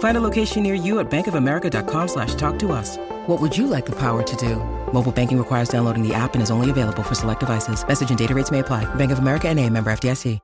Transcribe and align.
Find 0.00 0.16
a 0.16 0.20
location 0.20 0.62
near 0.62 0.74
you 0.74 0.98
at 0.98 1.10
bankofamerica.com 1.10 2.08
slash 2.08 2.34
talk 2.34 2.58
to 2.58 2.72
us. 2.72 2.96
What 3.26 3.40
would 3.40 3.56
you 3.56 3.66
like 3.66 3.86
the 3.86 3.96
power 3.96 4.22
to 4.22 4.36
do? 4.36 4.56
Mobile 4.92 5.12
banking 5.12 5.38
requires 5.38 5.70
downloading 5.70 6.06
the 6.06 6.12
app 6.12 6.34
and 6.34 6.42
is 6.42 6.50
only 6.50 6.68
available 6.68 7.02
for 7.02 7.14
select 7.14 7.40
devices. 7.40 7.86
Message 7.86 8.10
and 8.10 8.18
data 8.18 8.34
rates 8.34 8.50
may 8.50 8.58
apply. 8.58 8.92
Bank 8.96 9.12
of 9.12 9.20
America 9.20 9.48
and 9.48 9.58
a 9.58 9.70
member 9.70 9.90
FDIC. 9.90 10.40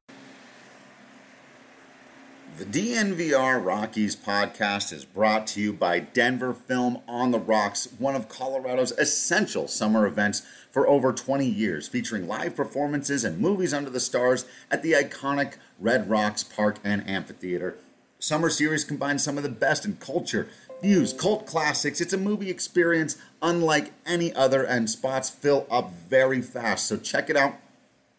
The 2.58 2.64
DNVR 2.64 3.62
Rockies 3.62 4.16
podcast 4.16 4.90
is 4.90 5.04
brought 5.04 5.46
to 5.48 5.60
you 5.60 5.74
by 5.74 6.00
Denver 6.00 6.54
Film 6.54 7.02
on 7.06 7.30
the 7.30 7.38
Rocks, 7.38 7.86
one 7.98 8.16
of 8.16 8.30
Colorado's 8.30 8.92
essential 8.92 9.68
summer 9.68 10.06
events 10.06 10.40
for 10.70 10.88
over 10.88 11.12
20 11.12 11.44
years, 11.44 11.86
featuring 11.86 12.26
live 12.26 12.56
performances 12.56 13.24
and 13.24 13.38
movies 13.38 13.74
under 13.74 13.90
the 13.90 14.00
stars 14.00 14.46
at 14.70 14.82
the 14.82 14.92
iconic 14.92 15.56
Red 15.78 16.08
Rocks 16.08 16.42
Park 16.42 16.78
and 16.82 17.06
Amphitheater. 17.06 17.76
Summer 18.18 18.48
series 18.48 18.84
combines 18.84 19.22
some 19.22 19.36
of 19.36 19.42
the 19.42 19.48
best 19.48 19.84
in 19.84 19.96
culture, 19.96 20.48
views, 20.82 21.12
cult 21.12 21.46
classics. 21.46 22.00
It's 22.00 22.12
a 22.12 22.18
movie 22.18 22.50
experience 22.50 23.16
unlike 23.42 23.92
any 24.06 24.34
other, 24.34 24.62
and 24.62 24.88
spots 24.88 25.28
fill 25.28 25.66
up 25.70 25.92
very 26.08 26.40
fast. 26.40 26.86
So 26.86 26.96
check 26.96 27.28
it 27.28 27.36
out. 27.36 27.56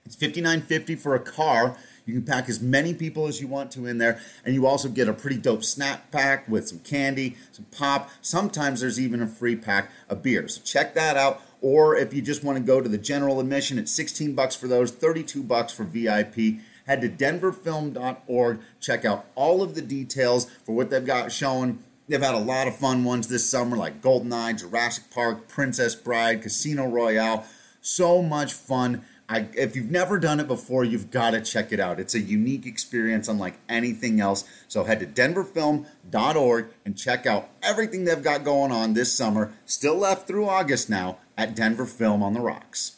It's 0.05 0.15
$59.50 0.15 0.97
for 0.99 1.15
a 1.15 1.19
car. 1.19 1.77
You 2.05 2.13
can 2.13 2.23
pack 2.23 2.47
as 2.47 2.61
many 2.61 2.93
people 2.93 3.27
as 3.27 3.41
you 3.41 3.47
want 3.47 3.71
to 3.71 3.85
in 3.85 3.97
there, 3.97 4.21
and 4.45 4.55
you 4.55 4.65
also 4.65 4.87
get 4.87 5.09
a 5.09 5.13
pretty 5.13 5.35
dope 5.35 5.63
snack 5.63 6.09
pack 6.11 6.47
with 6.47 6.69
some 6.69 6.79
candy, 6.79 7.35
some 7.51 7.65
pop. 7.65 8.09
Sometimes 8.21 8.79
there's 8.79 8.99
even 8.99 9.21
a 9.21 9.27
free 9.27 9.57
pack 9.57 9.91
of 10.07 10.23
beer. 10.23 10.47
So 10.47 10.61
check 10.61 10.93
that 10.93 11.17
out. 11.17 11.41
Or 11.59 11.97
if 11.97 12.13
you 12.13 12.21
just 12.21 12.43
want 12.43 12.57
to 12.57 12.63
go 12.63 12.79
to 12.79 12.87
the 12.87 12.97
general 12.97 13.41
admission, 13.41 13.77
it's 13.77 13.91
16 13.91 14.35
bucks 14.35 14.55
for 14.55 14.67
those, 14.67 14.91
32 14.91 15.43
bucks 15.43 15.73
for 15.73 15.83
VIP. 15.83 16.61
Head 16.87 17.01
to 17.01 17.09
denverfilm.org. 17.09 18.59
Check 18.79 19.05
out 19.05 19.25
all 19.35 19.61
of 19.61 19.75
the 19.75 19.81
details 19.81 20.49
for 20.65 20.73
what 20.73 20.89
they've 20.89 21.05
got 21.05 21.31
showing. 21.31 21.83
They've 22.07 22.21
had 22.21 22.35
a 22.35 22.39
lot 22.39 22.67
of 22.67 22.77
fun 22.77 23.03
ones 23.03 23.27
this 23.27 23.49
summer, 23.49 23.75
like 23.75 24.01
Goldeneye, 24.01 24.59
Jurassic 24.59 25.11
Park, 25.11 25.47
Princess 25.47 25.95
Bride, 25.95 26.41
Casino 26.41 26.87
Royale. 26.87 27.45
So 27.81 28.21
much 28.21 28.53
fun. 28.53 29.03
I, 29.29 29.49
if 29.55 29.75
you've 29.75 29.91
never 29.91 30.17
done 30.17 30.39
it 30.39 30.47
before, 30.47 30.85
you've 30.85 31.11
got 31.11 31.31
to 31.31 31.41
check 31.41 31.73
it 31.73 31.81
out. 31.81 31.99
It's 31.99 32.15
a 32.15 32.19
unique 32.19 32.65
experience 32.65 33.27
unlike 33.27 33.59
anything 33.67 34.21
else. 34.21 34.45
So 34.69 34.85
head 34.85 35.01
to 35.01 35.05
denverfilm.org 35.05 36.67
and 36.85 36.97
check 36.97 37.25
out 37.25 37.49
everything 37.61 38.05
they've 38.05 38.23
got 38.23 38.45
going 38.45 38.71
on 38.71 38.93
this 38.93 39.11
summer, 39.11 39.51
still 39.65 39.95
left 39.95 40.27
through 40.27 40.47
August 40.47 40.89
now, 40.89 41.17
at 41.37 41.55
Denver 41.55 41.85
Film 41.85 42.23
on 42.23 42.33
the 42.33 42.39
Rocks. 42.39 42.96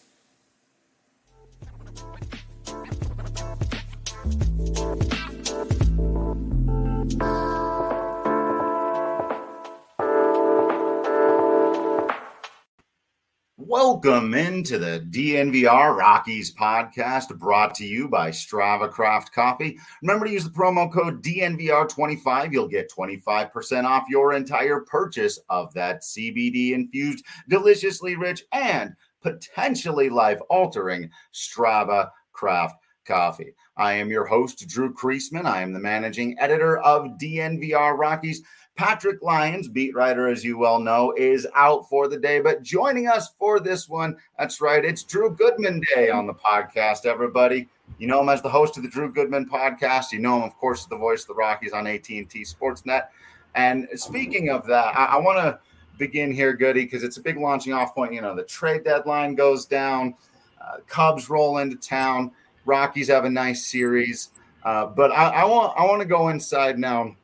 Welcome 13.70 14.34
into 14.34 14.80
the 14.80 15.06
DNVR 15.12 15.96
Rockies 15.96 16.52
podcast 16.52 17.38
brought 17.38 17.76
to 17.76 17.86
you 17.86 18.08
by 18.08 18.32
Strava 18.32 18.90
Craft 18.90 19.32
Coffee. 19.32 19.78
Remember 20.02 20.26
to 20.26 20.32
use 20.32 20.44
the 20.44 20.50
promo 20.50 20.92
code 20.92 21.22
DNVR25. 21.22 22.52
You'll 22.52 22.68
get 22.68 22.92
25% 22.92 23.84
off 23.84 24.08
your 24.10 24.34
entire 24.34 24.80
purchase 24.80 25.38
of 25.50 25.72
that 25.76 26.02
CBD 26.02 26.72
infused, 26.72 27.24
deliciously 27.48 28.16
rich, 28.16 28.44
and 28.54 28.96
potentially 29.22 30.10
life 30.10 30.40
altering 30.50 31.08
Strava 31.32 32.10
Craft 32.32 32.74
Coffee. 33.06 33.54
I 33.78 33.94
am 33.94 34.10
your 34.10 34.26
host, 34.26 34.68
Drew 34.68 34.92
Creasman. 34.92 35.46
I 35.46 35.62
am 35.62 35.74
the 35.74 35.80
managing 35.80 36.36
editor 36.40 36.80
of 36.80 37.20
DNVR 37.22 37.96
Rockies. 37.96 38.42
Patrick 38.80 39.22
Lyons, 39.22 39.68
beat 39.68 39.94
writer, 39.94 40.30
as 40.30 40.42
you 40.42 40.58
well 40.58 40.80
know, 40.80 41.14
is 41.18 41.46
out 41.54 41.90
for 41.90 42.08
the 42.08 42.18
day. 42.18 42.40
But 42.40 42.64
joining 42.64 43.10
us 43.10 43.34
for 43.38 43.60
this 43.60 43.90
one, 43.90 44.16
that's 44.38 44.62
right, 44.62 44.86
it's 44.86 45.04
Drew 45.04 45.36
Goodman 45.36 45.82
Day 45.94 46.10
on 46.10 46.26
the 46.26 46.34
podcast, 46.34 47.06
everybody. 47.06 47.68
You 47.98 48.08
know 48.08 48.22
him 48.22 48.30
as 48.30 48.42
the 48.42 48.48
host 48.48 48.78
of 48.78 48.84
the 48.84 48.90
Drew 48.90 49.12
Goodman 49.12 49.50
podcast. 49.50 50.14
You 50.14 50.20
know 50.20 50.38
him, 50.38 50.44
of 50.44 50.56
course, 50.56 50.80
as 50.80 50.88
the 50.88 50.96
voice 50.96 51.24
of 51.24 51.28
the 51.28 51.34
Rockies 51.34 51.74
on 51.74 51.88
AT&T 51.88 52.26
Sportsnet. 52.26 53.08
And 53.54 53.90
speaking 53.96 54.50
of 54.50 54.66
that, 54.68 54.98
I, 54.98 55.08
I 55.08 55.18
want 55.18 55.40
to 55.40 55.60
begin 55.98 56.32
here, 56.32 56.54
Goody, 56.54 56.86
because 56.86 57.04
it's 57.04 57.18
a 57.18 57.22
big 57.22 57.36
launching 57.36 57.74
off 57.74 57.94
point. 57.94 58.14
You 58.14 58.22
know, 58.22 58.34
the 58.34 58.44
trade 58.44 58.86
deadline 58.86 59.36
goes 59.36 59.66
down, 59.66 60.16
uh, 60.62 60.78
Cubs 60.88 61.30
roll 61.30 61.58
into 61.58 61.76
town, 61.76 62.32
Rockies 62.64 63.10
have 63.10 63.26
a 63.26 63.30
nice 63.30 63.66
series. 63.66 64.30
Uh, 64.64 64.86
but 64.86 65.12
I, 65.12 65.42
I 65.42 65.44
want 65.44 65.78
I 65.78 65.84
want 65.84 66.02
to 66.02 66.08
go 66.08 66.30
inside 66.30 66.80
now 66.80 67.18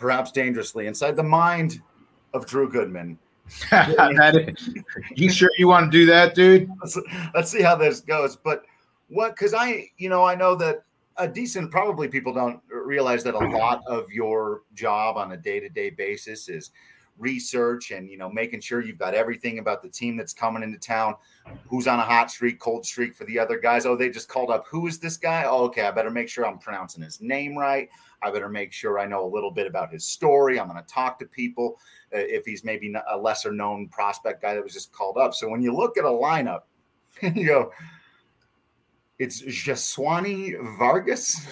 perhaps 0.00 0.32
dangerously, 0.32 0.86
inside 0.86 1.14
the 1.14 1.22
mind 1.22 1.80
of 2.32 2.46
Drew 2.46 2.68
Goodman. 2.68 3.18
you 5.14 5.30
sure 5.30 5.50
you 5.58 5.68
want 5.68 5.92
to 5.92 5.98
do 5.98 6.06
that, 6.06 6.34
dude? 6.34 6.70
Let's, 6.80 6.98
let's 7.34 7.50
see 7.50 7.62
how 7.62 7.76
this 7.76 8.00
goes. 8.00 8.36
But 8.36 8.64
what? 9.08 9.36
Because 9.36 9.52
I, 9.52 9.88
you 9.98 10.08
know, 10.08 10.24
I 10.24 10.34
know 10.34 10.54
that 10.56 10.84
a 11.18 11.28
decent, 11.28 11.70
probably 11.70 12.08
people 12.08 12.32
don't 12.32 12.60
realize 12.70 13.22
that 13.24 13.34
a 13.34 13.38
lot 13.38 13.82
of 13.86 14.10
your 14.10 14.62
job 14.74 15.16
on 15.16 15.32
a 15.32 15.36
day 15.36 15.60
to 15.60 15.68
day 15.68 15.90
basis 15.90 16.48
is 16.48 16.70
research 17.20 17.90
and 17.90 18.08
you 18.08 18.16
know 18.16 18.30
making 18.30 18.60
sure 18.60 18.80
you've 18.80 18.98
got 18.98 19.14
everything 19.14 19.58
about 19.58 19.82
the 19.82 19.88
team 19.88 20.16
that's 20.16 20.32
coming 20.32 20.62
into 20.62 20.78
town 20.78 21.14
who's 21.68 21.86
on 21.86 21.98
a 21.98 22.02
hot 22.02 22.30
streak 22.30 22.58
cold 22.58 22.84
streak 22.84 23.14
for 23.14 23.24
the 23.24 23.38
other 23.38 23.58
guys 23.58 23.86
oh 23.86 23.94
they 23.94 24.08
just 24.08 24.28
called 24.28 24.50
up 24.50 24.64
who 24.66 24.86
is 24.86 24.98
this 24.98 25.16
guy 25.16 25.44
oh, 25.44 25.64
okay 25.64 25.82
i 25.82 25.90
better 25.90 26.10
make 26.10 26.28
sure 26.28 26.46
i'm 26.46 26.58
pronouncing 26.58 27.02
his 27.02 27.20
name 27.20 27.56
right 27.56 27.88
I 28.22 28.30
better 28.30 28.48
make 28.48 28.72
sure 28.72 28.98
I 28.98 29.06
know 29.06 29.24
a 29.24 29.32
little 29.32 29.50
bit 29.50 29.66
about 29.66 29.92
his 29.92 30.04
story. 30.04 30.60
I'm 30.60 30.68
going 30.68 30.82
to 30.82 30.86
talk 30.86 31.18
to 31.20 31.26
people 31.26 31.80
uh, 32.14 32.18
if 32.18 32.44
he's 32.44 32.64
maybe 32.64 32.92
a 33.10 33.16
lesser 33.16 33.52
known 33.52 33.88
prospect 33.88 34.42
guy 34.42 34.54
that 34.54 34.62
was 34.62 34.72
just 34.72 34.92
called 34.92 35.16
up. 35.16 35.34
So 35.34 35.48
when 35.48 35.62
you 35.62 35.74
look 35.74 35.96
at 35.96 36.04
a 36.04 36.08
lineup, 36.08 36.60
you 37.22 37.46
go, 37.46 37.72
it's 39.18 39.42
Jeswani 39.42 40.78
Vargas. 40.78 41.46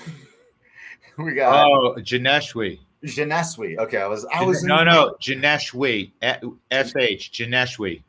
we 1.19 1.35
got 1.35 1.67
oh 1.67 1.95
Janeshwi. 1.99 2.81
Janeshwi. 3.05 3.79
Okay, 3.79 3.99
I 3.99 4.07
was 4.07 4.27
I 4.33 4.43
was 4.43 4.65
no 4.65 4.83
no 4.83 5.17
Janeshwi 5.21 6.11
S 6.23 6.97
H 6.97 7.33
Janeshwi. 7.33 8.03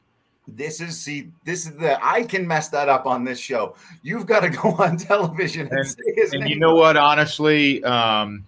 This 0.48 0.82
is 0.82 1.00
see, 1.00 1.30
this 1.46 1.66
is 1.66 1.76
the 1.76 2.04
I 2.04 2.24
can 2.24 2.48
mess 2.48 2.70
that 2.70 2.90
up 2.90 3.06
on 3.06 3.24
this 3.24 3.40
show. 3.40 3.76
You've 4.02 4.26
got 4.26 4.40
to 4.42 4.50
go 4.50 4.70
on 4.80 4.98
television 4.98 5.68
and, 5.72 5.96
and, 6.18 6.34
and 6.34 6.50
you 6.50 6.58
know 6.58 6.76
what? 6.76 6.98
Honestly, 6.98 7.84
um, 7.84 8.46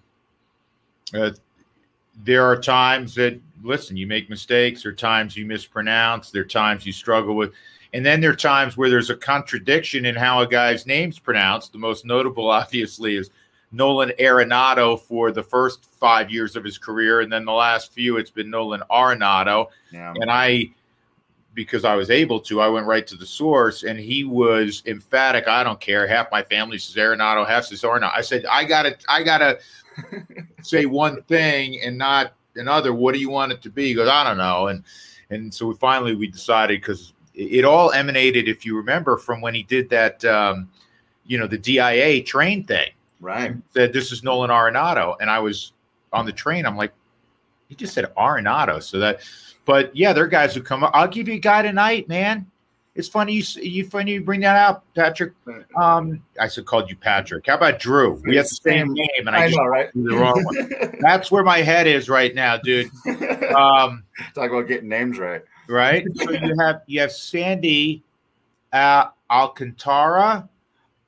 uh, 1.13 1.31
there 2.23 2.43
are 2.45 2.59
times 2.59 3.15
that 3.15 3.39
listen, 3.63 3.97
you 3.97 4.07
make 4.07 4.29
mistakes. 4.29 4.83
There 4.83 4.91
are 4.91 4.95
times 4.95 5.37
you 5.37 5.45
mispronounce. 5.45 6.31
There 6.31 6.41
are 6.41 6.45
times 6.45 6.85
you 6.85 6.91
struggle 6.91 7.35
with, 7.35 7.51
and 7.93 8.05
then 8.05 8.21
there 8.21 8.31
are 8.31 8.35
times 8.35 8.77
where 8.77 8.89
there's 8.89 9.09
a 9.09 9.15
contradiction 9.15 10.05
in 10.05 10.15
how 10.15 10.41
a 10.41 10.47
guy's 10.47 10.87
name's 10.87 11.19
pronounced. 11.19 11.71
The 11.71 11.77
most 11.77 12.05
notable, 12.05 12.49
obviously, 12.49 13.15
is 13.15 13.29
Nolan 13.71 14.11
Arenado 14.19 14.99
for 14.99 15.31
the 15.31 15.43
first 15.43 15.85
five 15.99 16.29
years 16.29 16.55
of 16.55 16.63
his 16.63 16.77
career, 16.77 17.21
and 17.21 17.31
then 17.31 17.45
the 17.45 17.53
last 17.53 17.93
few, 17.93 18.17
it's 18.17 18.29
been 18.29 18.49
Nolan 18.49 18.83
Arenado. 18.89 19.67
Yeah. 19.91 20.13
And 20.19 20.29
I 20.29 20.71
because 21.53 21.83
I 21.83 21.95
was 21.95 22.09
able 22.09 22.39
to, 22.41 22.61
I 22.61 22.69
went 22.69 22.85
right 22.85 23.05
to 23.07 23.15
the 23.15 23.25
source, 23.25 23.83
and 23.83 23.99
he 23.99 24.23
was 24.23 24.83
emphatic. 24.85 25.47
I 25.47 25.63
don't 25.63 25.79
care. 25.79 26.07
Half 26.07 26.31
my 26.31 26.43
family 26.43 26.77
says 26.77 26.95
Arenado, 26.95 27.47
half 27.47 27.65
says 27.65 27.81
Arenado. 27.81 28.11
I 28.15 28.21
said, 28.21 28.45
I 28.45 28.63
gotta, 28.63 28.97
I 29.09 29.23
gotta 29.23 29.59
say 30.61 30.85
one 30.85 31.21
thing 31.23 31.81
and 31.81 31.97
not 31.97 32.33
another. 32.55 32.93
What 32.93 33.13
do 33.13 33.19
you 33.19 33.29
want 33.29 33.51
it 33.51 33.61
to 33.63 33.69
be? 33.69 33.87
He 33.87 33.93
goes, 33.93 34.07
I 34.07 34.23
don't 34.23 34.37
know. 34.37 34.67
And 34.67 34.83
and 35.29 35.53
so 35.53 35.67
we 35.67 35.75
finally 35.75 36.15
we 36.15 36.27
decided 36.27 36.81
because 36.81 37.13
it 37.33 37.65
all 37.65 37.91
emanated, 37.91 38.47
if 38.47 38.65
you 38.65 38.75
remember, 38.75 39.17
from 39.17 39.41
when 39.41 39.55
he 39.55 39.63
did 39.63 39.89
that, 39.89 40.23
um, 40.25 40.69
you 41.25 41.37
know, 41.37 41.47
the 41.47 41.57
DIA 41.57 42.23
train 42.23 42.63
thing. 42.65 42.91
Right. 43.21 43.55
Said 43.73 43.93
this 43.93 44.11
is 44.11 44.23
Nolan 44.23 44.49
Arenado, 44.49 45.15
and 45.21 45.29
I 45.29 45.39
was 45.39 45.73
on 46.11 46.25
the 46.25 46.33
train. 46.33 46.65
I'm 46.65 46.75
like, 46.75 46.91
he 47.69 47.75
just 47.75 47.93
said 47.93 48.13
Arenado. 48.17 48.83
So 48.83 48.99
that, 48.99 49.21
but 49.63 49.95
yeah, 49.95 50.11
there 50.11 50.25
are 50.25 50.27
guys 50.27 50.53
who 50.53 50.61
come 50.61 50.83
up. 50.83 50.91
I'll 50.93 51.07
give 51.07 51.27
you 51.27 51.35
a 51.35 51.39
guy 51.39 51.61
tonight, 51.61 52.09
man. 52.09 52.47
It's 52.93 53.07
funny 53.07 53.33
you 53.33 53.43
you 53.61 53.87
funny 53.87 54.13
you 54.13 54.21
bring 54.21 54.41
that 54.41 54.57
out, 54.57 54.83
Patrick. 54.95 55.31
Um, 55.77 56.21
I 56.37 56.47
said 56.49 56.65
called 56.65 56.89
you 56.89 56.97
Patrick. 56.97 57.47
How 57.47 57.55
about 57.55 57.79
Drew? 57.79 58.21
We 58.25 58.35
have 58.35 58.45
the 58.45 58.55
same 58.55 58.93
name, 58.93 59.27
and 59.27 59.29
I, 59.29 59.43
I 59.43 59.47
just 59.47 59.57
know, 59.57 59.65
right? 59.65 59.89
the 59.93 60.15
wrong 60.15 60.43
one. 60.43 60.95
That's 60.99 61.31
where 61.31 61.43
my 61.43 61.59
head 61.59 61.87
is 61.87 62.09
right 62.09 62.35
now, 62.35 62.57
dude. 62.57 62.89
Um, 63.51 64.05
Talk 64.33 64.49
about 64.49 64.69
getting 64.69 64.87
names 64.87 65.19
right. 65.19 65.41
right? 65.67 66.07
So 66.15 66.31
you 66.31 66.55
have 66.59 66.83
you 66.85 67.01
have 67.01 67.11
Sandy 67.11 68.01
uh, 68.71 69.07
Alcantara 69.29 70.47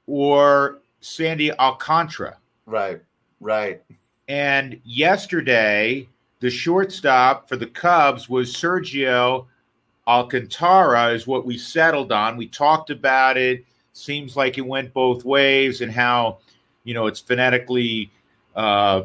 or 0.07 0.79
Sandy 1.03 1.51
Alcantara. 1.51 2.37
Right. 2.65 3.01
Right. 3.39 3.81
And 4.29 4.79
yesterday, 4.85 6.07
the 6.39 6.49
shortstop 6.49 7.49
for 7.49 7.57
the 7.57 7.67
Cubs 7.67 8.29
was 8.29 8.53
Sergio 8.53 9.45
Alcantara, 10.07 11.09
is 11.09 11.27
what 11.27 11.45
we 11.45 11.57
settled 11.57 12.11
on. 12.11 12.37
We 12.37 12.47
talked 12.47 12.89
about 12.89 13.37
it. 13.37 13.65
Seems 13.91 14.35
like 14.35 14.57
it 14.57 14.65
went 14.65 14.93
both 14.93 15.23
ways, 15.23 15.81
and 15.81 15.91
how 15.91 16.39
you 16.83 16.93
know 16.93 17.07
it's 17.07 17.19
phonetically, 17.19 18.09
uh, 18.55 19.03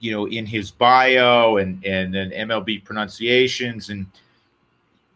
you 0.00 0.12
know, 0.12 0.26
in 0.26 0.44
his 0.44 0.70
bio 0.70 1.58
and 1.58 1.84
and 1.84 2.12
then 2.12 2.30
MLB 2.30 2.84
pronunciations, 2.84 3.90
and 3.90 4.06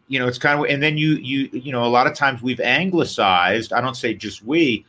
you 0.07 0.19
know, 0.19 0.27
it's 0.27 0.37
kind 0.37 0.59
of. 0.59 0.65
And 0.67 0.81
then 0.81 0.97
you 0.97 1.15
you 1.15 1.49
you 1.51 1.71
know, 1.71 1.83
a 1.83 1.89
lot 1.89 2.07
of 2.07 2.13
times 2.13 2.41
we've 2.41 2.61
anglicized. 2.61 3.73
I 3.73 3.81
don't 3.81 3.95
say 3.95 4.13
just 4.13 4.43
we. 4.43 4.85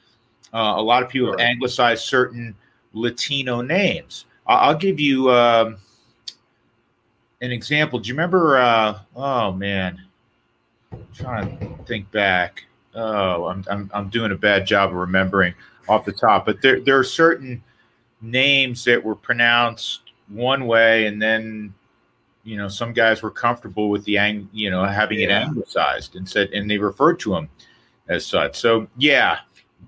Uh, 0.52 0.74
a 0.76 0.82
lot 0.82 1.02
of 1.02 1.08
people 1.08 1.30
have 1.30 1.40
anglicized 1.40 2.04
certain 2.04 2.54
Latino 2.92 3.60
names. 3.62 4.26
I- 4.46 4.56
I'll 4.56 4.76
give 4.76 5.00
you 5.00 5.30
um, 5.30 5.78
an 7.40 7.50
example. 7.52 7.98
Do 7.98 8.08
you 8.08 8.14
remember? 8.14 8.58
Uh, 8.58 8.98
oh 9.16 9.52
man, 9.52 10.00
I'm 10.92 11.06
trying 11.14 11.58
to 11.58 11.84
think 11.84 12.10
back. 12.10 12.64
Oh, 12.94 13.46
I'm, 13.46 13.64
I'm 13.70 13.90
I'm 13.94 14.08
doing 14.10 14.32
a 14.32 14.36
bad 14.36 14.66
job 14.66 14.90
of 14.90 14.96
remembering 14.96 15.54
off 15.88 16.04
the 16.04 16.12
top. 16.12 16.44
But 16.46 16.60
there 16.60 16.80
there 16.80 16.98
are 16.98 17.04
certain 17.04 17.62
names 18.20 18.84
that 18.84 19.02
were 19.02 19.16
pronounced 19.16 20.12
one 20.28 20.66
way, 20.66 21.06
and 21.06 21.20
then 21.20 21.72
you 22.44 22.56
know 22.58 22.68
some 22.68 22.92
guys 22.92 23.22
were 23.22 23.30
comfortable 23.30 23.88
with 23.88 24.04
the 24.04 24.18
ang 24.18 24.48
you 24.52 24.70
know 24.70 24.84
having 24.84 25.20
it 25.20 25.30
Yeah. 25.30 25.46
anglicized 25.46 26.16
and 26.16 26.28
said 26.28 26.50
and 26.52 26.70
they 26.70 26.76
referred 26.76 27.18
to 27.20 27.30
them 27.30 27.48
as 28.08 28.26
such. 28.26 28.58
So 28.58 28.86
yeah, 28.98 29.38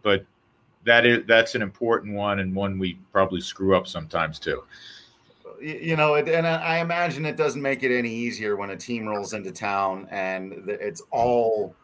but 0.03 0.25
that 0.85 1.07
is 1.07 1.25
that's 1.27 1.55
an 1.55 1.63
important 1.63 2.15
one 2.15 2.41
and 2.41 2.55
one 2.55 2.79
we 2.79 2.99
probably 3.13 3.41
screw 3.41 3.77
up 3.77 3.87
sometimes 3.87 4.39
too. 4.39 4.63
You 5.61 5.97
know, 5.97 6.17
and 6.17 6.47
I 6.47 6.81
imagine 6.81 7.25
it 7.25 7.37
doesn't 7.37 7.63
make 7.63 7.83
it 7.83 7.97
any 7.97 8.11
easier 8.11 8.57
when 8.57 8.71
a 8.71 8.77
team 8.77 9.07
rolls 9.07 9.33
into 9.33 9.53
town 9.53 10.07
and 10.11 10.69
it's 10.69 11.01
all 11.11 11.75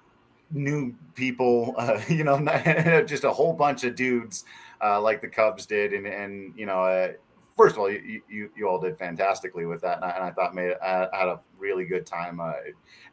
new 0.51 0.95
people. 1.15 1.75
Uh, 1.81 2.01
you 2.09 2.25
know, 2.25 2.39
just 3.07 3.25
a 3.25 3.31
whole 3.31 3.55
bunch 3.55 3.85
of 3.85 3.95
dudes 3.95 4.45
uh, 4.83 5.01
like 5.01 5.21
the 5.21 5.29
Cubs 5.29 5.67
did, 5.67 5.93
and 5.93 6.07
and 6.07 6.53
you 6.57 6.67
know, 6.67 6.83
uh, 6.83 7.13
first 7.61 7.75
of 7.77 7.81
all, 7.81 7.91
you, 7.91 8.23
you 8.29 8.51
you 8.57 8.67
all 8.69 8.79
did 8.81 8.97
fantastically 8.97 9.67
with 9.67 9.83
that, 9.83 9.97
and 9.97 10.05
I, 10.07 10.11
and 10.11 10.25
I 10.25 10.31
thought 10.31 10.55
made 10.55 10.73
I 10.83 11.09
had 11.13 11.29
a 11.29 11.41
really 11.59 11.85
good 11.85 12.07
time 12.07 12.41
uh, 12.41 12.53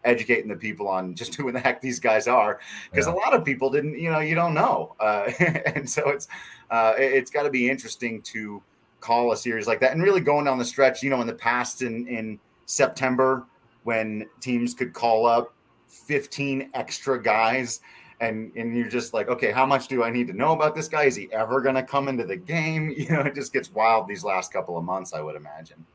educating 0.06 0.48
the 0.48 0.56
people 0.56 0.88
on 0.88 1.16
just 1.16 1.36
who 1.36 1.48
in 1.50 1.54
the 1.54 1.60
heck 1.60 1.82
these 1.82 2.00
guys 2.00 2.28
are, 2.28 2.60
because 2.90 3.08
Yeah. 3.08 3.14
a 3.14 3.16
lot 3.16 3.34
of 3.34 3.44
people 3.44 3.70
didn't, 3.70 4.00
you 4.00 4.10
know, 4.10 4.20
you 4.20 4.36
don't 4.36 4.54
know, 4.54 4.96
uh, 5.02 5.30
and 5.76 5.90
so 5.90 6.08
it's 6.10 6.28
uh, 6.72 6.94
it- 6.98 7.14
it's 7.14 7.32
got 7.32 7.44
to 7.44 7.50
be 7.50 7.70
interesting 7.70 8.22
to 8.22 8.64
call 9.02 9.32
a 9.34 9.38
series 9.38 9.68
like 9.68 9.80
that 9.80 9.92
and 9.92 10.02
really 10.02 10.22
going 10.22 10.44
down 10.46 10.58
the 10.58 10.66
stretch 10.66 11.04
you 11.04 11.10
know 11.12 11.22
in 11.22 11.28
the 11.28 11.34
past 11.34 11.84
in 11.84 12.08
in 12.08 12.40
september 12.66 13.46
when 13.84 14.26
teams 14.42 14.74
could 14.74 14.92
call 14.92 15.28
up 15.28 15.54
15 15.88 16.72
extra 16.74 17.22
guys 17.22 17.80
and 18.19 18.52
and 18.56 18.75
you're 18.75 18.88
just 18.88 19.14
like 19.14 19.28
okay 19.28 19.52
how 19.52 19.66
much 19.66 19.88
do 19.88 20.04
i 20.04 20.10
need 20.10 20.28
to 20.28 20.34
know 20.34 20.54
about 20.54 20.75
this 20.75 20.88
guy? 20.88 21.04
Is 21.04 21.16
he 21.16 21.31
ever 21.31 21.62
going 21.62 21.75
to 21.75 21.84
come 21.84 22.08
into 22.08 22.25
the 22.25 22.38
game? 22.38 22.90
You 22.98 23.10
know 23.10 23.22
it 23.22 23.36
just 23.36 23.54
gets 23.54 23.72
wild 23.72 24.08
these 24.08 24.24
last 24.24 24.52
couple 24.52 24.78
of 24.78 24.84
months 24.84 25.14
i 25.14 25.22
would 25.22 25.36
imagine. 25.36 25.86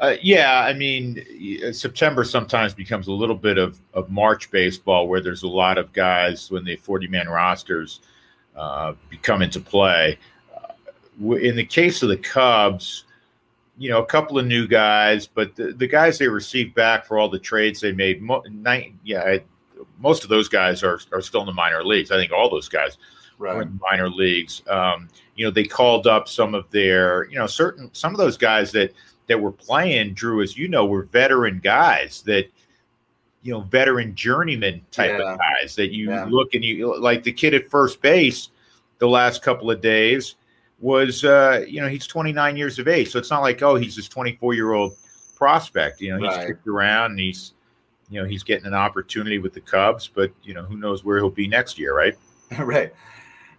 Uh, 0.00 0.16
yeah, 0.22 0.64
I 0.64 0.72
mean, 0.72 1.22
September 1.74 2.24
sometimes 2.24 2.72
becomes 2.72 3.08
a 3.08 3.12
little 3.12 3.36
bit 3.36 3.58
of, 3.58 3.78
of 3.92 4.08
March 4.08 4.50
baseball 4.50 5.06
where 5.06 5.20
there's 5.20 5.42
a 5.42 5.48
lot 5.48 5.76
of 5.76 5.92
guys 5.92 6.50
when 6.50 6.64
the 6.64 6.76
40 6.76 7.06
man 7.08 7.28
rosters 7.28 8.00
uh, 8.56 8.94
come 9.20 9.42
into 9.42 9.60
play. 9.60 10.18
Uh, 10.56 11.34
in 11.34 11.54
the 11.54 11.64
case 11.66 12.02
of 12.02 12.08
the 12.08 12.16
Cubs, 12.16 13.04
you 13.76 13.90
know, 13.90 14.02
a 14.02 14.06
couple 14.06 14.38
of 14.38 14.46
new 14.46 14.66
guys, 14.66 15.26
but 15.26 15.54
the, 15.54 15.72
the 15.72 15.86
guys 15.86 16.16
they 16.16 16.28
received 16.28 16.74
back 16.74 17.04
for 17.04 17.18
all 17.18 17.28
the 17.28 17.38
trades 17.38 17.78
they 17.78 17.92
made, 17.92 18.22
nine, 18.22 18.98
yeah, 19.04 19.36
most 19.98 20.22
of 20.24 20.28
those 20.30 20.48
guys 20.48 20.82
are, 20.82 21.00
are 21.12 21.20
still 21.22 21.40
in 21.40 21.46
the 21.46 21.52
minor 21.52 21.84
leagues. 21.84 22.10
I 22.10 22.16
think 22.16 22.32
all 22.32 22.48
those 22.50 22.68
guys 22.68 22.98
were 23.38 23.60
in 23.62 23.68
the 23.68 23.78
minor 23.80 24.08
leagues. 24.10 24.62
Um, 24.68 25.08
you 25.36 25.44
know, 25.46 25.50
they 25.50 25.64
called 25.64 26.06
up 26.06 26.28
some 26.28 26.54
of 26.54 26.70
their, 26.70 27.24
you 27.30 27.38
know, 27.38 27.46
certain 27.46 27.88
some 27.94 28.12
of 28.12 28.18
those 28.18 28.36
guys 28.36 28.70
that 28.72 28.92
that 29.28 29.40
were 29.40 29.52
playing, 29.52 30.14
Drew, 30.14 30.42
as 30.42 30.56
you 30.58 30.66
know, 30.68 30.84
were 30.86 31.04
veteran 31.04 31.60
guys 31.62 32.22
that, 32.26 32.46
you 33.42 33.52
know, 33.52 33.60
veteran 33.60 34.14
journeyman 34.14 34.82
type 34.90 35.12
Yeah. 35.18 35.32
of 35.34 35.38
guys 35.38 35.74
that 35.76 35.92
you 35.92 36.10
Yeah. 36.10 36.26
look 36.28 36.54
and 36.54 36.64
you 36.64 36.98
like 36.98 37.22
the 37.22 37.32
kid 37.32 37.54
at 37.54 37.70
first 37.70 38.02
base 38.02 38.48
the 38.98 39.08
last 39.08 39.40
couple 39.42 39.70
of 39.70 39.80
days 39.80 40.34
was, 40.80 41.24
uh, 41.24 41.64
you 41.68 41.80
know, 41.80 41.88
he's 41.88 42.06
29 42.06 42.56
years 42.56 42.78
of 42.78 42.88
age. 42.88 43.10
So 43.10 43.18
it's 43.18 43.30
not 43.30 43.40
like, 43.40 43.62
oh, 43.62 43.76
he's 43.76 43.96
this 43.96 44.08
24 44.08 44.52
year 44.54 44.72
old 44.72 44.96
prospect. 45.36 46.00
You 46.00 46.10
know, 46.10 46.18
he's 46.26 46.36
Right. 46.36 46.46
kicked 46.48 46.66
around 46.66 47.12
and 47.12 47.20
he's, 47.20 47.52
you 48.10 48.20
know, 48.20 48.28
he's 48.28 48.42
getting 48.42 48.66
an 48.66 48.74
opportunity 48.74 49.38
with 49.38 49.54
the 49.54 49.60
Cubs, 49.60 50.08
but, 50.08 50.32
you 50.42 50.52
know, 50.52 50.64
who 50.64 50.76
knows 50.76 51.04
where 51.04 51.18
he'll 51.18 51.30
be 51.30 51.46
next 51.46 51.78
year, 51.78 51.96
right? 51.96 52.14
right. 52.58 52.92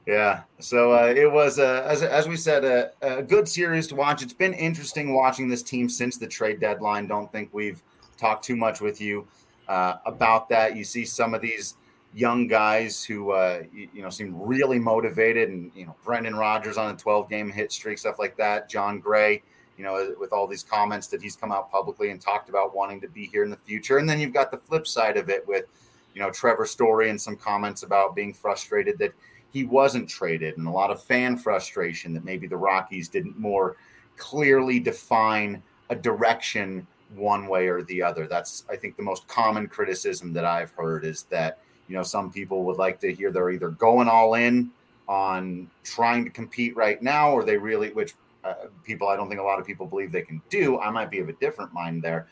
Yeah. 0.06 0.42
So 0.60 0.92
uh, 0.94 1.14
it 1.16 1.32
was 1.32 1.60
uh, 1.60 1.86
as, 1.88 2.04
as 2.04 2.28
we 2.28 2.36
said 2.36 2.66
a, 2.66 2.92
a 3.02 3.22
good 3.24 3.48
series 3.48 3.88
to 3.88 3.96
watch. 3.96 4.22
It's 4.22 4.34
been 4.34 4.54
interesting 4.54 5.14
watching 5.14 5.48
this 5.48 5.64
team 5.64 5.88
since 5.88 6.18
the 6.18 6.28
trade 6.28 6.60
deadline. 6.60 7.08
Don't 7.08 7.32
think 7.32 7.50
we've 7.54 7.82
talked 8.18 8.44
too 8.44 8.56
much 8.56 8.82
with 8.82 9.00
you 9.00 9.28
uh, 9.68 9.98
about 10.06 10.50
that. 10.50 10.76
You 10.76 10.84
see 10.84 11.06
some 11.06 11.34
of 11.34 11.42
these 11.42 11.76
young 12.14 12.48
guys 12.48 13.04
who 13.04 13.32
uh, 13.32 13.64
you, 13.72 13.88
you 13.94 14.02
know 14.02 14.10
seem 14.10 14.36
really 14.36 14.80
motivated 14.80 15.50
and 15.50 15.72
you 15.74 15.86
know 15.86 15.96
brendan 16.04 16.36
rodgers 16.36 16.78
on 16.78 16.94
a 16.94 16.98
12 16.98 17.30
game 17.30 17.50
hit 17.50 17.72
streak 17.72 17.98
stuff 17.98 18.20
like 18.20 18.36
that. 18.38 18.70
Jon 18.70 19.00
gray 19.00 19.44
you 19.78 19.84
know 19.84 20.14
with 20.20 20.34
all 20.34 20.48
these 20.48 20.64
comments 20.64 21.08
that 21.08 21.22
he's 21.22 21.36
come 21.36 21.52
out 21.52 21.72
publicly 21.72 22.12
and 22.12 22.22
talked 22.22 22.50
about 22.50 22.76
wanting 22.76 23.02
to 23.02 23.08
be 23.08 23.26
here 23.28 23.44
in 23.44 23.50
the 23.50 23.58
future 23.58 23.98
and 23.98 24.10
then 24.10 24.20
you've 24.20 24.34
got 24.34 24.52
the 24.52 24.58
flip 24.58 24.86
side 24.86 25.18
of 25.18 25.30
it 25.30 25.48
with 25.48 25.66
you 26.14 26.22
know 26.22 26.30
Trevor 26.30 26.66
Story 26.66 27.10
and 27.10 27.20
some 27.20 27.36
comments 27.36 27.84
about 27.84 28.16
being 28.16 28.34
frustrated 28.34 28.98
that 29.00 29.14
he 29.52 29.66
wasn't 29.66 30.08
traded 30.10 30.58
and 30.58 30.68
a 30.68 30.72
lot 30.72 30.92
of 30.92 31.04
fan 31.04 31.38
frustration 31.38 32.14
that 32.14 32.24
maybe 32.24 32.48
the 32.48 32.58
Rockies 32.58 33.10
didn't 33.10 33.38
more 33.38 33.76
clearly 34.18 34.80
define 34.80 35.62
a 35.90 35.96
direction 35.96 36.86
one 37.16 37.48
way 37.48 37.68
or 37.68 37.84
the 37.84 38.02
other. 38.02 38.28
That's 38.28 38.64
I 38.70 38.76
think 38.76 38.96
the 38.96 39.04
most 39.04 39.28
common 39.28 39.68
criticism 39.68 40.34
that 40.34 40.46
I've 40.46 40.72
heard 40.72 41.04
is 41.06 41.24
that 41.24 41.60
you 41.88 41.96
know 41.96 42.04
some 42.04 42.32
people 42.32 42.64
would 42.64 42.78
like 42.78 43.00
to 43.02 43.14
hear 43.14 43.32
they're 43.32 43.50
either 43.50 43.70
going 43.70 44.08
all 44.08 44.36
in 44.36 44.72
on 45.08 45.70
trying 45.84 46.24
to 46.24 46.30
compete 46.30 46.76
right 46.76 47.02
now 47.02 47.32
or 47.32 47.44
they 47.44 47.58
really 47.58 47.92
which 47.92 48.14
uh, 48.44 48.54
people 48.84 49.08
I 49.08 49.16
don't 49.16 49.30
think 49.30 49.40
a 49.40 49.44
lot 49.44 49.60
of 49.60 49.66
people 49.66 49.86
believe 49.86 50.12
they 50.12 50.22
can 50.22 50.42
do. 50.50 50.80
I 50.80 50.90
might 50.90 51.12
be 51.12 51.20
of 51.20 51.30
a 51.30 51.34
different 51.34 51.74
mind 51.74 52.02
there. 52.02 52.28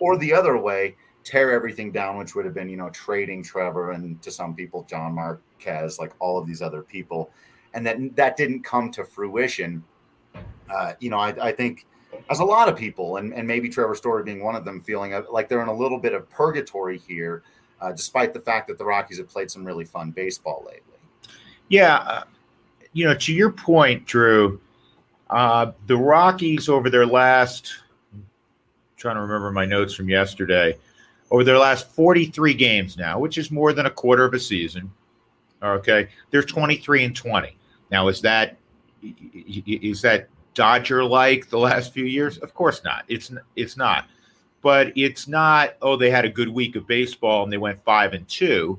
Or 0.00 0.16
the 0.18 0.32
other 0.32 0.58
way, 0.58 0.96
tear 1.22 1.52
everything 1.52 1.90
down, 1.90 2.18
which 2.18 2.34
would 2.34 2.44
have 2.44 2.54
been, 2.54 2.68
you 2.68 2.76
know, 2.76 2.90
trading 2.90 3.42
Trevor 3.42 3.92
and 3.92 4.20
to 4.22 4.30
some 4.30 4.54
people, 4.54 4.86
Germán 4.90 5.14
Marquez, 5.14 5.98
like 5.98 6.12
all 6.18 6.38
of 6.38 6.46
these 6.46 6.60
other 6.60 6.82
people. 6.82 7.30
And 7.72 7.86
that 7.86 7.96
that 8.16 8.36
didn't 8.36 8.62
come 8.62 8.90
to 8.92 9.04
fruition. 9.04 9.82
Uh, 10.68 10.92
you 11.00 11.10
know, 11.10 11.18
I, 11.18 11.48
I 11.48 11.52
think 11.52 11.86
as 12.30 12.40
a 12.40 12.44
lot 12.44 12.68
of 12.68 12.76
people, 12.76 13.16
and, 13.16 13.34
and 13.34 13.46
maybe 13.46 13.68
Trevor 13.68 13.94
Story 13.94 14.22
being 14.22 14.42
one 14.42 14.54
of 14.54 14.64
them, 14.64 14.80
feeling 14.80 15.12
like 15.30 15.48
they're 15.48 15.62
in 15.62 15.68
a 15.68 15.74
little 15.74 15.98
bit 15.98 16.12
of 16.12 16.28
purgatory 16.30 16.98
here, 16.98 17.42
uh, 17.80 17.92
despite 17.92 18.32
the 18.32 18.40
fact 18.40 18.68
that 18.68 18.78
the 18.78 18.84
Rockies 18.84 19.18
have 19.18 19.28
played 19.28 19.50
some 19.50 19.64
really 19.64 19.84
fun 19.84 20.10
baseball 20.10 20.64
lately. 20.66 20.80
Yeah, 21.68 21.96
uh, 21.96 22.24
you 22.92 23.04
know, 23.04 23.14
to 23.14 23.32
your 23.32 23.50
point, 23.50 24.06
Drew, 24.06 24.60
uh, 25.30 25.72
the 25.86 25.96
Rockies 25.96 26.68
over 26.68 26.90
their 26.90 27.06
last, 27.06 27.74
trying 28.96 29.16
to 29.16 29.22
remember 29.22 29.50
my 29.50 29.64
notes 29.64 29.94
from 29.94 30.08
yesterday, 30.08 30.76
over 31.30 31.44
their 31.44 31.58
last 31.58 31.88
43 31.90 32.54
games 32.54 32.96
now, 32.96 33.18
which 33.18 33.38
is 33.38 33.50
more 33.50 33.72
than 33.72 33.86
a 33.86 33.90
quarter 33.90 34.24
of 34.24 34.34
a 34.34 34.40
season. 34.40 34.90
Okay, 35.62 36.08
they're 36.30 36.42
23 36.42 37.04
and 37.04 37.16
20. 37.16 37.56
Now, 37.90 38.08
is 38.08 38.20
that 38.20 38.56
is 39.02 40.02
that 40.02 40.28
Dodger 40.54 41.04
like 41.04 41.48
the 41.48 41.58
last 41.58 41.92
few 41.92 42.04
years? 42.04 42.38
Of 42.38 42.54
course 42.54 42.82
not. 42.84 43.04
It's 43.08 43.32
it's 43.56 43.76
not. 43.76 44.06
But 44.60 44.92
it's 44.96 45.28
not. 45.28 45.74
Oh, 45.82 45.96
they 45.96 46.10
had 46.10 46.24
a 46.24 46.30
good 46.30 46.48
week 46.48 46.76
of 46.76 46.86
baseball 46.86 47.44
and 47.44 47.52
they 47.52 47.58
went 47.58 47.82
five 47.84 48.12
and 48.12 48.26
two 48.28 48.78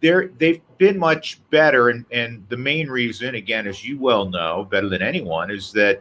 they're 0.00 0.28
they've 0.38 0.60
been 0.78 0.98
much 0.98 1.40
better, 1.50 1.90
and 1.90 2.04
and 2.10 2.44
the 2.48 2.56
main 2.56 2.88
reason, 2.88 3.34
again, 3.34 3.66
as 3.66 3.84
you 3.84 3.98
well 3.98 4.28
know 4.28 4.66
better 4.70 4.88
than 4.88 5.02
anyone, 5.02 5.50
is 5.50 5.72
that 5.72 6.00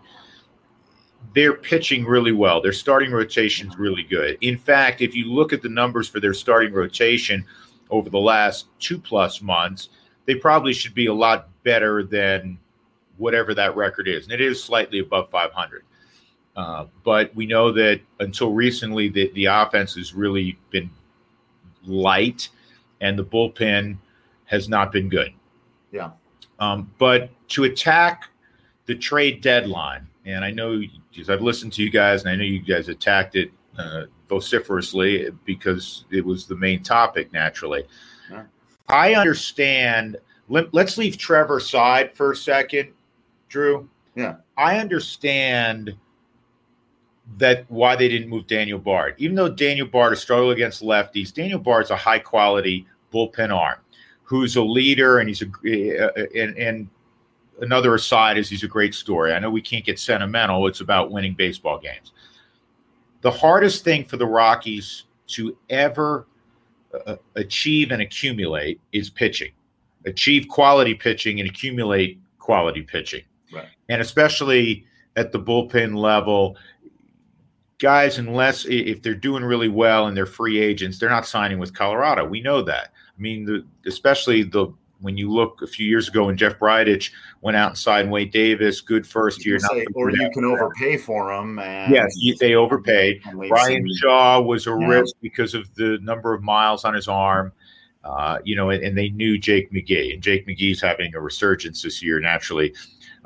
they're 1.36 1.54
pitching 1.54 2.06
really 2.06 2.32
well. 2.32 2.62
Their 2.62 2.74
starting 2.74 3.12
rotation's 3.12 3.78
really 3.78 4.04
good. 4.04 4.38
In 4.42 4.58
fact, 4.58 5.02
if 5.02 5.16
you 5.16 5.26
look 5.26 5.54
at 5.54 5.62
the 5.62 5.70
numbers 5.70 6.08
for 6.08 6.20
their 6.20 6.34
starting 6.34 6.74
rotation 6.74 7.46
over 7.90 8.10
the 8.10 8.20
last 8.20 8.68
two 8.80 8.98
plus 8.98 9.42
months, 9.42 9.90
they 10.26 10.36
probably 10.36 10.74
should 10.74 10.94
be 10.94 11.08
a 11.08 11.14
lot 11.14 11.50
better 11.64 12.04
than 12.04 12.58
whatever 13.18 13.54
that 13.54 13.76
record 13.76 14.08
is, 14.08 14.24
and 14.24 14.34
it 14.34 14.42
is 14.42 14.64
slightly 14.64 15.00
above 15.00 15.30
500. 15.30 15.84
Uh, 16.56 16.86
but 17.04 17.34
we 17.36 17.46
know 17.46 17.72
that 17.72 18.02
until 18.20 18.52
recently, 18.52 19.10
the, 19.10 19.32
the 19.34 19.46
offense 19.46 19.96
has 19.96 20.14
really 20.14 20.58
been 20.72 20.90
light, 21.86 22.50
and 23.02 23.18
the 23.18 23.24
bullpen 23.24 23.98
has 24.46 24.70
not 24.70 24.92
been 24.92 25.10
good. 25.10 25.34
Yeah. 25.92 26.12
Um, 26.60 26.92
but 26.98 27.30
to 27.50 27.64
attack 27.64 28.26
the 28.86 28.96
trade 28.96 29.42
deadline, 29.42 30.08
and 30.26 30.44
I 30.44 30.52
know 30.52 30.82
because 31.12 31.30
I've 31.30 31.42
listened 31.42 31.74
to 31.74 31.84
you 31.84 31.90
guys, 31.90 32.22
and 32.24 32.32
I 32.32 32.36
know 32.36 32.44
you 32.44 32.62
guys 32.62 32.90
attacked 32.90 33.36
it 33.36 33.52
uh, 33.78 34.06
vociferously 34.28 35.30
because 35.46 36.06
it 36.12 36.26
was 36.26 36.46
the 36.46 36.56
main 36.56 36.84
topic. 36.84 37.32
Naturally, 37.32 37.84
yeah. 38.30 38.44
I 38.88 39.16
understand. 39.16 40.18
Let, 40.50 40.74
let's 40.74 40.98
leave 40.98 41.18
Trevor 41.18 41.58
aside 41.58 42.16
for 42.16 42.32
a 42.32 42.36
second, 42.36 42.90
Drew. 43.48 43.88
Yeah, 44.16 44.38
I 44.58 44.80
understand 44.80 45.96
that 47.38 47.66
why 47.70 47.96
they 47.96 48.08
didn't 48.08 48.30
move 48.30 48.48
Daniel 48.48 48.80
Bard. 48.80 49.16
Even 49.18 49.36
though 49.36 49.50
Daniel 49.50 49.88
Bard 49.88 50.12
has 50.12 50.22
struggled 50.22 50.52
against 50.52 50.82
lefties, 50.82 51.34
Daniel 51.34 51.60
Bard's 51.60 51.92
a 51.92 51.96
high 51.96 52.20
quality 52.20 52.86
bullpen 53.14 53.56
arm 53.56 53.80
who's 54.24 54.56
a 54.56 54.62
leader 54.62 55.20
and 55.20 55.28
he's 55.28 55.42
a 55.42 56.06
uh, 56.06 56.26
and, 56.36 56.56
and 56.58 56.90
another 57.62 57.96
aside 57.96 58.38
is 58.38 58.50
he's 58.50 58.64
a 58.64 58.68
great 58.68 58.94
story. 58.94 59.34
I 59.34 59.40
know 59.40 59.50
we 59.50 59.62
can't 59.62 59.86
get 59.86 60.00
sentimental. 60.00 60.68
It's 60.68 60.82
about 60.82 61.12
winning 61.12 61.34
baseball 61.34 61.80
games. 61.80 62.12
The 63.22 63.32
hardest 63.32 63.84
thing 63.84 64.06
for 64.06 64.18
the 64.18 64.26
Rockies 64.26 65.06
to 65.30 65.58
ever 65.70 66.28
uh, 67.06 67.16
achieve 67.36 67.92
and 67.92 68.02
accumulate 68.02 68.80
is 68.92 69.10
pitching. 69.10 69.52
Achieve 70.06 70.48
quality 70.48 70.94
pitching 70.94 71.40
and 71.40 71.50
accumulate 71.50 72.20
quality 72.38 72.84
pitching. 72.84 73.24
Right. 73.52 73.68
And 73.90 74.02
especially 74.02 74.86
at 75.16 75.32
the 75.32 75.40
bullpen 75.40 75.96
level, 75.98 76.56
guys, 77.80 78.18
unless 78.18 78.66
if 78.66 79.02
they're 79.02 79.16
doing 79.16 79.44
really 79.44 79.70
well 79.70 80.08
and 80.08 80.16
they're 80.16 80.26
free 80.26 80.60
agents, 80.60 81.00
they're 81.00 81.10
not 81.10 81.26
signing 81.26 81.58
with 81.58 81.74
Colorado. 81.74 82.26
We 82.26 82.42
know 82.42 82.62
that. 82.62 82.94
I 83.18 83.22
mean, 83.22 83.46
the, 83.46 83.66
especially 83.88 84.44
the 84.44 84.74
when 85.02 85.18
you 85.18 85.32
look 85.32 85.62
a 85.62 85.68
few 85.68 85.88
years 85.88 86.10
ago 86.10 86.26
when 86.26 86.36
Jeff 86.36 86.60
Bridich 86.60 87.12
went 87.42 87.56
out 87.56 87.70
and 87.70 87.78
signed 87.78 88.12
Wade 88.12 88.32
Davis, 88.32 88.82
good 88.82 89.08
first 89.08 89.46
year. 89.46 89.58
Say, 89.60 89.86
or 89.96 90.12
you 90.12 90.30
can 90.34 90.44
overpay 90.44 90.98
for 90.98 91.32
him. 91.32 91.58
yes, 91.58 92.14
they 92.40 92.56
overpaid. 92.56 93.22
Bryan 93.48 93.88
Shaw 93.98 94.42
was 94.42 94.68
a 94.68 94.72
yeah. 94.72 94.88
risk 94.88 95.16
because 95.22 95.54
of 95.54 95.74
the 95.76 96.00
number 96.02 96.34
of 96.34 96.44
miles 96.44 96.84
on 96.84 96.94
his 96.94 97.08
arm. 97.08 97.54
Uh, 98.04 98.40
you 98.44 98.56
know, 98.56 98.70
and, 98.70 98.82
and, 98.82 98.98
they 98.98 99.10
knew 99.10 99.38
Jake 99.38 99.74
McGee, 99.74 100.14
and 100.14 100.24
Jake 100.24 100.48
McGee's 100.48 100.82
having 100.82 101.14
a 101.16 101.20
resurgence 101.20 101.82
this 101.82 102.02
year 102.02 102.22
naturally 102.22 102.74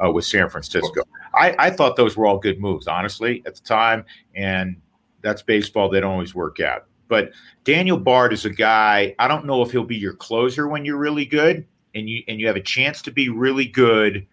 uh, 0.03 0.11
with 0.11 0.25
San 0.25 0.49
Francisco. 0.49 1.03
I, 1.33 1.55
I 1.57 1.69
thought 1.69 1.95
those 1.95 2.15
were 2.15 2.25
all 2.25 2.37
good 2.37 2.59
moves, 2.59 2.87
honestly, 2.87 3.43
at 3.45 3.55
the 3.55 3.61
time. 3.61 4.05
And 4.35 4.77
that's 5.21 5.41
baseball. 5.41 5.89
They 5.89 5.99
don't 5.99 6.11
always 6.11 6.35
work 6.35 6.59
out. 6.59 6.85
But 7.07 7.31
Daniel 7.63 7.97
Bard 7.97 8.33
is 8.33 8.45
a 8.45 8.49
guy. 8.49 9.15
I 9.19 9.27
don't 9.27 9.45
know 9.45 9.61
if 9.61 9.71
he'll 9.71 9.83
be 9.83 9.95
your 9.95 10.13
closer 10.15 10.67
when 10.67 10.85
you're 10.85 10.97
really 10.97 11.25
good, 11.25 11.65
and 11.95 12.09
you 12.09 12.23
and 12.27 12.39
you 12.39 12.47
have 12.47 12.55
a 12.55 12.61
chance 12.61 13.01
to 13.03 13.11
be 13.11 13.29
really 13.29 13.65
good 13.65 14.25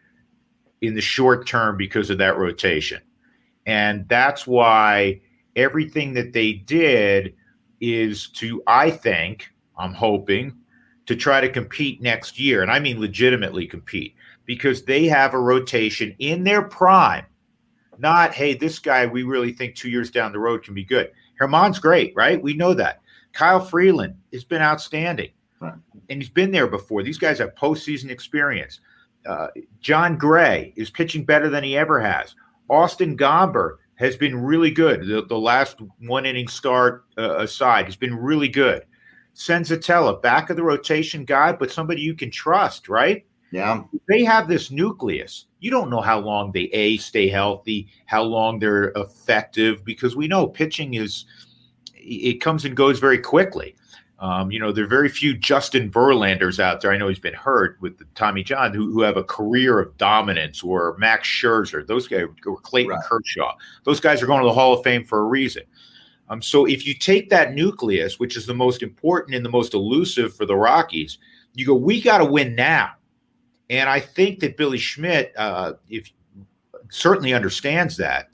in 0.80 0.94
the 0.94 1.00
short 1.00 1.46
term 1.46 1.76
because 1.76 2.10
of 2.10 2.18
that 2.18 2.38
rotation. 2.38 3.02
And 3.66 4.08
that's 4.08 4.46
why 4.46 5.20
everything 5.56 6.14
that 6.14 6.32
they 6.32 6.52
did 6.52 7.34
is 7.80 8.28
to, 8.28 8.62
I 8.66 8.90
think, 8.90 9.50
I'm 9.76 9.92
hoping, 9.92 10.54
to 11.06 11.16
try 11.16 11.40
to 11.40 11.48
compete 11.48 12.00
next 12.00 12.38
year. 12.38 12.62
And 12.62 12.70
I 12.70 12.78
mean 12.78 13.00
legitimately 13.00 13.66
compete 13.66 14.14
because 14.50 14.82
they 14.82 15.04
have 15.04 15.32
a 15.32 15.38
rotation 15.38 16.12
in 16.18 16.42
their 16.42 16.60
prime. 16.60 17.24
Not, 18.00 18.34
hey, 18.34 18.52
this 18.52 18.80
guy 18.80 19.06
we 19.06 19.22
really 19.22 19.52
think 19.52 19.76
two 19.76 19.88
years 19.88 20.10
down 20.10 20.32
the 20.32 20.40
road 20.40 20.64
can 20.64 20.74
be 20.74 20.82
good. 20.82 21.12
Germán's 21.40 21.78
great, 21.78 22.12
right? 22.16 22.42
We 22.42 22.54
know 22.54 22.74
that. 22.74 23.00
Kyle 23.32 23.64
Freeland 23.64 24.16
has 24.32 24.42
been 24.42 24.60
outstanding. 24.60 25.30
Right. 25.60 25.74
And 26.08 26.20
he's 26.20 26.32
been 26.32 26.50
there 26.50 26.66
before. 26.66 27.04
These 27.04 27.16
guys 27.16 27.38
have 27.38 27.54
postseason 27.54 28.10
experience. 28.10 28.80
Uh, 29.24 29.46
Jon 29.78 30.18
Gray 30.18 30.72
is 30.74 30.90
pitching 30.90 31.24
better 31.24 31.48
than 31.48 31.62
he 31.62 31.76
ever 31.76 32.00
has. 32.00 32.34
Austin 32.68 33.16
Gomber 33.16 33.76
has 33.94 34.16
been 34.16 34.34
really 34.34 34.72
good. 34.72 35.06
The, 35.06 35.26
the 35.28 35.38
last 35.38 35.76
one 36.00 36.26
inning 36.26 36.48
start 36.48 37.04
uh, 37.16 37.36
aside, 37.36 37.84
he's 37.84 37.94
been 37.94 38.16
really 38.16 38.48
good. 38.48 38.84
Senzatela, 39.36 40.20
back 40.20 40.50
of 40.50 40.56
the 40.56 40.64
rotation 40.64 41.24
guy, 41.24 41.52
but 41.52 41.70
somebody 41.70 42.00
you 42.00 42.16
can 42.16 42.32
trust, 42.32 42.88
right? 42.88 43.24
Yeah. 43.52 43.82
They 44.08 44.22
have 44.24 44.48
this 44.48 44.70
nucleus. 44.70 45.46
You 45.58 45.70
don't 45.70 45.90
know 45.90 46.00
how 46.00 46.20
long 46.20 46.52
they 46.52 46.70
a 46.72 46.96
stay 46.98 47.28
healthy, 47.28 47.88
how 48.06 48.22
long 48.22 48.58
they're 48.58 48.92
effective, 48.96 49.84
because 49.84 50.14
we 50.14 50.28
know 50.28 50.46
pitching 50.46 50.94
is 50.94 51.24
it 51.94 52.40
comes 52.40 52.64
and 52.64 52.76
goes 52.76 52.98
very 52.98 53.18
quickly. 53.18 53.74
Um, 54.20 54.50
you 54.50 54.60
know, 54.60 54.70
there 54.70 54.84
are 54.84 54.88
very 54.88 55.08
few 55.08 55.34
Justin 55.34 55.90
Verlanders 55.90 56.60
out 56.60 56.80
there. 56.80 56.92
I 56.92 56.98
know 56.98 57.08
he's 57.08 57.18
been 57.18 57.34
hurt 57.34 57.78
with 57.80 57.96
the 57.98 58.04
Tommy 58.14 58.42
John 58.42 58.74
who, 58.74 58.92
who 58.92 59.00
have 59.00 59.16
a 59.16 59.24
career 59.24 59.80
of 59.80 59.96
dominance, 59.96 60.62
or 60.62 60.94
Max 60.98 61.26
Scherzer, 61.26 61.86
those 61.86 62.06
guys, 62.06 62.24
or 62.44 62.56
Clayton 62.58 62.92
right. 62.92 63.04
Kershaw. 63.04 63.54
Those 63.84 63.98
guys 63.98 64.22
are 64.22 64.26
going 64.26 64.42
to 64.42 64.46
the 64.46 64.52
Hall 64.52 64.74
of 64.74 64.84
Fame 64.84 65.04
for 65.04 65.20
a 65.20 65.24
reason. 65.24 65.62
Um, 66.28 66.42
so 66.42 66.66
if 66.66 66.86
you 66.86 66.94
take 66.94 67.30
that 67.30 67.54
nucleus, 67.54 68.20
which 68.20 68.36
is 68.36 68.44
the 68.44 68.54
most 68.54 68.82
important 68.82 69.34
and 69.34 69.44
the 69.44 69.50
most 69.50 69.72
elusive 69.72 70.36
for 70.36 70.44
the 70.44 70.56
Rockies, 70.56 71.18
you 71.54 71.66
go, 71.66 71.74
we 71.74 72.00
got 72.00 72.18
to 72.18 72.24
win 72.24 72.54
now. 72.54 72.92
And 73.70 73.88
I 73.88 74.00
think 74.00 74.40
that 74.40 74.56
Billy 74.56 74.78
Schmidt, 74.78 75.32
uh, 75.38 75.74
if 75.88 76.10
certainly 76.90 77.32
understands 77.32 77.96
that, 77.98 78.28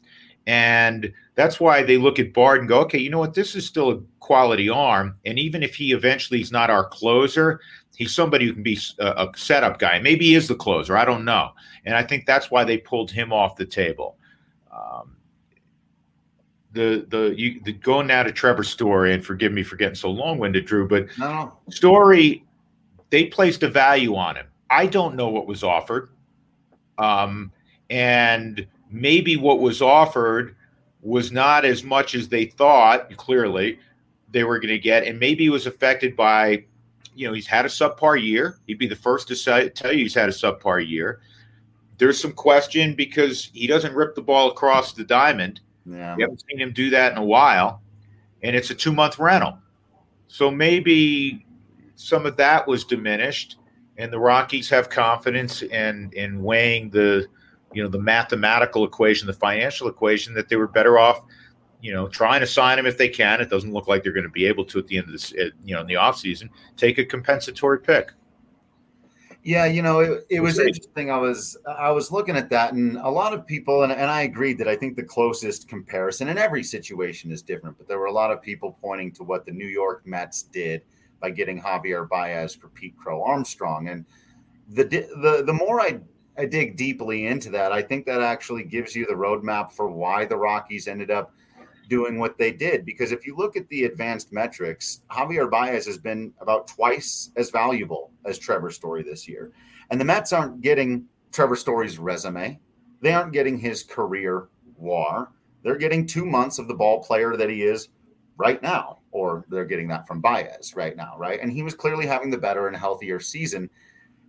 and 0.47 1.13
that's 1.35 1.61
why 1.61 1.83
they 1.83 1.99
look 1.99 2.19
at 2.19 2.33
Bard 2.33 2.61
and 2.61 2.69
go, 2.69 2.81
okay, 2.81 2.99
you 2.99 3.11
know 3.11 3.19
what? 3.19 3.35
This 3.35 3.55
is 3.55 3.67
still 3.67 3.91
a 3.91 4.01
quality 4.19 4.71
arm, 4.71 5.15
and 5.27 5.39
even 5.39 5.63
if 5.63 5.75
he 5.75 5.93
eventually 5.93 6.41
is 6.41 6.51
not 6.51 6.71
our 6.71 6.89
closer, 6.89 7.61
he's 7.95 8.15
somebody 8.15 8.47
who 8.47 8.55
can 8.55 8.63
be 8.63 8.79
a, 8.99 9.07
a 9.07 9.33
setup 9.37 9.79
guy. 9.79 9.99
Maybe 9.99 10.27
he 10.27 10.35
is 10.35 10.49
the 10.49 10.55
closer. 10.55 10.97
I 10.97 11.05
don't 11.05 11.25
know, 11.25 11.51
and 11.85 11.95
I 11.95 12.03
think 12.03 12.25
that's 12.25 12.51
why 12.51 12.65
they 12.65 12.79
pulled 12.79 13.11
him 13.11 13.31
off 13.31 13.57
the 13.57 13.67
table. 13.67 14.17
Um, 14.73 15.17
the 16.73 17.05
the 17.11 17.35
you 17.37 17.61
the 17.63 17.73
going 17.73 18.07
now 18.07 18.23
to 18.23 18.33
Trevor's 18.33 18.69
story, 18.69 19.13
and 19.13 19.23
forgive 19.23 19.53
me 19.53 19.63
for 19.63 19.77
getting 19.77 19.97
so 19.97 20.11
long 20.11 20.39
winded, 20.39 20.65
Drew, 20.65 20.89
but 20.89 21.07
no. 21.19 21.53
story 21.69 22.43
they 23.11 23.27
placed 23.27 23.63
a 23.63 23.69
value 23.69 24.17
on 24.17 24.37
him 24.37 24.47
I 24.71 24.87
don't 24.87 25.17
know 25.17 25.29
what 25.29 25.47
was 25.47 25.63
offered. 25.63 26.11
Um, 26.99 27.53
and 27.91 28.67
maybe 28.91 29.37
what 29.37 29.61
was 29.61 29.83
offered 29.83 30.57
was 31.03 31.31
not 31.31 31.65
as 31.65 31.85
much 31.85 32.15
as 32.15 32.29
they 32.29 32.47
thought, 32.47 33.15
clearly, 33.17 33.79
they 34.31 34.45
were 34.45 34.59
going 34.59 34.75
to 34.75 34.79
get. 34.79 35.05
And 35.05 35.19
maybe 35.21 35.49
was 35.49 35.67
affected 35.67 36.17
by, 36.17 36.65
you 37.15 37.27
know, 37.27 37.33
he's 37.33 37.47
had 37.47 37.65
a 37.65 37.69
subpar 37.69 38.23
year. 38.23 38.59
He'd 38.67 38.79
be 38.79 38.89
the 38.89 38.97
first 38.97 39.29
to 39.29 39.37
say, 39.37 39.69
tell 39.69 39.93
you 39.93 40.01
he's 40.01 40.15
had 40.15 40.29
a 40.29 40.33
subpar 40.33 40.87
year. 40.87 41.21
There's 41.99 42.21
some 42.21 42.33
question 42.33 42.95
because 42.95 43.51
he 43.55 43.67
doesn't 43.67 43.95
rip 43.95 44.15
the 44.15 44.23
ball 44.23 44.51
across 44.51 44.93
the 44.93 45.05
diamond. 45.05 45.61
Yeah. 45.87 46.17
We 46.17 46.23
haven't 46.23 46.43
seen 46.51 46.59
him 46.59 46.73
do 46.73 46.91
that 46.91 47.13
in 47.13 47.19
a 47.19 47.25
while. 47.25 47.81
And 48.43 48.55
it's 48.57 48.71
a 48.71 48.75
two 48.75 48.93
month 48.93 49.19
rental. 49.19 49.59
So 50.29 50.51
maybe 50.51 51.47
some 51.95 52.27
of 52.27 52.37
that 52.37 52.67
was 52.67 52.85
diminished 52.85 53.57
and 53.99 54.13
the 54.13 54.19
Rockies 54.19 54.69
have 54.71 54.91
confidence 54.91 55.63
in 55.63 56.11
in 56.15 56.43
weighing 56.43 56.91
the 56.91 57.27
you 57.73 57.83
know 57.83 57.89
the 57.89 57.99
mathematical 57.99 58.85
equation, 58.85 59.27
the 59.27 59.33
financial 59.33 59.89
equation 59.89 60.35
that 60.35 60.49
they 60.49 60.57
were 60.57 60.69
better 60.69 60.99
off 60.99 61.23
you 61.81 61.93
know 61.93 62.09
trying 62.09 62.41
to 62.41 62.47
sign 62.47 62.79
him 62.79 62.87
if 62.87 62.99
they 62.99 63.09
can. 63.09 63.41
It 63.41 63.51
doesn't 63.51 63.73
look 63.73 63.89
like 63.89 64.03
they're 64.03 64.13
going 64.13 64.25
to 64.25 64.31
be 64.31 64.47
able 64.47 64.65
to 64.67 64.79
at 64.79 64.87
the 64.87 64.99
end 64.99 65.07
of 65.07 65.13
this 65.13 65.33
eh, 65.37 65.51
you 65.65 65.75
know 65.75 65.81
in 65.81 65.87
the 65.87 65.95
offseason 65.95 66.49
take 66.77 66.99
a 66.99 67.05
compensatory 67.05 67.81
pick. 67.81 68.13
Yeah, 69.43 69.67
you 69.67 69.81
know, 69.81 70.01
it, 70.01 70.27
it 70.29 70.41
was 70.41 70.59
interesting. 70.59 71.09
I 71.09 71.19
was 71.19 71.57
I 71.69 71.93
was 71.93 72.11
looking 72.11 72.37
at 72.37 72.51
that, 72.51 72.73
and 72.73 72.97
a 72.97 73.09
lot 73.09 73.33
of 73.33 73.47
people, 73.47 73.85
and, 73.85 73.93
and 73.93 74.11
I 74.11 74.23
agreed 74.23 74.59
that 74.59 74.67
I 74.67 74.75
think 74.75 74.97
the 74.97 75.05
closest 75.05 75.69
comparison 75.69 76.27
in 76.27 76.37
every 76.37 76.65
situation 76.65 77.31
is 77.31 77.43
different, 77.43 77.79
but 77.79 77.87
there 77.87 78.01
were 78.01 78.07
a 78.07 78.13
lot 78.13 78.33
of 78.33 78.43
people 78.43 78.77
pointing 78.83 79.13
to 79.13 79.23
what 79.23 79.47
the 79.47 79.53
New 79.53 79.69
York 79.69 80.03
Mets 80.05 80.43
did 80.43 80.83
by 81.21 81.31
getting 81.31 81.61
Javier 81.61 82.09
Baez 82.09 82.55
for 82.55 82.69
Pete 82.69 82.97
Crow 82.97 83.23
Armstrong. 83.23 83.89
And 83.89 84.05
the 84.69 84.85
the 84.85 85.43
the 85.45 85.53
more 85.53 85.81
I 85.81 86.01
I 86.39 86.47
dig 86.47 86.77
deeply 86.77 87.27
into 87.27 87.51
that, 87.51 87.73
I 87.73 87.83
think 87.83 88.05
that 88.07 88.21
actually 88.21 88.65
gives 88.65 88.95
you 88.95 89.07
the 89.07 89.15
roadmap 89.15 89.73
for 89.73 89.89
why 89.89 90.25
the 90.25 90.37
Rockies 90.37 90.89
ended 90.89 91.11
up 91.11 91.33
doing 91.89 92.19
what 92.19 92.37
they 92.37 92.53
did. 92.53 92.85
Because 92.85 93.13
if 93.13 93.27
you 93.27 93.37
look 93.37 93.57
at 93.57 93.69
the 93.69 93.85
advanced 93.85 94.33
metrics, 94.33 95.03
Javier 95.11 95.51
Baez 95.51 95.87
has 95.87 95.99
been 95.99 96.33
about 96.41 96.67
twice 96.67 97.31
as 97.37 97.51
valuable 97.51 98.11
as 98.25 98.39
Trevor 98.39 98.71
Story 98.71 99.03
this 99.03 99.29
year. 99.29 99.53
And 99.91 100.01
the 100.01 100.05
Mets 100.05 100.33
aren't 100.33 100.61
getting 100.61 101.07
Trevor 101.33 101.57
Story's 101.57 101.99
resume, 101.99 102.59
they 103.01 103.13
aren't 103.13 103.33
getting 103.33 103.59
his 103.59 103.83
career 103.83 104.49
war. 104.77 105.33
They're 105.63 105.77
getting 105.77 106.07
two 106.07 106.25
months 106.25 106.59
of 106.59 106.69
the 106.69 106.75
ball 106.75 107.03
player 107.03 107.37
that 107.37 107.51
he 107.51 107.63
is 107.63 107.89
right 108.37 108.63
now, 108.63 108.96
or 109.13 109.45
they're 109.49 109.65
getting 109.65 109.89
that 109.89 110.07
from 110.07 110.21
Baez 110.21 110.75
right 110.77 110.97
now, 110.97 111.15
right? 111.19 111.41
And 111.41 111.51
he 111.51 111.63
was 111.63 111.75
clearly 111.75 112.07
having 112.07 112.31
the 112.31 112.39
better 112.39 112.69
and 112.69 112.77
healthier 112.77 113.21
season. 113.21 113.71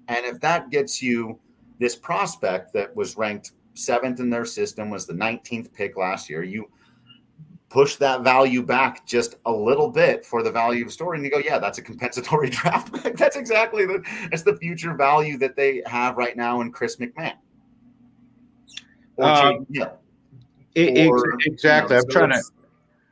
And 0.07 0.25
if 0.25 0.39
that 0.41 0.69
gets 0.69 1.01
you 1.01 1.39
this 1.79 1.95
prospect 1.95 2.73
that 2.73 2.95
was 2.95 3.17
ranked 3.17 3.51
seventh 3.73 4.19
in 4.19 4.29
their 4.29 4.45
system, 4.45 4.89
was 4.89 5.05
the 5.05 5.13
19th 5.13 5.73
pick 5.73 5.97
last 5.97 6.29
year, 6.29 6.43
you 6.43 6.69
push 7.69 7.97
that 7.97 8.21
value 8.21 8.63
back 8.63 9.05
just 9.05 9.35
a 9.45 9.51
little 9.51 9.89
bit 9.89 10.25
for 10.25 10.41
the 10.41 10.51
value 10.51 10.85
of 10.85 10.91
story 10.91 11.17
and 11.17 11.25
you 11.25 11.29
go 11.29 11.37
yeah 11.39 11.59
that's 11.59 11.77
a 11.77 11.81
compensatory 11.81 12.49
draft 12.51 12.93
pick 13.03 13.17
that's 13.17 13.35
exactly 13.35 13.85
the 13.85 14.01
that's 14.31 14.43
the 14.43 14.55
future 14.55 14.93
value 14.93 15.37
that 15.37 15.55
they 15.55 15.83
have 15.85 16.15
right 16.15 16.37
now 16.37 16.61
in 16.61 16.71
chris 16.71 16.95
mcmahon 16.95 17.33
or 19.17 19.25
um, 19.25 19.67
it, 20.75 21.09
or, 21.09 21.37
exactly 21.45 21.95
you 21.95 22.01
know, 22.01 22.05
i'm 22.05 22.11
so 22.11 22.19
trying 22.19 22.31
to 22.31 22.43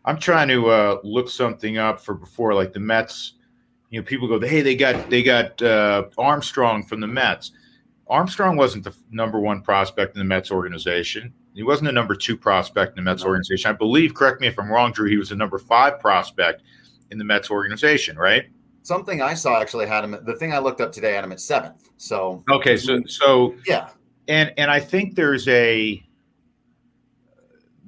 i'm 0.06 0.18
trying 0.18 0.48
to 0.48 0.70
uh, 0.70 1.00
look 1.04 1.30
something 1.30 1.78
up 1.78 2.00
for 2.00 2.14
before 2.14 2.54
like 2.54 2.74
the 2.74 2.80
mets 2.80 3.34
you 3.90 4.00
know 4.00 4.06
people 4.06 4.28
go 4.28 4.40
hey 4.40 4.62
they 4.62 4.76
got 4.76 5.10
they 5.10 5.22
got 5.22 5.62
uh, 5.62 6.04
armstrong 6.18 6.86
from 6.86 7.00
the 7.00 7.08
mets 7.08 7.52
armstrong 8.08 8.56
wasn't 8.56 8.84
the 8.84 8.96
number 9.12 9.40
one 9.40 9.62
prospect 9.62 10.16
in 10.16 10.20
the 10.20 10.26
mets 10.26 10.52
organization 10.52 11.34
he 11.56 11.64
wasn't 11.64 11.86
the 11.86 11.94
number 11.94 12.16
two 12.16 12.36
prospect 12.36 12.98
in 12.98 13.04
the 13.04 13.10
Mets 13.10 13.24
no. 13.24 13.30
organization. 13.30 13.70
I 13.70 13.74
believe, 13.74 14.14
correct 14.14 14.42
me 14.42 14.48
if 14.48 14.60
I'm 14.60 14.70
wrong, 14.70 14.92
Drew, 14.92 15.10
he 15.10 15.18
was 15.18 15.30
the 15.30 15.36
number 15.36 15.58
five 15.58 16.02
prospect 16.02 16.64
in 17.12 17.18
the 17.18 17.24
Mets 17.24 17.50
organization, 17.50 18.18
right? 18.18 18.44
Something 18.84 19.22
I 19.22 19.34
saw 19.34 19.60
actually 19.60 19.88
had 19.88 20.04
him. 20.04 20.18
The 20.26 20.36
thing 20.36 20.54
I 20.54 20.60
looked 20.60 20.82
up 20.82 20.92
today 20.92 21.14
had 21.14 21.24
him 21.24 21.32
at 21.32 21.40
seventh. 21.40 21.90
So 21.98 22.44
okay, 22.52 22.76
so 22.76 23.02
so 23.08 23.56
yeah, 23.66 23.90
and 24.28 24.54
and 24.58 24.70
I 24.70 24.82
think 24.82 25.16
there's 25.16 25.48
a 25.48 26.05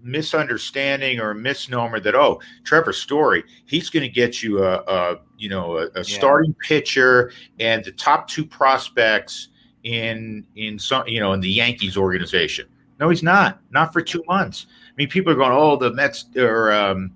misunderstanding 0.07 1.19
or 1.19 1.31
a 1.31 1.35
misnomer 1.35 1.99
that 1.99 2.15
oh 2.15 2.39
Trevor 2.63 2.93
Story 2.93 3.43
he's 3.65 3.89
going 3.89 4.03
to 4.03 4.09
get 4.09 4.41
you 4.41 4.63
a, 4.63 4.77
a 4.87 5.19
you 5.37 5.49
know 5.49 5.77
a, 5.77 5.87
a 5.87 5.97
yeah. 5.97 6.03
starting 6.03 6.55
pitcher 6.65 7.31
and 7.59 7.83
the 7.83 7.91
top 7.91 8.27
two 8.27 8.45
prospects 8.45 9.49
in 9.83 10.45
in 10.55 10.77
some 10.77 11.07
you 11.07 11.19
know 11.19 11.33
in 11.33 11.39
the 11.39 11.49
Yankees 11.49 11.97
organization. 11.97 12.67
No, 12.99 13.09
he's 13.09 13.23
not. 13.23 13.59
Not 13.71 13.93
for 13.93 14.01
two 14.01 14.23
months. 14.27 14.65
I 14.69 14.93
mean, 14.97 15.07
people 15.07 15.31
are 15.31 15.35
going, 15.35 15.51
"Oh, 15.51 15.75
the 15.75 15.93
Mets 15.93 16.25
or 16.35 16.71
um, 16.71 17.11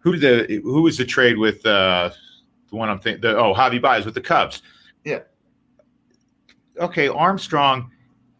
who 0.00 0.16
did 0.16 0.48
the 0.48 0.60
who 0.62 0.82
was 0.82 0.98
the 0.98 1.04
trade 1.04 1.38
with 1.38 1.64
uh, 1.66 2.10
the 2.70 2.76
one 2.76 2.88
I'm 2.88 3.00
thinking? 3.00 3.22
The, 3.22 3.36
oh, 3.36 3.54
Javi 3.54 3.80
Baez 3.80 4.04
with 4.04 4.14
the 4.14 4.20
Cubs." 4.20 4.62
Yeah. 5.04 5.20
Okay, 6.78 7.08
Armstrong. 7.08 7.90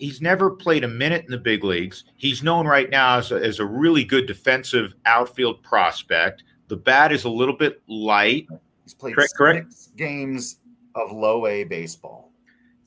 He's 0.01 0.21
never 0.21 0.51
played 0.51 0.83
a 0.83 0.89
minute 0.89 1.25
in 1.25 1.31
the 1.31 1.39
big 1.39 1.63
leagues. 1.63 2.05
He's 2.17 2.43
known 2.43 2.67
right 2.67 2.91
now 2.91 3.19
as 3.19 3.31
a, 3.31 3.37
as 3.37 3.59
a 3.61 3.65
really 3.65 4.05
good 4.05 4.27
defensive 4.27 4.95
outfield 5.07 5.63
prospect. 5.63 6.43
The 6.69 6.77
bat 6.77 7.13
is 7.13 7.25
a 7.25 7.31
little 7.31 7.57
bit 7.57 7.83
light. 7.87 8.49
He's 8.85 8.95
played 8.95 9.15
correct, 9.15 9.35
correct? 9.37 9.97
games 9.97 10.57
of 10.95 11.13
low 11.13 11.47
A 11.47 11.65
baseball. 11.65 12.33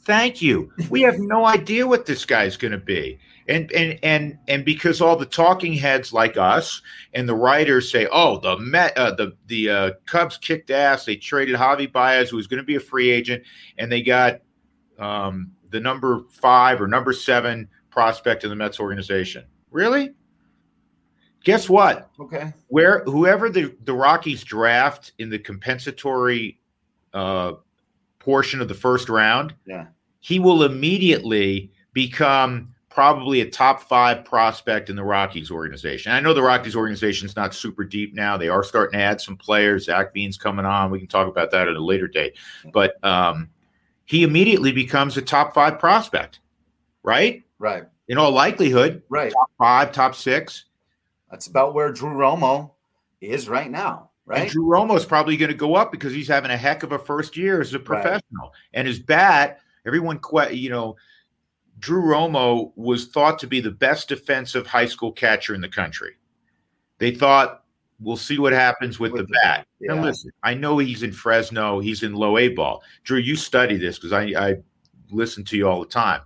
Thank 0.02 0.42
you. 0.42 0.72
We 0.90 1.02
have 1.04 1.20
no 1.20 1.46
idea 1.46 1.88
what 1.88 2.06
this 2.06 2.26
guy's 2.26 2.58
going 2.58 2.74
to 2.74 2.78
be 2.78 3.20
and 3.48 3.72
and 3.74 4.00
and 4.04 4.38
and 4.48 4.66
because 4.66 5.02
all 5.02 5.16
the 5.16 5.26
talking 5.26 5.74
heads 5.74 6.14
like 6.14 6.38
us 6.38 6.82
and 7.14 7.28
the 7.28 7.36
writers 7.36 7.92
say, 7.92 8.08
"Oh, 8.12 8.40
the 8.40 8.58
Met, 8.58 8.98
uh, 8.98 9.12
the 9.16 9.34
the 9.48 9.70
uh, 9.70 9.92
Cubs 10.06 10.38
kicked 10.38 10.72
ass. 10.72 11.06
They 11.06 11.16
traded 11.16 11.56
Javi 11.56 11.92
Baez, 11.92 12.30
who 12.30 12.38
was 12.38 12.48
going 12.48 12.60
to 12.60 12.66
be 12.66 12.76
a 12.76 12.80
free 12.80 13.10
agent, 13.10 13.44
and 13.78 13.92
they 13.92 14.02
got 14.02 14.42
um, 15.00 15.52
the 15.74 15.82
number 15.82 16.22
five 16.30 16.80
or 16.80 16.88
number 16.88 17.12
seven 17.12 17.68
prospect 17.90 18.46
in 18.46 18.50
the 18.50 18.56
Mets 18.56 18.80
organization." 18.80 19.44
Really? 19.72 20.14
Guess 21.44 21.70
what? 21.70 22.10
Okay. 22.20 22.54
Where 22.68 23.04
whoever 23.04 23.50
the 23.50 23.76
the 23.84 23.94
Rockies 23.94 24.44
draft 24.44 25.12
in 25.18 25.30
the 25.30 25.40
compensatory 25.40 26.60
uh, 27.14 27.54
portion 28.20 28.62
of 28.62 28.70
the 28.70 28.74
first 28.74 29.10
round, 29.10 29.54
yeah, 29.66 29.88
he 30.22 30.40
will 30.40 30.64
immediately 30.64 31.72
become 31.92 32.74
probably 32.94 33.42
a 33.42 33.50
top 33.50 33.82
five 33.82 34.24
prospect 34.24 34.90
in 34.90 34.96
the 34.96 35.04
Rockies 35.04 35.50
organization. 35.50 36.12
I 36.12 36.20
know 36.20 36.34
the 36.34 36.44
Rockies 36.44 36.76
organization 36.76 37.26
is 37.28 37.36
not 37.36 37.56
super 37.56 37.84
deep 37.84 38.14
now. 38.14 38.38
They 38.38 38.50
are 38.50 38.64
starting 38.64 39.00
to 39.00 39.04
add 39.04 39.20
some 39.20 39.36
players. 39.36 39.86
Zac 39.86 40.14
Veen's 40.14 40.38
coming 40.38 40.66
on. 40.66 40.92
We 40.92 41.00
can 41.00 41.08
talk 41.08 41.28
about 41.28 41.50
that 41.52 41.68
at 41.68 41.76
a 41.76 41.84
later 41.84 42.08
date. 42.08 42.38
But 42.72 43.04
um, 43.04 43.50
he 44.06 44.24
immediately 44.24 44.72
becomes 44.72 45.18
a 45.18 45.22
top 45.22 45.54
five 45.54 45.80
prospect, 45.80 46.40
right? 47.04 47.44
Right. 47.60 47.84
In 48.08 48.18
all 48.18 48.32
likelihood, 48.32 49.02
right. 49.10 49.32
Top 49.32 49.52
five, 49.58 49.92
top 49.92 50.16
six. 50.16 50.66
That's 51.32 51.48
about 51.48 51.74
where 51.74 51.92
Drew 51.92 52.10
Romo 52.10 52.72
is 53.22 53.48
right 53.48 53.72
now. 53.72 54.10
Right. 54.26 54.42
And 54.42 54.50
Drew 54.50 54.66
Romo 54.66 54.96
is 54.96 55.06
probably 55.06 55.36
going 55.36 55.52
to 55.52 55.58
go 55.58 55.76
up 55.76 55.92
because 55.92 56.14
he's 56.14 56.28
having 56.28 56.52
a 56.52 56.58
heck 56.58 56.84
of 56.84 56.92
a 56.92 57.00
first 57.00 57.36
year 57.36 57.60
as 57.60 57.74
a 57.74 57.80
professional. 57.80 58.22
Right. 58.42 58.52
And 58.74 58.88
his 58.88 59.00
bat, 59.00 59.60
everyone, 59.86 60.20
you 60.52 60.70
know, 60.70 60.96
Drew 61.80 62.04
Romo 62.04 62.72
was 62.76 63.08
thought 63.08 63.40
to 63.40 63.48
be 63.48 63.60
the 63.60 63.72
best 63.72 64.10
defensive 64.10 64.68
high 64.68 64.86
school 64.86 65.12
catcher 65.12 65.56
in 65.56 65.62
the 65.62 65.70
country. 65.70 66.14
They 67.00 67.12
thought, 67.12 67.63
we'll 68.04 68.18
see 68.18 68.38
what 68.38 68.54
happens 68.54 69.00
with, 69.00 69.12
with 69.14 69.28
the, 69.28 69.34
bat. 69.44 69.66
Yeah. 69.80 69.96
Now, 69.96 70.04
listen, 70.04 70.32
I 70.44 70.54
know 70.54 70.78
he's 70.78 71.04
in 71.04 71.12
Fresno, 71.12 71.80
he's 71.80 72.04
in 72.04 72.14
low 72.14 72.38
A 72.38 72.50
ball. 72.50 72.84
Drew, 73.04 73.18
you 73.18 73.36
study 73.36 73.78
this 73.78 73.98
because 73.98 74.12
I, 74.12 74.24
I 74.38 74.56
listen 75.12 75.44
to 75.46 75.58
you 75.58 75.68
all 75.68 75.80
the 75.80 75.90
time. 75.90 76.22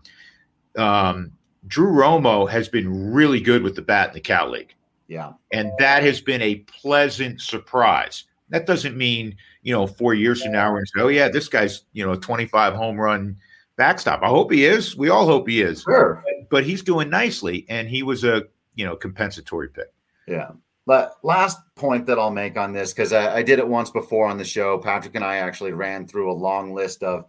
Um, 0.77 1.31
Drew 1.67 1.91
Romo 1.91 2.49
has 2.49 2.69
been 2.69 3.11
really 3.13 3.41
good 3.41 3.61
with 3.61 3.75
the 3.75 3.81
bat 3.81 4.09
in 4.09 4.13
the 4.13 4.21
Cal 4.21 4.49
League. 4.49 4.73
Yeah. 5.07 5.33
And 5.53 5.71
that 5.79 6.03
has 6.03 6.21
been 6.21 6.41
a 6.41 6.55
pleasant 6.55 7.41
surprise. 7.41 8.25
That 8.49 8.65
doesn't 8.65 8.95
mean, 8.95 9.35
you 9.61 9.73
know, 9.73 9.87
four 9.87 10.13
years 10.13 10.41
from 10.41 10.53
now, 10.53 10.69
we're 10.69 10.77
going 10.77 10.85
to 10.85 10.91
say, 10.95 11.01
oh, 11.01 11.07
yeah, 11.09 11.29
this 11.29 11.49
guy's, 11.49 11.83
you 11.93 12.05
know, 12.05 12.13
a 12.13 12.17
25 12.17 12.73
home 12.73 12.99
run 12.99 13.37
backstop. 13.77 14.21
I 14.23 14.27
hope 14.27 14.51
he 14.51 14.65
is. 14.65 14.97
We 14.97 15.09
all 15.09 15.25
hope 15.25 15.47
he 15.47 15.61
is. 15.61 15.83
Sure. 15.83 16.23
But 16.49 16.65
he's 16.65 16.81
doing 16.81 17.09
nicely, 17.09 17.65
and 17.69 17.87
he 17.87 18.03
was 18.03 18.23
a 18.23 18.43
you 18.75 18.85
know 18.85 18.95
compensatory 18.95 19.69
pick. 19.69 19.91
Yeah. 20.27 20.51
But 20.87 21.17
last 21.21 21.59
point 21.75 22.05
that 22.05 22.17
I'll 22.17 22.31
make 22.31 22.57
on 22.57 22.71
this, 22.71 22.93
because 22.93 23.11
I, 23.11 23.35
I, 23.35 23.43
did 23.43 23.59
it 23.59 23.67
once 23.67 23.89
before 23.89 24.25
on 24.25 24.37
the 24.37 24.45
show. 24.45 24.77
Patrick 24.77 25.15
and 25.15 25.23
I 25.23 25.35
actually 25.35 25.73
ran 25.73 26.07
through 26.07 26.31
a 26.31 26.33
long 26.33 26.73
list 26.73 27.03
of 27.03 27.25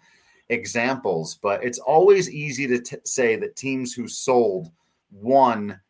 examples, 0.48 1.40
but 1.42 1.64
it's 1.64 1.80
always 1.80 2.30
easy 2.30 2.68
to 2.68 2.80
t- 2.80 2.96
say 3.04 3.34
that 3.34 3.56
teams 3.56 3.92
who 3.92 4.06
sold 4.06 4.70
won 5.10 5.80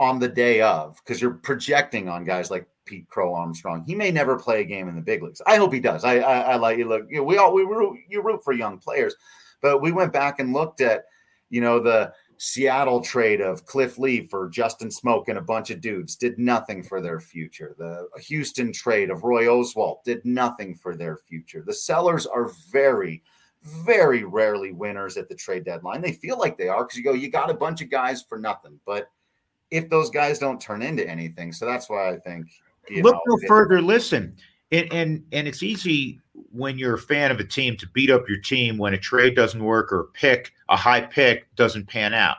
on 0.00 0.18
the 0.18 0.26
day 0.26 0.60
of 0.60 0.96
because 0.96 1.22
you're 1.22 1.34
projecting 1.34 2.08
on 2.08 2.24
guys 2.24 2.50
like 2.50 2.66
Pete 2.84 3.08
Crow 3.08 3.32
Armstrong. 3.32 3.84
He 3.86 3.94
may 3.94 4.10
never 4.10 4.36
play 4.36 4.62
a 4.62 4.64
game 4.64 4.88
in 4.88 4.96
the 4.96 5.00
big 5.00 5.22
leagues. 5.22 5.40
I 5.46 5.54
hope 5.54 5.72
he 5.72 5.78
does. 5.78 6.02
I, 6.02 6.16
I, 6.18 6.38
I 6.40 6.56
like 6.56 6.78
you. 6.78 6.88
Look, 6.88 7.06
you 7.08 7.18
know, 7.18 7.22
we 7.22 7.38
all 7.38 7.54
we 7.54 7.62
root, 7.62 7.96
you 8.08 8.22
root 8.22 8.42
for 8.42 8.52
young 8.52 8.78
players, 8.78 9.14
but 9.62 9.80
we 9.80 9.92
went 9.92 10.12
back 10.12 10.40
and 10.40 10.52
looked 10.52 10.80
at, 10.80 11.04
you 11.48 11.60
know, 11.60 11.78
the 11.78 12.12
Seattle 12.36 13.00
trade 13.00 13.40
of 13.40 13.64
Cliff 13.66 13.98
Lee 13.98 14.26
for 14.26 14.48
Justin 14.48 14.88
Smoak 14.88 15.28
and 15.28 15.38
a 15.38 15.42
bunch 15.42 15.70
of 15.70 15.80
dudes 15.80 16.16
did 16.16 16.38
nothing 16.38 16.82
for 16.82 17.00
their 17.00 17.20
future. 17.20 17.74
The 17.78 18.08
Houston 18.20 18.72
trade 18.72 19.10
of 19.10 19.24
Roy 19.24 19.44
Oswalt 19.44 20.04
did 20.04 20.24
nothing 20.24 20.74
for 20.74 20.96
their 20.96 21.16
future. 21.16 21.62
The 21.64 21.72
sellers 21.72 22.26
are 22.26 22.50
very, 22.70 23.22
very 23.62 24.24
rarely 24.24 24.72
winners 24.72 25.16
at 25.16 25.28
the 25.28 25.34
trade 25.34 25.64
deadline. 25.64 26.00
They 26.00 26.12
feel 26.12 26.38
like 26.38 26.58
they 26.58 26.68
are 26.68 26.84
because 26.84 26.98
you 26.98 27.04
go, 27.04 27.12
you 27.12 27.30
got 27.30 27.50
a 27.50 27.54
bunch 27.54 27.80
of 27.82 27.90
guys 27.90 28.22
for 28.22 28.38
nothing. 28.38 28.78
But 28.84 29.08
if 29.70 29.88
those 29.88 30.10
guys 30.10 30.38
don't 30.38 30.60
turn 30.60 30.82
into 30.82 31.08
anything, 31.08 31.52
so 31.52 31.66
that's 31.66 31.88
why 31.88 32.10
I 32.10 32.18
think. 32.18 32.46
Look 32.90 33.14
know, 33.14 33.20
no 33.26 33.48
further. 33.48 33.80
Listen, 33.80 34.36
and 34.72 34.92
and 34.92 35.24
and 35.32 35.48
it's 35.48 35.62
easy 35.62 36.20
when 36.50 36.78
you're 36.78 36.94
a 36.94 36.98
fan 36.98 37.30
of 37.30 37.40
a 37.40 37.44
team 37.44 37.76
to 37.76 37.88
beat 37.88 38.10
up 38.10 38.28
your 38.28 38.38
team 38.38 38.78
when 38.78 38.94
a 38.94 38.98
trade 38.98 39.34
doesn't 39.34 39.62
work 39.62 39.92
or 39.92 40.00
a 40.00 40.06
pick, 40.06 40.52
a 40.68 40.76
high 40.76 41.00
pick 41.00 41.52
doesn't 41.56 41.86
pan 41.86 42.14
out. 42.14 42.38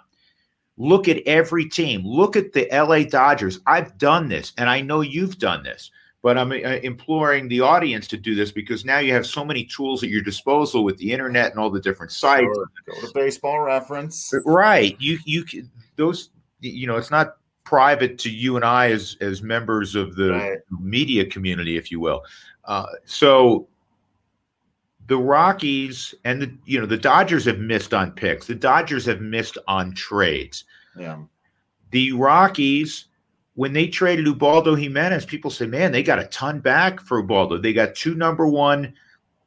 Look 0.78 1.08
at 1.08 1.22
every 1.26 1.66
team. 1.66 2.02
Look 2.06 2.36
at 2.36 2.54
the 2.54 2.68
LA 2.72 3.04
Dodgers. 3.04 3.60
I've 3.66 3.98
done 3.98 4.28
this 4.28 4.54
and 4.58 4.70
I 4.70 4.82
know 4.82 5.02
you've 5.02 5.38
done 5.38 5.64
this, 5.64 5.92
but 6.22 6.38
I'm 6.38 6.52
uh, 6.52 6.56
imploring 6.56 7.48
the 7.48 7.62
audience 7.62 8.08
to 8.10 8.18
do 8.18 8.36
this 8.36 8.52
because 8.52 8.84
now 8.84 9.00
you 9.00 9.14
have 9.14 9.26
so 9.26 9.46
many 9.46 9.64
tools 9.64 10.04
at 10.04 10.10
your 10.10 10.22
disposal 10.22 10.84
with 10.84 10.98
the 10.98 11.12
internet 11.12 11.52
and 11.52 11.60
all 11.60 11.70
the 11.70 11.80
different 11.80 12.12
sites. 12.12 12.44
Sure. 12.44 12.66
Go 12.88 13.08
to 13.08 13.14
baseball 13.14 13.62
reference. 13.62 14.34
Right. 14.44 14.96
You 15.00 15.20
you 15.26 15.46
can 15.46 15.72
those 15.96 16.30
you 16.62 16.88
know, 16.88 16.98
it's 16.98 17.12
not 17.12 17.38
private 17.66 18.18
to 18.20 18.30
you 18.30 18.56
and 18.56 18.64
I 18.64 18.92
as 18.92 19.18
as 19.20 19.42
members 19.42 19.96
of 19.96 20.16
the 20.16 20.32
right. 20.32 20.60
media 20.80 21.26
community, 21.26 21.78
if 21.78 21.92
you 21.92 22.00
will. 22.00 22.24
Uh, 22.64 22.86
so 23.04 23.68
the 25.08 25.18
Rockies 25.18 26.16
and 26.24 26.42
the 26.42 26.56
you 26.66 26.80
know 26.80 26.86
the 26.86 26.98
Dodgers 26.98 27.46
have 27.46 27.60
missed 27.60 27.94
on 27.94 28.12
picks. 28.12 28.48
The 28.48 28.56
Dodgers 28.56 29.06
have 29.06 29.22
missed 29.22 29.58
on 29.68 29.94
trades. 29.94 30.64
Yeah. 30.98 31.18
The 31.92 32.14
Rockies 32.14 33.06
when 33.56 33.74
they 33.74 33.88
traded 33.88 34.28
Ubaldo 34.28 34.76
Jimenez, 34.76 35.26
people 35.26 35.50
say, 35.50 35.66
man, 35.66 35.92
they 35.92 36.04
got 36.04 36.20
a 36.20 36.26
ton 36.26 36.60
back 36.60 37.00
for 37.00 37.20
Ubaldo. 37.20 37.58
They 37.58 37.74
got 37.74 37.96
two 37.96 38.14
number 38.14 38.48
one 38.48 38.94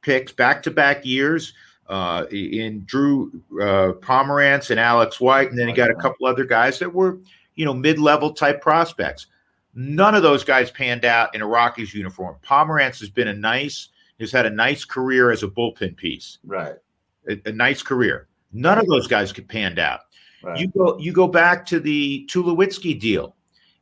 picks 0.00 0.32
back 0.32 0.62
to 0.62 0.70
back 0.70 1.04
years 1.04 1.52
uh, 1.88 2.24
in 2.30 2.84
Drew 2.86 3.30
uh, 3.60 3.92
Pomeranz 4.00 4.70
and 4.70 4.80
Alex 4.80 5.20
White, 5.20 5.50
and 5.50 5.58
then 5.58 5.68
he 5.68 5.74
got 5.74 5.90
a 5.90 5.94
couple 5.94 6.26
other 6.26 6.44
guys 6.44 6.78
that 6.78 6.92
were, 6.92 7.18
you 7.58 7.64
know, 7.64 7.74
mid 7.74 7.98
level 7.98 8.32
type 8.32 8.62
prospects. 8.62 9.26
None 9.74 10.14
of 10.14 10.22
those 10.22 10.44
guys 10.44 10.70
panned 10.70 11.04
out 11.04 11.34
in 11.34 11.42
a 11.42 11.46
Rockies 11.46 11.92
uniform. 11.92 12.36
Pomeranz 12.46 13.00
has 13.00 13.10
been 13.10 13.28
a 13.28 13.34
nice, 13.34 13.88
has 14.20 14.30
had 14.30 14.46
a 14.46 14.50
nice 14.50 14.84
career 14.84 15.32
as 15.32 15.42
a 15.42 15.48
bullpen 15.48 15.96
piece. 15.96 16.38
Right. 16.46 16.76
A, 17.28 17.36
a 17.46 17.52
nice 17.52 17.82
career. 17.82 18.28
None 18.52 18.78
of 18.78 18.86
those 18.86 19.08
guys 19.08 19.32
could 19.32 19.48
panned 19.48 19.80
out. 19.80 20.00
Right. 20.42 20.58
You 20.58 20.68
go, 20.68 20.96
you 20.98 21.12
go 21.12 21.26
back 21.26 21.66
to 21.66 21.80
the 21.80 22.26
Tulowitzki 22.30 22.98
deal, 22.98 23.34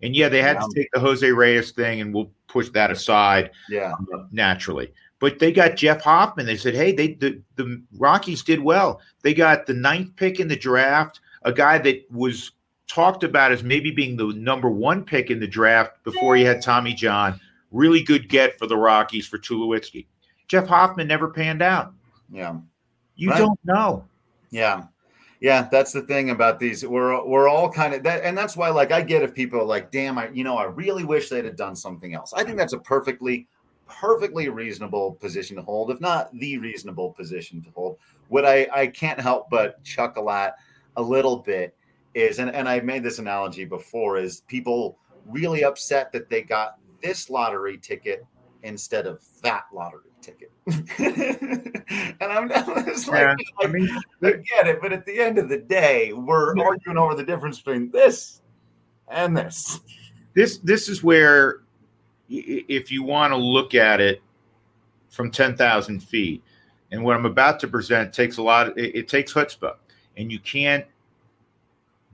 and 0.02 0.16
yeah, 0.16 0.30
they 0.30 0.40
had 0.40 0.56
yeah. 0.56 0.60
to 0.60 0.68
take 0.74 0.88
the 0.92 1.00
Jose 1.00 1.30
Reyes 1.30 1.70
thing, 1.70 2.00
and 2.00 2.14
we'll 2.14 2.30
push 2.48 2.70
that 2.70 2.90
aside. 2.90 3.50
Yeah, 3.68 3.92
uh, 4.14 4.24
naturally. 4.32 4.90
But 5.18 5.38
they 5.38 5.52
got 5.52 5.76
Jeff 5.76 6.00
Hoffman. 6.02 6.46
They 6.46 6.56
said, 6.56 6.74
hey, 6.74 6.92
they 6.92 7.14
the, 7.14 7.42
the 7.56 7.82
Rockies 7.98 8.42
did 8.42 8.60
well. 8.60 9.00
They 9.22 9.34
got 9.34 9.66
the 9.66 9.74
ninth 9.74 10.16
pick 10.16 10.40
in 10.40 10.48
the 10.48 10.56
draft, 10.56 11.20
a 11.42 11.52
guy 11.52 11.76
that 11.78 12.04
was 12.10 12.52
talked 12.88 13.25
about 13.25 13.53
as 13.53 13.62
maybe 13.62 13.90
being 13.90 14.16
the 14.16 14.33
number 14.35 14.70
one 14.70 15.05
pick 15.05 15.31
in 15.31 15.40
the 15.40 15.46
draft 15.46 16.03
before 16.05 16.37
he 16.37 16.44
had 16.44 16.62
Tommy 16.62 16.94
John. 16.94 17.40
Really 17.72 18.03
good 18.03 18.29
get 18.29 18.59
for 18.59 18.66
the 18.66 18.77
Rockies 18.77 19.27
for 19.27 19.38
Tulowitzki. 19.38 20.07
Jeff 20.49 20.66
Hoffman 20.66 21.09
never 21.09 21.29
panned 21.29 21.62
out. 21.62 21.92
Yeah. 22.31 22.57
You 23.16 23.31
right. 23.31 23.38
don't 23.38 23.59
know. 23.64 24.05
Yeah. 24.51 24.85
Yeah, 25.40 25.68
that's 25.70 25.92
the 25.92 26.03
thing 26.03 26.31
about 26.31 26.59
these. 26.59 26.85
We're 26.85 27.22
we're 27.27 27.49
all 27.49 27.70
kind 27.70 27.92
of 27.92 28.03
that, 28.05 28.25
and 28.25 28.37
that's 28.37 28.57
why, 28.57 28.70
like, 28.70 28.90
I 28.90 29.03
get 29.03 29.22
if 29.22 29.35
people 29.35 29.61
are 29.61 29.64
like, 29.64 29.90
"Damn, 29.90 30.16
I, 30.16 30.31
you 30.31 30.44
know, 30.44 30.57
I 30.57 30.64
really 30.64 31.05
wish 31.05 31.29
they'd 31.29 31.44
have 31.44 31.57
done 31.57 31.77
something 31.77 32.14
else." 32.14 32.33
I 32.33 32.42
think 32.42 32.57
that's 32.57 32.72
a 32.72 32.79
perfectly 32.79 33.46
perfectly 33.87 34.49
reasonable 34.49 35.12
position 35.12 35.57
to 35.57 35.62
hold, 35.62 35.90
if 35.90 36.01
not 36.01 36.33
the 36.38 36.59
reasonable 36.59 37.12
position 37.12 37.62
to 37.62 37.70
hold. 37.70 37.99
What 38.29 38.44
I, 38.44 38.66
I 38.72 38.87
can't 38.88 39.20
help 39.20 39.49
but 39.51 39.83
chuckle 39.85 40.31
at 40.31 40.55
a 40.96 41.03
little 41.03 41.37
bit 41.37 41.75
is, 42.16 42.38
and, 42.38 42.50
and 42.50 42.68
I 42.68 42.81
made 42.81 43.02
this 43.02 43.18
analogy 43.18 43.66
before, 43.66 44.16
is 44.16 44.40
people 44.40 44.98
really 45.26 45.64
upset 45.64 46.12
that 46.12 46.31
they 46.31 46.42
got 46.42 46.79
this 47.02 47.29
lottery 47.29 47.76
ticket 47.76 48.24
instead 48.62 49.07
of 49.07 49.22
that 49.42 49.64
lottery 49.72 50.11
ticket. 50.22 50.50
and 50.98 52.22
I'm 52.22 52.48
just 52.87 53.07
like, 53.07 53.20
yeah, 53.20 53.35
I, 53.61 53.66
mean, 53.66 53.90
I 54.22 54.31
get 54.31 54.66
it, 54.66 54.81
but 54.81 54.94
at 54.94 55.05
the 55.05 55.20
end 55.20 55.37
of 55.37 55.50
the 55.50 55.59
day, 55.59 56.14
we're 56.14 56.59
arguing 56.59 56.96
over 56.96 57.14
the 57.14 57.22
difference 57.22 57.61
between 57.61 57.90
this 57.90 58.40
and 59.09 59.37
this. 59.37 59.81
This 60.33 60.59
this 60.59 60.88
is 60.88 61.02
where 61.02 61.62
if 62.29 62.90
you 62.90 63.02
want 63.02 63.33
to 63.33 63.37
look 63.37 63.74
at 63.74 64.00
it 64.00 64.22
from 65.11 65.31
10,000 65.31 66.02
feet, 66.02 66.42
and 66.90 67.05
what 67.05 67.14
I'm 67.14 67.26
about 67.26 67.61
to 67.61 67.68
present 67.68 68.12
takes 68.12 68.38
a 68.38 68.42
lot, 68.42 68.68
of, 68.68 68.79
it, 68.79 68.94
it 68.94 69.09
takes 69.09 69.33
chutzpah, 69.33 69.76
and 70.16 70.33
you 70.33 70.38
can't 70.40 70.85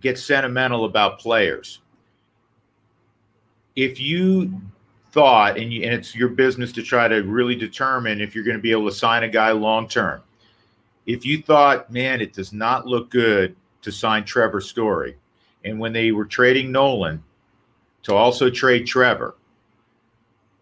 get 0.03 0.19
sentimental 0.19 0.85
about 0.85 1.19
players. 1.19 1.81
If 3.75 3.99
you 3.99 4.61
thought, 5.13 5.59
and, 5.59 5.73
you, 5.73 5.85
and 5.85 5.95
it's 5.95 6.15
your 6.15 6.29
business 6.29 6.73
to 6.73 6.83
try 6.83 7.07
to 7.07 7.23
really 7.23 7.55
determine 7.55 8.21
if 8.21 8.35
you're 8.35 8.45
going 8.45 8.57
to 8.57 8.63
be 8.63 8.73
able 8.73 8.89
to 8.89 8.95
sign 8.95 9.23
a 9.23 9.29
guy 9.29 9.53
long 9.53 9.89
term. 9.89 10.23
If 11.07 11.25
you 11.25 11.43
thought, 11.43 11.91
man, 11.91 12.21
it 12.21 12.33
does 12.33 12.53
not 12.53 12.87
look 12.87 13.11
good 13.11 13.57
to 13.83 13.91
sign 13.91 14.25
Trevor 14.25 14.61
Story, 14.61 15.17
and 15.65 15.79
when 15.79 15.93
they 15.93 16.13
were 16.13 16.25
trading 16.25 16.71
Nolan 16.71 17.23
to 18.05 18.15
also 18.15 18.51
trade 18.51 18.87
Trevor, 18.87 19.35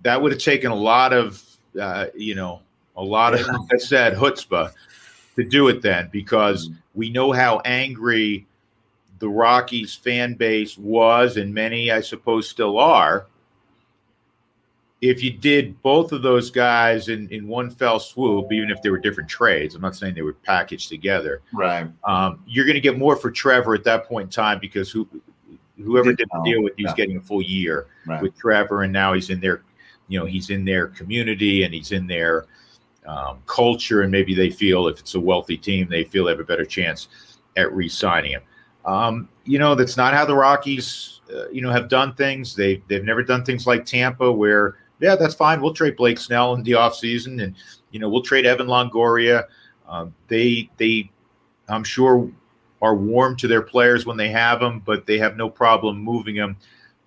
that 0.02 0.20
would 0.20 0.32
have 0.32 0.40
taken 0.40 0.70
a 0.70 0.74
lot 0.74 1.12
of, 1.12 1.42
uh, 1.78 2.06
you 2.14 2.34
know, 2.34 2.60
a 2.96 3.02
lot 3.02 3.34
of, 3.34 3.46
like 3.46 3.74
I 3.74 3.76
said, 3.76 4.14
chutzpah 4.14 4.72
to 5.36 5.44
do 5.44 5.68
it 5.68 5.82
then 5.82 6.08
because 6.12 6.70
we 6.94 7.10
know 7.10 7.32
how 7.32 7.60
angry 7.64 8.46
the 9.20 9.28
Rockies 9.28 9.94
fan 9.94 10.34
base 10.34 10.76
was, 10.76 11.36
and 11.36 11.54
many, 11.54 11.90
I 11.90 12.00
suppose, 12.00 12.48
still 12.48 12.78
are. 12.78 13.26
If 15.02 15.22
you 15.22 15.30
did 15.30 15.80
both 15.82 16.12
of 16.12 16.22
those 16.22 16.50
guys 16.50 17.08
in, 17.08 17.28
in 17.28 17.46
one 17.46 17.70
fell 17.70 18.00
swoop, 18.00 18.52
even 18.52 18.70
if 18.70 18.82
they 18.82 18.90
were 18.90 18.98
different 18.98 19.30
trades, 19.30 19.74
I'm 19.74 19.80
not 19.80 19.96
saying 19.96 20.14
they 20.14 20.22
were 20.22 20.34
packaged 20.34 20.88
together. 20.88 21.40
Right. 21.54 21.86
Um, 22.04 22.42
you're 22.46 22.66
going 22.66 22.74
to 22.74 22.80
get 22.80 22.98
more 22.98 23.16
for 23.16 23.30
Trevor 23.30 23.74
at 23.74 23.84
that 23.84 24.06
point 24.06 24.26
in 24.26 24.30
time 24.30 24.58
because 24.58 24.90
who, 24.90 25.08
whoever 25.78 26.12
did 26.12 26.28
the 26.32 26.42
deal 26.42 26.62
with 26.62 26.74
you 26.76 26.86
was 26.86 26.94
getting 26.94 27.16
a 27.16 27.20
full 27.20 27.40
year 27.40 27.86
right. 28.06 28.22
with 28.22 28.36
Trevor, 28.36 28.82
and 28.82 28.92
now 28.92 29.14
he's 29.14 29.30
in 29.30 29.40
their 29.40 29.62
you 30.08 30.18
know 30.18 30.26
he's 30.26 30.50
in 30.50 30.64
their 30.64 30.88
community 30.88 31.62
and 31.62 31.72
he's 31.72 31.92
in 31.92 32.06
their 32.06 32.46
um, 33.06 33.38
culture, 33.46 34.02
and 34.02 34.12
maybe 34.12 34.34
they 34.34 34.50
feel 34.50 34.88
if 34.88 34.98
it's 34.98 35.14
a 35.14 35.20
wealthy 35.20 35.56
team, 35.56 35.88
they 35.88 36.04
feel 36.04 36.24
they 36.24 36.32
have 36.32 36.40
a 36.40 36.44
better 36.44 36.66
chance 36.66 37.08
at 37.56 37.72
re-signing 37.72 38.32
him. 38.32 38.42
Um, 38.84 39.28
you 39.44 39.58
know, 39.58 39.74
that's 39.74 39.96
not 39.96 40.14
how 40.14 40.24
the 40.24 40.34
Rockies, 40.34 41.20
uh, 41.34 41.48
you 41.50 41.60
know, 41.60 41.70
have 41.70 41.88
done 41.88 42.14
things. 42.14 42.54
They 42.54 42.82
they've 42.88 43.04
never 43.04 43.22
done 43.22 43.44
things 43.44 43.66
like 43.66 43.84
Tampa, 43.84 44.30
where 44.30 44.76
yeah, 45.00 45.16
that's 45.16 45.34
fine. 45.34 45.60
We'll 45.60 45.74
trade 45.74 45.96
Blake 45.96 46.18
Snell 46.18 46.54
in 46.54 46.62
the 46.62 46.72
offseason, 46.72 47.42
and 47.42 47.54
you 47.90 48.00
know, 48.00 48.08
we'll 48.08 48.22
trade 48.22 48.46
Evan 48.46 48.66
Longoria. 48.66 49.44
Um, 49.88 50.14
they 50.28 50.70
they, 50.76 51.10
I'm 51.68 51.84
sure, 51.84 52.30
are 52.80 52.94
warm 52.94 53.36
to 53.36 53.48
their 53.48 53.62
players 53.62 54.06
when 54.06 54.16
they 54.16 54.28
have 54.28 54.60
them, 54.60 54.80
but 54.84 55.06
they 55.06 55.18
have 55.18 55.36
no 55.36 55.50
problem 55.50 55.98
moving 55.98 56.36
them. 56.36 56.56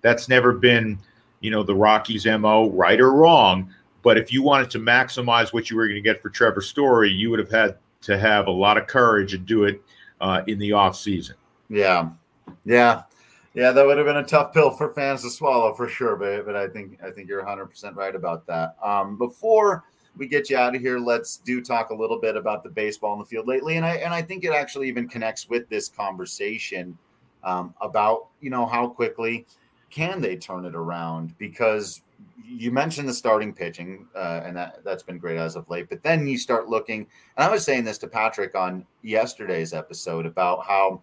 That's 0.02 0.28
never 0.28 0.52
been 0.52 0.98
you 1.44 1.50
know, 1.50 1.62
the 1.62 1.74
Rockies' 1.74 2.24
MO, 2.24 2.70
right 2.70 2.98
or 2.98 3.12
wrong. 3.12 3.68
But 4.00 4.16
if 4.16 4.32
you 4.32 4.42
wanted 4.42 4.70
to 4.70 4.78
maximize 4.78 5.52
what 5.52 5.68
you 5.68 5.76
were 5.76 5.86
going 5.86 5.96
to 5.96 6.00
get 6.00 6.22
for 6.22 6.30
Trevor 6.30 6.62
Story, 6.62 7.10
you 7.10 7.28
would 7.28 7.38
have 7.38 7.50
had 7.50 7.76
to 8.00 8.16
have 8.16 8.46
a 8.46 8.50
lot 8.50 8.78
of 8.78 8.86
courage 8.86 9.34
and 9.34 9.44
do 9.44 9.64
it 9.64 9.82
uh, 10.22 10.40
in 10.46 10.58
the 10.58 10.72
off 10.72 10.96
season. 10.96 11.36
Yeah, 11.74 12.10
yeah, 12.64 13.02
yeah. 13.54 13.72
That 13.72 13.84
would 13.84 13.98
have 13.98 14.06
been 14.06 14.18
a 14.18 14.24
tough 14.24 14.54
pill 14.54 14.70
for 14.70 14.92
fans 14.92 15.22
to 15.22 15.30
swallow 15.30 15.74
for 15.74 15.88
sure. 15.88 16.14
But 16.14 16.46
but 16.46 16.54
I 16.54 16.68
think 16.68 16.98
I 17.02 17.10
think 17.10 17.28
you're 17.28 17.40
100 17.40 17.66
percent 17.66 17.96
right 17.96 18.14
about 18.14 18.46
that. 18.46 18.76
Um, 18.82 19.18
before 19.18 19.84
we 20.16 20.28
get 20.28 20.48
you 20.48 20.56
out 20.56 20.76
of 20.76 20.80
here, 20.80 21.00
let's 21.00 21.38
do 21.38 21.60
talk 21.60 21.90
a 21.90 21.94
little 21.94 22.20
bit 22.20 22.36
about 22.36 22.62
the 22.62 22.70
baseball 22.70 23.14
in 23.14 23.18
the 23.18 23.24
field 23.24 23.48
lately, 23.48 23.76
and 23.76 23.84
I 23.84 23.96
and 23.96 24.14
I 24.14 24.22
think 24.22 24.44
it 24.44 24.52
actually 24.52 24.86
even 24.86 25.08
connects 25.08 25.48
with 25.48 25.68
this 25.68 25.88
conversation 25.88 26.96
um, 27.42 27.74
about 27.80 28.28
you 28.40 28.50
know 28.50 28.66
how 28.66 28.86
quickly 28.86 29.44
can 29.90 30.20
they 30.20 30.36
turn 30.36 30.64
it 30.64 30.76
around? 30.76 31.36
Because 31.38 32.02
you 32.46 32.70
mentioned 32.70 33.08
the 33.08 33.14
starting 33.14 33.52
pitching, 33.52 34.06
uh, 34.14 34.42
and 34.44 34.56
that 34.56 34.84
that's 34.84 35.02
been 35.02 35.18
great 35.18 35.38
as 35.38 35.56
of 35.56 35.68
late. 35.68 35.88
But 35.88 36.04
then 36.04 36.28
you 36.28 36.38
start 36.38 36.68
looking, 36.68 37.08
and 37.36 37.44
I 37.44 37.50
was 37.50 37.64
saying 37.64 37.82
this 37.82 37.98
to 37.98 38.06
Patrick 38.06 38.54
on 38.54 38.86
yesterday's 39.02 39.72
episode 39.72 40.24
about 40.24 40.64
how 40.64 41.02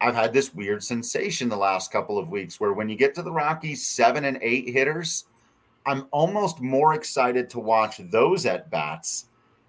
I've 0.00 0.14
had 0.14 0.32
this 0.32 0.54
weird 0.54 0.82
sensation 0.82 1.48
the 1.48 1.56
last 1.56 1.92
couple 1.92 2.18
of 2.18 2.30
weeks 2.30 2.58
where 2.58 2.72
when 2.72 2.88
you 2.88 2.96
get 2.96 3.14
to 3.16 3.22
the 3.22 3.32
Rockies 3.32 3.86
seven 3.86 4.24
and 4.24 4.38
eight 4.40 4.68
hitters, 4.68 5.24
I'm 5.86 6.06
almost 6.10 6.60
more 6.60 6.94
excited 6.94 7.50
to 7.50 7.60
watch 7.60 8.00
those 8.10 8.46
at 8.46 8.70
bats 8.70 9.26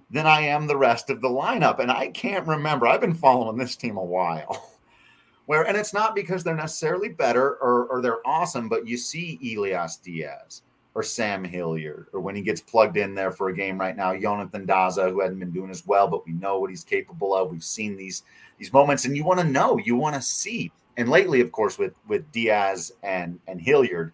than 0.10 0.28
I 0.28 0.42
am 0.42 0.68
the 0.68 0.78
rest 0.78 1.10
of 1.10 1.22
the 1.22 1.30
lineup. 1.30 1.80
And 1.80 1.92
I 1.92 2.08
can't 2.10 2.48
remember. 2.48 2.88
I've 2.88 3.02
been 3.02 3.14
following 3.14 3.58
this 3.58 3.76
team 3.76 3.98
a 3.98 4.04
while. 4.04 4.70
Where 5.48 5.64
and 5.64 5.76
it's 5.76 5.94
not 5.94 6.16
because 6.16 6.44
they're 6.44 6.56
necessarily 6.56 7.10
better 7.10 7.56
or, 7.56 7.86
or 7.88 8.02
they're 8.02 8.26
awesome, 8.26 8.70
but 8.70 8.88
you 8.88 8.98
see 8.98 9.40
Elias 9.56 9.98
Diaz 9.98 10.62
or 10.94 11.04
Sam 11.04 11.44
Hilliard, 11.44 12.08
or 12.12 12.20
when 12.20 12.36
he 12.36 12.42
gets 12.42 12.60
plugged 12.60 12.98
in 12.98 13.16
there 13.16 13.32
for 13.32 13.50
a 13.50 13.56
game 13.56 13.80
right 13.80 13.96
now, 13.96 14.14
Yonathan 14.14 14.68
Daza, 14.68 15.10
who 15.10 15.22
hadn't 15.22 15.40
been 15.40 15.52
doing 15.52 15.70
as 15.70 15.86
well, 15.86 16.08
but 16.08 16.26
we 16.26 16.34
know 16.34 16.60
what 16.60 16.70
he's 16.70 16.84
capable 16.84 17.34
of. 17.34 17.50
We've 17.50 17.64
seen 17.64 17.96
these 17.96 18.24
these 18.58 18.74
moments, 18.74 19.06
and 19.06 19.16
you 19.16 19.24
want 19.24 19.40
to 19.40 19.46
know, 19.46 19.78
you 19.78 19.96
want 19.96 20.16
to 20.16 20.22
see. 20.22 20.72
And 20.98 21.10
lately, 21.10 21.40
of 21.42 21.52
course, 21.52 21.78
with 21.78 21.94
with 22.08 22.30
Diaz 22.32 22.92
and 23.04 23.40
and 23.48 23.62
Hilliard, 23.62 24.14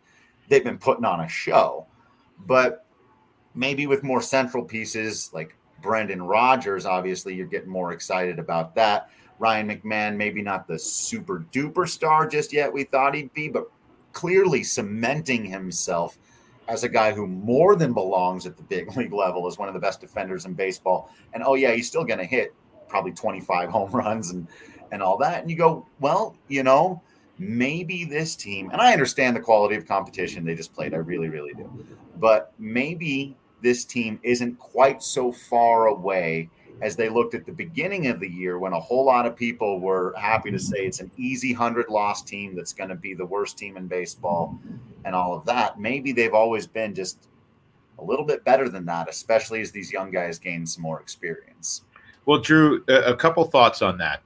they've 0.49 0.63
been 0.63 0.77
putting 0.77 1.05
on 1.05 1.21
a 1.21 1.27
show. 1.27 1.87
But 2.45 2.85
maybe 3.55 3.87
with 3.87 4.03
more 4.03 4.21
central 4.21 4.63
pieces 4.63 5.31
like 5.33 5.55
Brendan 5.81 6.21
Rodgers, 6.21 6.85
obviously, 6.85 7.33
you're 7.33 7.47
getting 7.47 7.69
more 7.69 7.91
excited 7.91 8.37
about 8.37 8.75
that. 8.75 9.09
Ryan 9.39 9.69
McMahon, 9.69 10.15
maybe 10.15 10.41
not 10.41 10.67
the 10.67 10.77
super 10.79 11.45
duper 11.51 11.87
star 11.87 12.27
just 12.27 12.51
yet 12.53 12.71
we 12.71 12.83
thought 12.83 13.15
he'd 13.15 13.33
be, 13.33 13.47
but 13.47 13.69
clearly 14.13 14.63
cementing 14.63 15.45
himself 15.45 16.17
as 16.67 16.83
a 16.83 16.89
guy 16.89 17.13
who 17.13 17.27
more 17.27 17.75
than 17.75 17.93
belongs 17.93 18.45
at 18.45 18.57
the 18.57 18.63
big 18.63 18.95
league 18.97 19.13
level 19.13 19.47
as 19.47 19.57
one 19.57 19.67
of 19.67 19.73
the 19.73 19.79
best 19.79 20.01
defenders 20.01 20.45
in 20.45 20.53
baseball. 20.53 21.09
And 21.33 21.43
oh 21.45 21.55
yeah, 21.55 21.71
he's 21.71 21.87
still 21.87 22.03
going 22.03 22.19
to 22.19 22.25
hit 22.25 22.53
probably 22.87 23.11
25 23.11 23.69
home 23.77 23.91
runs 23.91 24.31
and 24.31 24.47
and 24.91 25.01
all 25.01 25.17
that. 25.17 25.41
And 25.41 25.51
you 25.51 25.57
go, 25.57 25.85
well, 25.99 26.35
you 26.47 26.63
know, 26.63 27.01
maybe 27.37 28.05
this 28.05 28.35
team, 28.35 28.69
and 28.71 28.81
I 28.81 28.93
understand 28.93 29.35
the 29.35 29.41
quality 29.41 29.75
of 29.75 29.85
competition 29.85 30.45
they 30.45 30.55
just 30.55 30.73
played. 30.73 30.93
I 30.93 30.97
really, 30.97 31.29
really 31.29 31.53
do. 31.53 31.85
But 32.17 32.53
maybe 32.57 33.35
this 33.61 33.85
team 33.85 34.19
isn't 34.23 34.57
quite 34.59 35.03
so 35.03 35.31
far 35.31 35.87
away 35.87 36.49
as 36.81 36.95
they 36.95 37.09
looked 37.09 37.33
at 37.33 37.45
the 37.45 37.51
beginning 37.51 38.07
of 38.07 38.19
the 38.19 38.29
year 38.29 38.59
when 38.59 38.73
a 38.73 38.79
whole 38.79 39.05
lot 39.05 39.25
of 39.25 39.35
people 39.35 39.79
were 39.79 40.13
happy 40.17 40.51
to 40.51 40.59
say 40.59 40.85
it's 40.85 40.99
an 40.99 41.11
easy 41.17 41.53
100 41.53 41.89
loss 41.89 42.21
team 42.21 42.55
that's 42.55 42.73
going 42.73 42.89
to 42.89 42.95
be 42.95 43.13
the 43.13 43.25
worst 43.25 43.57
team 43.57 43.77
in 43.77 43.87
baseball 43.87 44.59
and 45.05 45.15
all 45.15 45.35
of 45.35 45.45
that. 45.45 45.79
Maybe 45.79 46.11
they've 46.11 46.33
always 46.33 46.67
been 46.67 46.93
just 46.93 47.29
a 47.99 48.03
little 48.03 48.25
bit 48.25 48.43
better 48.43 48.69
than 48.69 48.85
that, 48.85 49.09
especially 49.09 49.61
as 49.61 49.71
these 49.71 49.91
young 49.91 50.11
guys 50.11 50.37
gain 50.37 50.65
some 50.65 50.83
more 50.83 50.99
experience. 50.99 51.83
Well, 52.25 52.39
Drew, 52.39 52.83
a 52.87 53.15
couple 53.15 53.43
thoughts 53.45 53.81
on 53.81 53.97
that. 53.99 54.21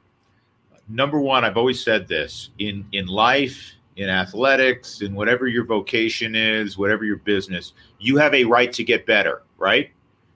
Number 0.90 1.20
one, 1.20 1.46
I've 1.46 1.56
always 1.56 1.82
said 1.82 2.08
this 2.08 2.50
in 2.58 2.86
in 2.92 3.08
life, 3.08 3.76
in 3.96 4.10
athletics, 4.10 5.02
in 5.02 5.14
whatever 5.14 5.48
your 5.48 5.64
vocation 5.64 6.36
is, 6.36 6.78
whatever 6.78 7.06
your 7.06 7.18
business, 7.18 7.74
you 8.00 8.18
have 8.18 8.34
a 8.34 8.44
right 8.44 8.74
to 8.74 8.84
get 8.84 9.06
better, 9.06 9.44
right? 9.58 9.92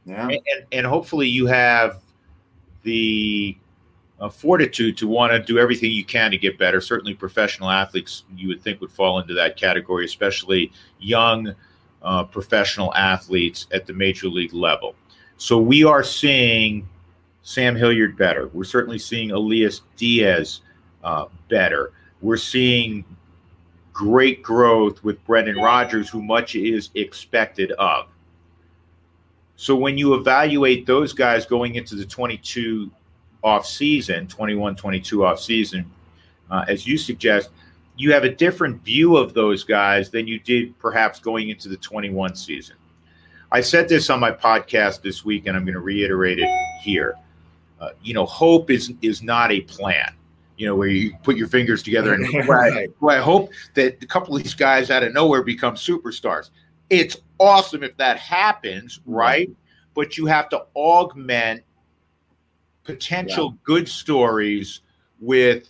Yeah. 0.06 0.30
And, 0.30 0.65
and 0.71 0.86
hopefully 0.86 1.28
you 1.28 1.47
have 1.47 2.01
the 2.86 3.58
uh, 4.21 4.30
fortitude 4.30 4.95
to 4.98 5.08
want 5.08 5.34
to 5.34 5.39
do 5.39 5.60
everything 5.60 5.91
you 5.91 6.06
can 6.06 6.32
to 6.32 6.38
get 6.38 6.58
better. 6.58 6.80
Certainly, 6.80 7.15
professional 7.15 7.69
athletes 7.69 8.24
you 8.38 8.48
would 8.48 8.62
think 8.62 8.80
would 8.80 8.91
fall 8.91 9.19
into 9.19 9.34
that 9.34 9.58
category, 9.58 10.06
especially 10.06 10.71
young 11.00 11.54
uh, 12.02 12.24
professional 12.24 12.93
athletes 12.93 13.67
at 13.74 13.86
the 13.86 13.93
major 13.93 14.30
league 14.30 14.54
level. 14.54 14.95
So 15.38 15.60
we 15.60 15.84
are 15.84 16.04
seeing 16.04 16.88
Sam 17.41 17.76
Hilliard 17.76 18.15
better. 18.17 18.48
We're 18.54 18.63
certainly 18.63 19.00
seeing 19.00 19.32
Elias 19.32 19.82
Diaz 19.98 20.62
uh, 21.04 21.26
better. 21.50 21.91
We're 22.21 22.38
seeing 22.38 23.04
great 23.91 24.41
growth 24.41 25.04
with 25.04 25.24
Brendan 25.26 25.58
Rodgers, 25.58 26.10
who 26.10 26.21
much 26.21 26.56
is 26.56 26.89
expected 26.95 27.71
of. 27.74 28.08
So 29.56 29.76
when 29.76 29.98
you 29.98 30.15
evaluate 30.15 30.86
those 30.86 31.13
guys 31.13 31.46
going 31.46 31.76
into 31.76 31.96
the 31.96 32.06
22 32.06 32.91
off 33.44 33.65
season, 33.65 34.28
21 34.28 34.76
22 34.76 35.26
off 35.26 35.39
season, 35.39 35.89
uh, 36.52 36.65
as 36.68 36.86
you 36.86 36.98
suggest, 36.98 37.50
you 37.98 38.12
have 38.12 38.24
a 38.24 38.30
different 38.30 38.84
view 38.84 39.15
of 39.15 39.34
those 39.34 39.63
guys 39.63 40.10
than 40.10 40.28
you 40.28 40.39
did 40.39 40.78
perhaps 40.80 41.20
going 41.20 41.50
into 41.50 41.70
the 41.70 41.78
21 41.78 42.36
season. 42.36 42.76
I 43.52 43.62
said 43.62 43.88
this 43.88 44.10
on 44.10 44.20
my 44.20 44.32
podcast 44.32 45.02
this 45.02 45.24
week, 45.24 45.48
and 45.48 45.56
I'm 45.56 45.63
going 45.63 45.76
to 45.76 45.80
reiterate 45.80 46.39
it 46.39 46.50
here. 46.82 47.15
Uh, 47.80 47.89
you 48.04 48.13
know, 48.13 48.26
hope 48.26 48.70
is 48.70 48.91
is 49.02 49.22
not 49.22 49.52
a 49.52 49.62
plan. 49.62 50.13
You 50.58 50.68
know, 50.68 50.76
where 50.76 50.88
you 50.88 51.13
put 51.24 51.36
your 51.36 51.48
fingers 51.48 51.84
together 51.84 52.13
and 52.13 52.48
right. 52.48 52.89
well, 53.02 53.15
I 53.15 53.22
hope 53.22 53.52
that 53.74 54.02
a 54.02 54.08
couple 54.08 54.36
of 54.36 54.44
these 54.44 54.54
guys 54.54 54.89
out 54.89 55.04
of 55.04 55.13
nowhere 55.13 55.44
become 55.44 55.76
superstars. 55.76 56.50
It's 56.89 57.17
awesome 57.39 57.84
if 57.84 57.95
that 57.98 58.19
happens, 58.19 59.00
mm-hmm. 59.00 59.13
right? 59.13 59.50
But 59.93 60.17
you 60.17 60.26
have 60.26 60.50
to 60.50 60.65
augment 60.76 61.63
potential 62.84 63.52
yeah. 63.52 63.60
good 63.63 63.89
stories 63.89 64.82
with 65.19 65.69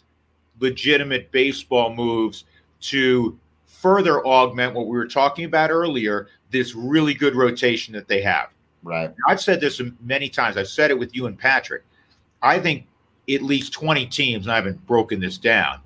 legitimate 0.60 1.32
baseball 1.32 1.94
moves 1.94 2.46
to 2.82 3.38
further 3.66 4.26
augment 4.26 4.74
what 4.74 4.88
we 4.88 4.98
were 4.98 5.08
talking 5.08 5.46
about 5.46 5.70
earlier 5.70 6.28
this 6.52 6.74
really 6.74 7.14
good 7.14 7.36
rotation 7.36 7.94
that 7.94 8.08
they 8.08 8.22
have. 8.22 8.50
Right. 8.84 9.14
I've 9.28 9.42
said 9.42 9.60
this 9.60 9.82
many 10.02 10.30
times. 10.30 10.58
I've 10.58 10.68
said 10.68 10.92
it 10.92 10.98
with 10.98 11.16
you 11.16 11.26
and 11.26 11.38
Patrick. 11.38 11.84
I 12.42 12.60
think 12.60 12.86
at 13.30 13.42
least 13.42 13.74
20 13.74 14.06
teams, 14.08 14.46
and 14.46 14.52
I 14.52 14.56
haven't 14.56 14.86
broken 14.86 15.20
this 15.20 15.38
down. 15.38 15.80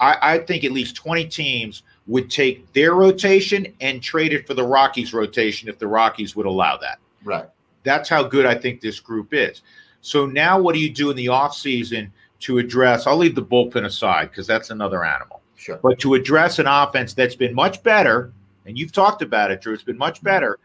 I, 0.00 0.16
I 0.20 0.38
think 0.38 0.64
at 0.64 0.72
least 0.72 0.96
20 0.96 1.26
teams 1.26 1.82
would 2.10 2.28
take 2.28 2.70
their 2.72 2.94
rotation 2.94 3.72
and 3.80 4.02
trade 4.02 4.32
it 4.32 4.44
for 4.44 4.52
the 4.52 4.64
Rockies 4.64 5.14
rotation 5.14 5.68
if 5.68 5.78
the 5.78 5.86
Rockies 5.86 6.34
would 6.34 6.44
allow 6.44 6.76
that. 6.76 6.98
Right. 7.22 7.48
That's 7.84 8.08
how 8.08 8.24
good 8.24 8.46
I 8.46 8.56
think 8.56 8.80
this 8.80 8.98
group 8.98 9.32
is. 9.32 9.62
So 10.00 10.26
now 10.26 10.60
what 10.60 10.74
do 10.74 10.80
you 10.80 10.90
do 10.90 11.10
in 11.10 11.16
the 11.16 11.26
offseason 11.26 12.10
to 12.40 12.58
address? 12.58 13.06
I'll 13.06 13.16
leave 13.16 13.36
the 13.36 13.44
bullpen 13.44 13.84
aside 13.84 14.30
because 14.30 14.48
that's 14.48 14.70
another 14.70 15.04
animal. 15.04 15.40
Sure. 15.54 15.78
But 15.80 16.00
to 16.00 16.14
address 16.14 16.58
an 16.58 16.66
offense 16.66 17.14
that's 17.14 17.36
been 17.36 17.54
much 17.54 17.80
better, 17.84 18.32
and 18.66 18.76
you've 18.76 18.92
talked 18.92 19.22
about 19.22 19.52
it, 19.52 19.60
Drew, 19.60 19.72
it's 19.72 19.84
been 19.84 19.96
much 19.96 20.16
mm-hmm. 20.16 20.26
better, 20.26 20.58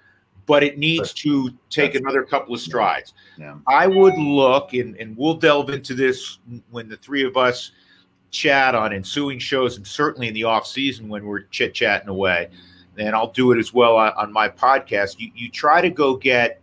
but 0.48 0.64
it 0.64 0.80
needs 0.80 1.14
to 1.14 1.52
take 1.70 1.94
that's 1.94 2.02
another 2.02 2.24
couple 2.24 2.56
of 2.56 2.60
strides. 2.60 3.14
Yeah. 3.38 3.56
I 3.68 3.86
would 3.86 4.18
look, 4.18 4.74
and, 4.74 4.96
and 4.96 5.16
we'll 5.16 5.36
delve 5.36 5.70
into 5.70 5.94
this 5.94 6.40
when 6.72 6.90
the 6.90 6.98
three 6.98 7.24
of 7.24 7.38
us 7.38 7.72
chat 8.32 8.76
on 8.76 8.94
ensuing 8.94 9.40
shows, 9.40 9.78
and 9.78 9.86
certainly 9.86 10.28
in 10.28 10.34
the 10.34 10.44
off 10.44 10.68
season 10.68 11.08
when 11.10 11.26
we're 11.26 11.42
chit 11.52 11.74
chatting 11.74 12.10
away. 12.10 12.50
And 12.98 13.16
I'll 13.16 13.32
do 13.32 13.52
it 13.52 13.60
as 13.60 13.74
well 13.74 13.98
on, 13.98 14.12
on 14.14 14.32
my 14.32 14.50
podcast. 14.50 15.20
You, 15.20 15.32
you 15.36 15.50
try 15.50 15.82
to 15.82 15.90
go 15.90 16.16
get 16.16 16.62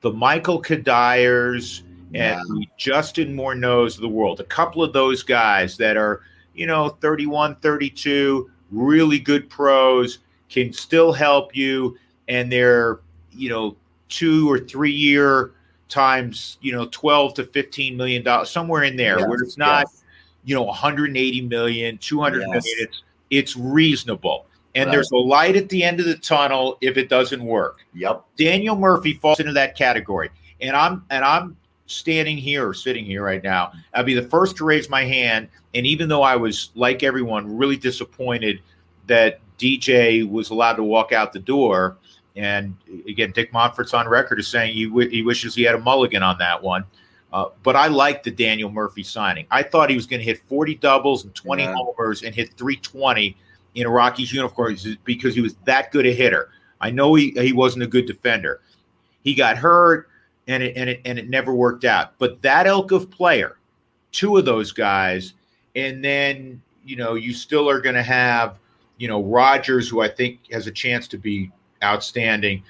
the 0.00 0.12
Michael 0.12 0.60
Cuddyers 0.60 1.82
and 2.14 2.40
the 2.48 2.66
Justin 2.76 3.34
Morneaus 3.34 3.96
of 3.96 4.02
the 4.02 4.08
world. 4.08 4.40
A 4.40 4.44
couple 4.44 4.82
of 4.82 4.92
those 4.92 5.22
guys 5.22 5.76
that 5.78 5.96
are, 5.96 6.22
you 6.54 6.66
know, 6.66 6.88
31, 6.88 7.56
32, 7.56 8.50
really 8.70 9.18
good 9.18 9.48
pros, 9.48 10.18
can 10.48 10.72
still 10.72 11.12
help 11.12 11.56
you, 11.56 11.96
and 12.28 12.50
they're, 12.52 13.00
you 13.32 13.48
know, 13.48 13.76
two 14.08 14.50
or 14.50 14.58
three 14.58 14.92
year 14.92 15.52
times, 15.88 16.58
you 16.60 16.72
know, 16.72 16.86
12 16.90 17.34
to 17.34 17.44
15 17.44 17.96
million 17.96 18.22
dollars, 18.22 18.50
somewhere 18.50 18.84
in 18.84 18.96
there, 18.96 19.18
yes, 19.18 19.28
where 19.28 19.42
it's 19.42 19.58
not, 19.58 19.86
yes. 19.86 20.04
you 20.44 20.54
know, 20.54 20.62
180 20.62 21.40
million, 21.42 21.98
200 21.98 22.40
yes. 22.40 22.48
million. 22.48 22.62
It's 22.80 23.02
it's 23.30 23.56
reasonable. 23.56 24.46
And 24.74 24.86
right. 24.86 24.94
there's 24.94 25.10
a 25.12 25.16
light 25.16 25.56
at 25.56 25.68
the 25.68 25.84
end 25.84 26.00
of 26.00 26.06
the 26.06 26.16
tunnel 26.16 26.78
if 26.80 26.96
it 26.96 27.08
doesn't 27.08 27.44
work. 27.44 27.84
Yep. 27.94 28.24
Daniel 28.36 28.76
Murphy 28.76 29.14
falls 29.14 29.38
into 29.38 29.52
that 29.52 29.76
category. 29.76 30.30
And 30.60 30.76
I'm 30.76 31.04
and 31.10 31.24
I'm 31.24 31.56
standing 31.86 32.36
here 32.36 32.68
or 32.68 32.74
sitting 32.74 33.04
here 33.04 33.22
right 33.22 33.42
now, 33.42 33.72
I'd 33.92 34.06
be 34.06 34.14
the 34.14 34.28
first 34.28 34.56
to 34.56 34.64
raise 34.64 34.88
my 34.88 35.04
hand. 35.04 35.48
And 35.74 35.86
even 35.86 36.08
though 36.08 36.22
I 36.22 36.36
was, 36.36 36.70
like 36.74 37.02
everyone, 37.02 37.56
really 37.56 37.76
disappointed 37.76 38.60
that 39.06 39.40
DJ 39.58 40.28
was 40.28 40.50
allowed 40.50 40.74
to 40.74 40.82
walk 40.82 41.12
out 41.12 41.32
the 41.32 41.38
door, 41.38 41.98
and 42.36 42.76
again, 43.06 43.32
Dick 43.32 43.52
Monfort's 43.52 43.94
on 43.94 44.08
record 44.08 44.38
as 44.38 44.48
saying 44.48 44.74
he, 44.74 44.86
w- 44.86 45.08
he 45.08 45.22
wishes 45.22 45.54
he 45.54 45.62
had 45.62 45.74
a 45.74 45.78
mulligan 45.78 46.22
on 46.22 46.38
that 46.38 46.62
one. 46.62 46.84
Uh, 47.32 47.48
but 47.62 47.74
I 47.74 47.88
like 47.88 48.22
the 48.22 48.30
Daniel 48.30 48.70
Murphy 48.70 49.02
signing. 49.02 49.46
I 49.50 49.62
thought 49.62 49.90
he 49.90 49.96
was 49.96 50.06
going 50.06 50.20
to 50.20 50.24
hit 50.24 50.40
40 50.48 50.76
doubles 50.76 51.24
and 51.24 51.34
20 51.34 51.62
yeah. 51.62 51.74
homers 51.74 52.22
and 52.22 52.34
hit 52.34 52.54
320 52.54 53.36
in 53.74 53.86
a 53.86 53.90
Rockies 53.90 54.32
uniform 54.32 54.76
because 55.04 55.34
he 55.34 55.40
was 55.40 55.54
that 55.64 55.90
good 55.90 56.06
a 56.06 56.12
hitter. 56.12 56.50
I 56.80 56.90
know 56.90 57.14
he, 57.14 57.30
he 57.32 57.52
wasn't 57.52 57.84
a 57.84 57.88
good 57.88 58.06
defender. 58.06 58.60
He 59.22 59.34
got 59.34 59.56
hurt 59.56 60.08
and 60.46 60.62
it, 60.62 60.76
and 60.76 60.90
it 60.90 61.00
and 61.04 61.18
it 61.18 61.28
never 61.28 61.54
worked 61.54 61.84
out. 61.84 62.12
But 62.18 62.42
that 62.42 62.66
elk 62.66 62.92
of 62.92 63.10
player, 63.10 63.58
two 64.12 64.36
of 64.36 64.44
those 64.44 64.72
guys, 64.72 65.34
and 65.74 66.04
then 66.04 66.62
you 66.84 66.96
know 66.96 67.14
you 67.14 67.32
still 67.32 67.68
are 67.68 67.80
going 67.80 67.94
to 67.94 68.02
have 68.02 68.58
you 68.98 69.08
know 69.08 69.22
Rodgers, 69.22 69.88
who 69.88 70.02
I 70.02 70.08
think 70.08 70.40
has 70.52 70.66
a 70.66 70.72
chance 70.72 71.08
to 71.08 71.18
be 71.18 71.50
outstanding. 71.84 72.64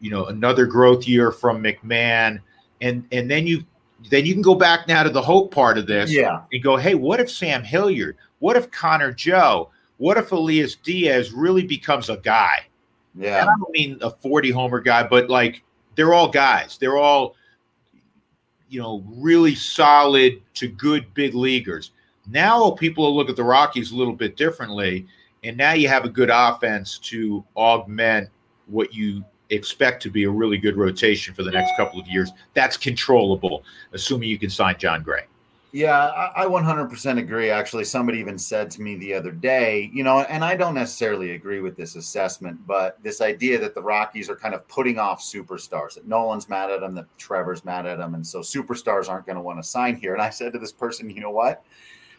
You 0.00 0.10
know, 0.10 0.26
another 0.26 0.64
growth 0.64 1.08
year 1.08 1.32
from 1.32 1.60
McMahon, 1.60 2.40
and 2.80 3.04
and 3.10 3.28
then 3.28 3.46
you 3.48 3.64
then 4.10 4.24
you 4.24 4.32
can 4.32 4.42
go 4.42 4.54
back 4.54 4.86
now 4.86 5.02
to 5.02 5.10
the 5.10 5.20
hope 5.20 5.52
part 5.52 5.76
of 5.76 5.88
this, 5.88 6.12
yeah, 6.12 6.42
and 6.52 6.62
go, 6.62 6.76
hey, 6.76 6.94
what 6.94 7.18
if 7.18 7.28
Sam 7.28 7.64
Hilliard? 7.64 8.16
What 8.38 8.56
if 8.56 8.70
Connor 8.70 9.12
Joe? 9.12 9.70
What 9.96 10.16
if 10.16 10.30
Elias 10.30 10.76
Diaz 10.76 11.32
really 11.32 11.66
becomes 11.66 12.08
a 12.08 12.18
guy? 12.18 12.66
Yeah, 13.16 13.40
and 13.40 13.50
I 13.50 13.54
don't 13.58 13.72
mean 13.72 13.98
a 14.00 14.10
forty 14.10 14.52
homer 14.52 14.80
guy, 14.80 15.02
but 15.02 15.28
like 15.28 15.64
they're 15.96 16.14
all 16.14 16.28
guys. 16.28 16.78
They're 16.78 16.96
all, 16.96 17.34
you 18.68 18.80
know, 18.80 19.02
really 19.08 19.56
solid 19.56 20.40
to 20.54 20.68
good 20.68 21.12
big 21.14 21.34
leaguers. 21.34 21.90
Now 22.28 22.70
people 22.70 23.02
will 23.02 23.16
look 23.16 23.28
at 23.28 23.34
the 23.34 23.42
Rockies 23.42 23.90
a 23.90 23.96
little 23.96 24.14
bit 24.14 24.36
differently, 24.36 25.08
and 25.42 25.56
now 25.56 25.72
you 25.72 25.88
have 25.88 26.04
a 26.04 26.08
good 26.08 26.30
offense 26.32 26.98
to 27.00 27.44
augment 27.56 28.28
what 28.68 28.94
you 28.94 29.24
expect 29.50 30.02
to 30.02 30.10
be 30.10 30.24
a 30.24 30.30
really 30.30 30.58
good 30.58 30.76
rotation 30.76 31.34
for 31.34 31.42
the 31.42 31.50
next 31.50 31.74
couple 31.76 32.00
of 32.00 32.06
years. 32.06 32.30
That's 32.54 32.76
controllable, 32.76 33.64
assuming 33.92 34.28
you 34.28 34.38
can 34.38 34.50
sign 34.50 34.76
Jon 34.78 35.02
Gray. 35.02 35.24
Yeah, 35.70 35.98
I, 35.98 36.44
I 36.44 36.46
100% 36.46 37.18
agree. 37.18 37.50
Actually, 37.50 37.84
somebody 37.84 38.18
even 38.18 38.38
said 38.38 38.70
to 38.70 38.82
me 38.82 38.96
the 38.96 39.12
other 39.12 39.30
day, 39.30 39.90
you 39.92 40.02
know, 40.02 40.20
and 40.20 40.42
I 40.42 40.56
don't 40.56 40.74
necessarily 40.74 41.32
agree 41.32 41.60
with 41.60 41.76
this 41.76 41.94
assessment, 41.94 42.66
but 42.66 43.02
this 43.02 43.20
idea 43.20 43.58
that 43.58 43.74
the 43.74 43.82
Rockies 43.82 44.30
are 44.30 44.36
kind 44.36 44.54
of 44.54 44.66
putting 44.66 44.98
off 44.98 45.20
superstars, 45.20 45.94
that 45.94 46.08
Nolan's 46.08 46.48
mad 46.48 46.70
at 46.70 46.80
them, 46.80 46.94
that 46.94 47.06
Trevor's 47.18 47.66
mad 47.66 47.84
at 47.84 47.98
them, 47.98 48.14
and 48.14 48.26
so 48.26 48.40
superstars 48.40 49.10
aren't 49.10 49.26
going 49.26 49.36
to 49.36 49.42
want 49.42 49.62
to 49.62 49.68
sign 49.68 49.94
here. 49.94 50.14
And 50.14 50.22
I 50.22 50.30
said 50.30 50.54
to 50.54 50.58
this 50.58 50.72
person, 50.72 51.10
you 51.10 51.20
know 51.20 51.30
what? 51.30 51.62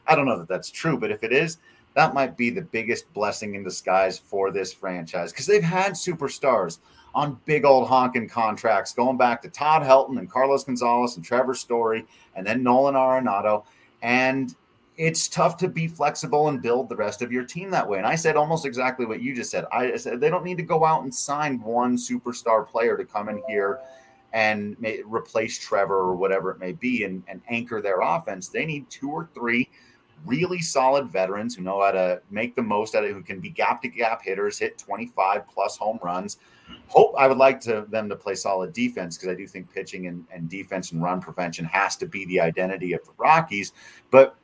I 0.06 0.16
don't 0.16 0.26
know 0.26 0.38
that 0.38 0.48
that's 0.48 0.70
true, 0.70 1.00
but 1.00 1.10
if 1.10 1.24
it 1.24 1.34
is, 1.34 1.58
that 1.96 2.14
might 2.14 2.38
be 2.38 2.50
the 2.50 2.62
biggest 2.62 3.12
blessing 3.14 3.56
in 3.56 3.64
disguise 3.64 4.18
for 4.18 4.52
this 4.52 4.72
franchise 4.72 5.32
because 5.32 5.46
they've 5.46 5.64
had 5.64 5.94
superstars 5.94 6.80
on 7.16 7.40
big 7.46 7.66
old 7.66 7.88
honking 7.88 8.30
contracts 8.30 8.94
going 8.94 9.18
back 9.18 9.42
to 9.42 9.50
Todd 9.50 9.82
Helton 9.82 10.20
and 10.20 10.30
Carlos 10.30 10.64
Gonzalez 10.64 11.16
and 11.16 11.26
Trevor 11.26 11.56
Story 11.56 12.06
and 12.36 12.46
then 12.46 12.62
Nolan 12.64 12.96
Arenado. 12.96 13.66
And 14.02 14.56
it's 14.96 15.28
tough 15.28 15.58
to 15.58 15.68
be 15.68 15.88
flexible 15.88 16.50
and 16.50 16.62
build 16.62 16.90
the 16.90 16.96
rest 16.96 17.22
of 17.22 17.32
your 17.32 17.44
team 17.44 17.72
that 17.72 17.88
way. 17.88 17.98
And 17.98 18.06
I 18.06 18.16
said 18.16 18.36
almost 18.36 18.66
exactly 18.66 19.06
what 19.06 19.22
you 19.22 19.34
just 19.34 19.50
said. 19.50 19.66
I 19.72 19.96
said 19.96 20.20
they 20.20 20.30
don't 20.30 20.44
need 20.44 20.58
to 20.58 20.64
go 20.64 20.86
out 20.86 21.04
and 21.04 21.14
sign 21.14 21.62
one 21.62 21.96
superstar 21.98 22.68
player 22.68 22.98
to 22.98 23.06
come 23.06 23.30
in 23.30 23.42
here 23.48 23.80
and 24.34 24.76
replace 25.06 25.58
Trevor 25.58 25.98
or 25.98 26.16
whatever 26.16 26.52
it 26.52 26.60
may 26.60 26.74
be 26.74 27.04
and, 27.04 27.24
and 27.28 27.42
anchor 27.50 27.82
their 27.82 28.02
offense, 28.02 28.50
they 28.50 28.66
need 28.66 28.90
two 28.90 29.10
or 29.10 29.28
three 29.34 29.70
really 30.26 30.60
solid 30.60 31.08
veterans 31.08 31.56
who 31.56 31.62
know 31.62 31.82
how 31.82 31.92
to 31.92 32.22
make 32.30 32.56
the 32.56 32.62
most 32.62 32.96
out 32.96 33.04
of 33.04 33.10
it, 33.10 33.14
who 33.14 33.22
can 33.22 33.40
be 33.40 33.50
gap 33.50 33.82
to 33.82 33.88
gap 33.88 34.22
hitters, 34.24 34.60
hit 34.60 34.78
25 34.78 35.48
plus 35.48 35.78
home 35.78 36.00
runs. 36.02 36.38
Hope 36.88 37.14
I 37.18 37.28
would 37.28 37.38
like 37.38 37.60
to 37.62 37.86
them 37.90 38.10
to 38.10 38.16
play 38.16 38.36
solid 38.36 38.74
defense 38.74 39.18
because 39.18 39.30
I 39.30 39.36
do 39.36 39.48
think 39.48 39.74
pitching 39.74 40.08
and, 40.08 40.26
and 40.32 40.50
defense 40.50 40.92
and 40.92 41.02
run 41.02 41.20
prevention 41.20 41.66
has 41.66 41.96
to 41.98 42.06
be 42.06 42.26
the 42.26 42.40
identity 42.40 42.94
of 42.94 43.04
the 43.06 43.12
Rockies. 43.18 43.74
But 44.12 44.36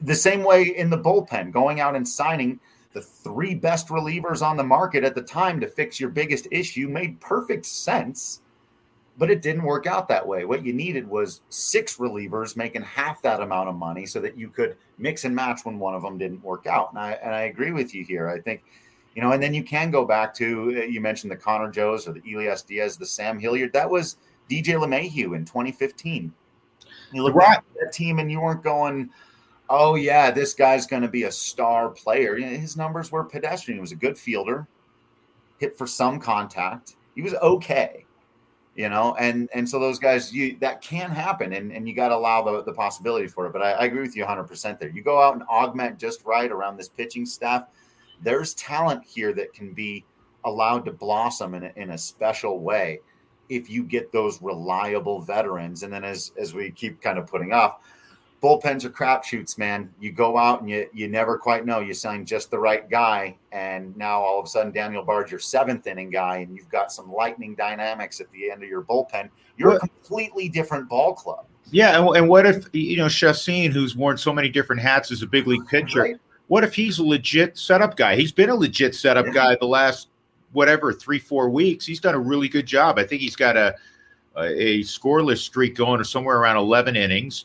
the 0.00 0.14
same 0.14 0.42
way 0.44 0.62
in 0.62 0.90
the 0.90 0.98
bullpen, 0.98 1.50
going 1.52 1.80
out 1.80 1.96
and 1.96 2.08
signing 2.08 2.60
the 2.92 3.00
three 3.00 3.54
best 3.54 3.88
relievers 3.88 4.42
on 4.42 4.56
the 4.56 4.64
market 4.64 5.04
at 5.04 5.14
the 5.14 5.22
time 5.22 5.60
to 5.60 5.68
fix 5.68 6.00
your 6.00 6.10
biggest 6.10 6.48
issue 6.50 6.88
made 6.88 7.20
perfect 7.20 7.66
sense 7.66 8.40
but 9.18 9.32
it 9.32 9.42
didn't 9.42 9.64
work 9.64 9.86
out 9.86 10.06
that 10.08 10.26
way. 10.26 10.44
What 10.44 10.64
you 10.64 10.72
needed 10.72 11.06
was 11.06 11.42
six 11.48 11.96
relievers 11.96 12.56
making 12.56 12.82
half 12.82 13.20
that 13.22 13.42
amount 13.42 13.68
of 13.68 13.74
money 13.74 14.06
so 14.06 14.20
that 14.20 14.38
you 14.38 14.48
could 14.48 14.76
mix 14.96 15.24
and 15.24 15.34
match 15.34 15.64
when 15.64 15.80
one 15.80 15.94
of 15.94 16.02
them 16.02 16.16
didn't 16.18 16.42
work 16.42 16.68
out. 16.68 16.90
And 16.92 17.00
I 17.00 17.12
and 17.22 17.34
I 17.34 17.42
agree 17.42 17.72
with 17.72 17.94
you 17.94 18.04
here. 18.04 18.28
I 18.28 18.38
think, 18.40 18.62
you 19.16 19.20
know, 19.20 19.32
and 19.32 19.42
then 19.42 19.52
you 19.52 19.64
can 19.64 19.90
go 19.90 20.04
back 20.04 20.32
to 20.34 20.82
uh, 20.82 20.84
you 20.84 21.00
mentioned 21.00 21.32
the 21.32 21.36
Connor 21.36 21.70
Joes 21.70 22.06
or 22.06 22.12
the 22.12 22.22
Elias 22.32 22.62
Diaz, 22.62 22.96
the 22.96 23.04
Sam 23.04 23.40
Hilliard. 23.40 23.72
That 23.72 23.90
was 23.90 24.18
DJ 24.48 24.74
LeMahieu 24.74 25.34
in 25.34 25.44
2015. 25.44 26.32
You 27.12 27.22
look 27.24 27.34
right. 27.34 27.58
at 27.58 27.64
that 27.80 27.92
team 27.92 28.20
and 28.20 28.30
you 28.30 28.40
weren't 28.40 28.62
going, 28.62 29.10
oh 29.68 29.96
yeah, 29.96 30.30
this 30.30 30.54
guy's 30.54 30.86
going 30.86 31.02
to 31.02 31.08
be 31.08 31.24
a 31.24 31.32
star 31.32 31.88
player. 31.88 32.36
His 32.36 32.76
numbers 32.76 33.10
were 33.10 33.24
pedestrian. 33.24 33.78
He 33.78 33.80
was 33.80 33.92
a 33.92 33.96
good 33.96 34.16
fielder, 34.16 34.68
hit 35.58 35.76
for 35.76 35.88
some 35.88 36.20
contact. 36.20 36.94
He 37.16 37.22
was 37.22 37.34
okay 37.34 38.04
you 38.78 38.88
know? 38.88 39.16
And 39.18 39.50
and 39.52 39.68
so 39.68 39.80
those 39.80 39.98
guys 39.98 40.32
you 40.32 40.56
that 40.60 40.80
can 40.80 41.10
happen 41.10 41.52
and, 41.52 41.72
and 41.72 41.88
you 41.88 41.94
got 41.94 42.08
to 42.08 42.14
allow 42.14 42.42
the, 42.42 42.62
the 42.62 42.72
possibility 42.72 43.26
for 43.26 43.44
it. 43.46 43.52
But 43.52 43.60
I, 43.60 43.72
I, 43.72 43.84
agree 43.86 44.02
with 44.02 44.16
you 44.16 44.24
100% 44.24 44.78
there. 44.78 44.88
You 44.88 45.02
go 45.02 45.20
out 45.20 45.34
and 45.34 45.42
augment 45.50 45.98
just 45.98 46.24
right 46.24 46.50
around 46.50 46.76
this 46.76 46.88
pitching 46.88 47.26
staff. 47.26 47.66
There's 48.22 48.54
talent 48.54 49.02
here 49.04 49.32
that 49.32 49.52
can 49.52 49.72
be 49.72 50.04
allowed 50.44 50.84
to 50.84 50.92
blossom 50.92 51.54
in 51.54 51.64
a, 51.64 51.72
in 51.74 51.90
a 51.90 51.98
special 51.98 52.60
way 52.60 53.00
if 53.48 53.68
you 53.68 53.82
get 53.82 54.12
those 54.12 54.40
reliable 54.40 55.22
veterans. 55.22 55.82
And 55.82 55.92
then 55.92 56.04
as 56.04 56.30
as 56.38 56.54
we 56.54 56.70
keep 56.70 57.00
kind 57.02 57.18
of 57.18 57.26
putting 57.26 57.52
off 57.52 57.80
bullpens 58.42 58.84
are 58.84 58.90
crapshoots, 58.90 59.58
man. 59.58 59.92
You 60.00 60.12
go 60.12 60.36
out 60.36 60.60
and 60.60 60.70
you 60.70 60.88
you 60.92 61.08
never 61.08 61.38
quite 61.38 61.66
know. 61.66 61.80
You 61.80 61.94
sign 61.94 62.24
just 62.24 62.50
the 62.50 62.58
right 62.58 62.88
guy, 62.88 63.36
and 63.52 63.96
now 63.96 64.20
all 64.20 64.38
of 64.38 64.46
a 64.46 64.48
sudden 64.48 64.72
Daniel 64.72 65.02
Bard's 65.02 65.30
your 65.30 65.40
seventh 65.40 65.86
inning 65.86 66.10
guy, 66.10 66.38
and 66.38 66.56
you've 66.56 66.68
got 66.68 66.92
some 66.92 67.12
lightning 67.12 67.54
dynamics 67.54 68.20
at 68.20 68.30
the 68.32 68.50
end 68.50 68.62
of 68.62 68.68
your 68.68 68.82
bullpen. 68.82 69.30
You're 69.56 69.76
a 69.76 69.78
completely 69.80 70.48
different 70.48 70.88
ball 70.88 71.14
club. 71.14 71.46
Yeah, 71.70 71.98
and, 71.98 72.16
and 72.16 72.28
what 72.28 72.46
if 72.46 72.66
you 72.72 72.96
know 72.96 73.08
Chacin, 73.08 73.72
who's 73.72 73.96
worn 73.96 74.16
so 74.16 74.32
many 74.32 74.48
different 74.48 74.80
hats 74.80 75.10
as 75.10 75.22
a 75.22 75.26
big 75.26 75.46
league 75.46 75.66
pitcher? 75.66 76.02
Right. 76.02 76.16
What 76.46 76.64
if 76.64 76.74
he's 76.74 76.98
a 76.98 77.04
legit 77.04 77.58
setup 77.58 77.96
guy? 77.96 78.16
He's 78.16 78.32
been 78.32 78.48
a 78.48 78.54
legit 78.54 78.94
setup 78.94 79.26
yeah. 79.26 79.32
guy 79.32 79.56
the 79.60 79.66
last 79.66 80.08
whatever 80.52 80.92
three 80.92 81.18
four 81.18 81.50
weeks. 81.50 81.84
He's 81.84 82.00
done 82.00 82.14
a 82.14 82.18
really 82.18 82.48
good 82.48 82.66
job. 82.66 82.98
I 82.98 83.04
think 83.04 83.20
he's 83.20 83.36
got 83.36 83.56
a 83.56 83.74
a, 84.36 84.44
a 84.44 84.80
scoreless 84.80 85.38
streak 85.38 85.74
going 85.74 86.00
or 86.00 86.04
somewhere 86.04 86.38
around 86.38 86.56
eleven 86.56 86.96
innings. 86.96 87.44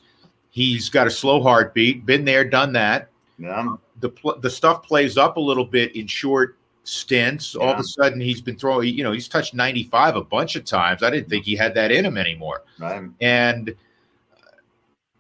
He's 0.54 0.88
got 0.88 1.08
a 1.08 1.10
slow 1.10 1.42
heartbeat. 1.42 2.06
Been 2.06 2.26
there, 2.26 2.46
done 2.46 2.74
that. 2.74 3.10
Yeah. 3.40 3.76
The 4.02 4.12
the 4.40 4.52
stuff 4.52 4.84
plays 4.84 5.18
up 5.18 5.38
a 5.38 5.40
little 5.40 5.66
bit 5.66 5.96
in 5.96 6.06
short 6.06 6.60
stints. 6.84 7.56
Yeah. 7.56 7.62
All 7.62 7.74
of 7.74 7.80
a 7.80 7.84
sudden, 7.84 8.22
he's 8.22 8.40
been 8.40 8.56
throwing. 8.56 8.94
You 8.94 9.04
know, 9.04 9.14
he's 9.14 9.28
touched 9.28 9.56
ninety 9.56 9.86
five 9.86 10.16
a 10.16 10.24
bunch 10.24 10.56
of 10.56 10.64
times. 10.64 11.02
I 11.02 11.10
didn't 11.10 11.28
think 11.28 11.44
he 11.44 11.56
had 11.56 11.74
that 11.74 11.92
in 11.92 12.06
him 12.06 12.20
anymore. 12.20 12.62
Right. 12.78 13.02
And 13.20 13.70
uh, 13.70 14.42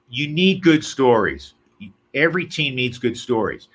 you 0.07 0.27
need 0.27 0.61
good 0.61 0.85
stories. 0.85 1.55
Every 2.13 2.45
team 2.45 2.75
needs 2.75 2.99
good 2.99 3.17
stories. 3.17 3.69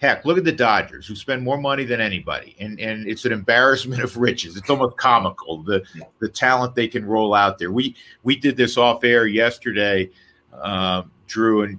Heck, 0.00 0.24
look 0.24 0.38
at 0.38 0.44
the 0.44 0.52
Dodgers, 0.52 1.08
who 1.08 1.16
spend 1.16 1.42
more 1.42 1.58
money 1.58 1.82
than 1.82 2.00
anybody, 2.00 2.54
and 2.60 2.78
and 2.78 3.08
it's 3.08 3.24
an 3.24 3.32
embarrassment 3.32 4.00
of 4.04 4.16
riches. 4.16 4.56
It's 4.56 4.70
almost 4.70 4.96
comical 4.96 5.64
the 5.64 5.82
the 6.20 6.28
talent 6.28 6.76
they 6.76 6.86
can 6.86 7.04
roll 7.04 7.34
out 7.34 7.58
there. 7.58 7.72
We 7.72 7.96
we 8.22 8.36
did 8.36 8.56
this 8.56 8.76
off 8.76 9.02
air 9.02 9.26
yesterday 9.26 10.08
uh, 10.52 11.02
Drew, 11.26 11.62
and 11.62 11.78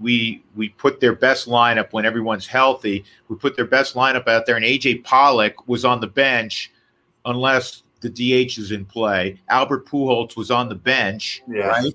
we 0.00 0.42
we 0.54 0.70
put 0.70 1.00
their 1.00 1.14
best 1.14 1.48
lineup 1.48 1.92
when 1.92 2.04
everyone's 2.04 2.46
healthy. 2.46 3.04
We 3.28 3.36
put 3.36 3.56
their 3.56 3.64
best 3.64 3.94
lineup 3.94 4.28
out 4.28 4.46
there, 4.46 4.56
and 4.56 4.64
AJ 4.64 5.04
Pollock 5.04 5.66
was 5.68 5.84
on 5.84 6.00
the 6.00 6.06
bench, 6.06 6.72
unless 7.24 7.82
the 8.00 8.08
DH 8.08 8.58
is 8.58 8.72
in 8.72 8.84
play. 8.84 9.40
Albert 9.48 9.86
Pujols 9.86 10.36
was 10.36 10.50
on 10.50 10.68
the 10.68 10.74
bench, 10.74 11.42
yeah. 11.48 11.66
right? 11.66 11.94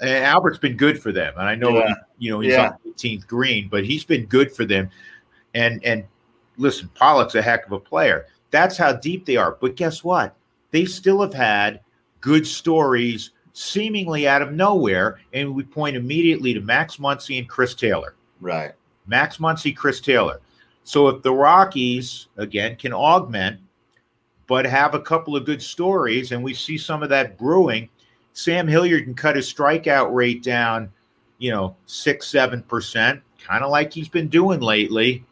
And 0.00 0.24
Albert's 0.24 0.58
been 0.58 0.76
good 0.76 1.00
for 1.00 1.12
them, 1.12 1.34
and 1.36 1.48
I 1.48 1.54
know 1.54 1.78
yeah. 1.78 1.94
you 2.18 2.30
know 2.30 2.40
he's 2.40 2.52
yeah. 2.52 2.70
on 2.70 2.92
18th 2.92 3.26
green, 3.26 3.68
but 3.68 3.84
he's 3.84 4.04
been 4.04 4.26
good 4.26 4.54
for 4.54 4.64
them. 4.64 4.90
And 5.54 5.84
and 5.84 6.04
listen, 6.56 6.90
Pollock's 6.94 7.34
a 7.34 7.42
heck 7.42 7.66
of 7.66 7.72
a 7.72 7.80
player. 7.80 8.26
That's 8.50 8.76
how 8.76 8.92
deep 8.92 9.26
they 9.26 9.36
are. 9.36 9.56
But 9.60 9.76
guess 9.76 10.04
what? 10.04 10.36
They 10.70 10.84
still 10.84 11.20
have 11.22 11.34
had 11.34 11.80
good 12.20 12.46
stories 12.46 13.30
seemingly 13.54 14.28
out 14.28 14.42
of 14.42 14.52
nowhere, 14.52 15.20
and 15.32 15.54
we 15.54 15.62
point 15.62 15.96
immediately 15.96 16.52
to 16.52 16.60
Max 16.60 16.96
Muncy 16.96 17.38
and 17.38 17.48
Chris 17.48 17.74
Taylor. 17.74 18.14
Right. 18.40 18.72
Max 19.06 19.38
Muncy, 19.38 19.74
Chris 19.74 20.00
Taylor. 20.00 20.40
So 20.82 21.08
if 21.08 21.22
the 21.22 21.32
Rockies 21.32 22.26
again 22.36 22.76
can 22.76 22.92
augment, 22.92 23.60
but 24.46 24.66
have 24.66 24.94
a 24.94 25.00
couple 25.00 25.34
of 25.34 25.46
good 25.46 25.62
stories, 25.62 26.32
and 26.32 26.44
we 26.44 26.52
see 26.52 26.76
some 26.76 27.02
of 27.02 27.08
that 27.08 27.38
brewing, 27.38 27.88
Sam 28.34 28.68
Hilliard 28.68 29.04
can 29.04 29.14
cut 29.14 29.36
his 29.36 29.50
strikeout 29.50 30.12
rate 30.12 30.42
down, 30.42 30.92
you 31.38 31.50
know, 31.50 31.76
six, 31.86 32.26
seven 32.26 32.62
percent, 32.64 33.22
kind 33.42 33.64
of 33.64 33.70
like 33.70 33.92
he's 33.92 34.08
been 34.08 34.28
doing 34.28 34.60
lately. 34.60 35.24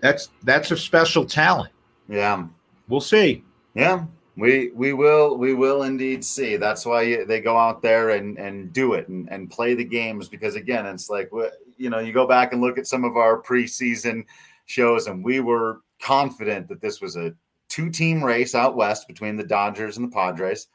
That's 0.00 0.30
that's 0.42 0.72
a 0.72 0.76
special 0.76 1.24
talent. 1.24 1.72
Yeah. 2.08 2.46
We'll 2.88 3.00
see. 3.00 3.44
Yeah. 3.74 4.04
We 4.36 4.70
we 4.70 4.94
will 4.94 5.36
we 5.36 5.52
will 5.52 5.82
indeed 5.82 6.24
see. 6.24 6.56
That's 6.56 6.86
why 6.86 7.24
they 7.24 7.40
go 7.40 7.56
out 7.56 7.82
there 7.82 8.10
and 8.10 8.38
and 8.38 8.72
do 8.72 8.94
it 8.94 9.08
and, 9.08 9.28
and 9.30 9.50
play 9.50 9.74
the 9.74 9.84
games 9.84 10.28
because 10.28 10.56
again, 10.56 10.86
it's 10.86 11.10
like 11.10 11.30
you 11.76 11.90
know 11.90 11.98
you 11.98 12.12
go 12.12 12.26
back 12.26 12.52
and 12.52 12.62
look 12.62 12.78
at 12.78 12.86
some 12.86 13.04
of 13.04 13.16
our 13.16 13.42
preseason 13.42 14.24
shows 14.64 15.06
and 15.06 15.22
we 15.22 15.40
were 15.40 15.80
confident 16.00 16.66
that 16.68 16.80
this 16.80 17.00
was 17.00 17.16
a 17.16 17.34
two 17.68 17.90
team 17.90 18.24
race 18.24 18.54
out 18.54 18.74
west 18.74 19.06
between 19.06 19.36
the 19.36 19.44
Dodgers 19.44 19.98
and 19.98 20.10
the 20.10 20.14
Padres. 20.14 20.68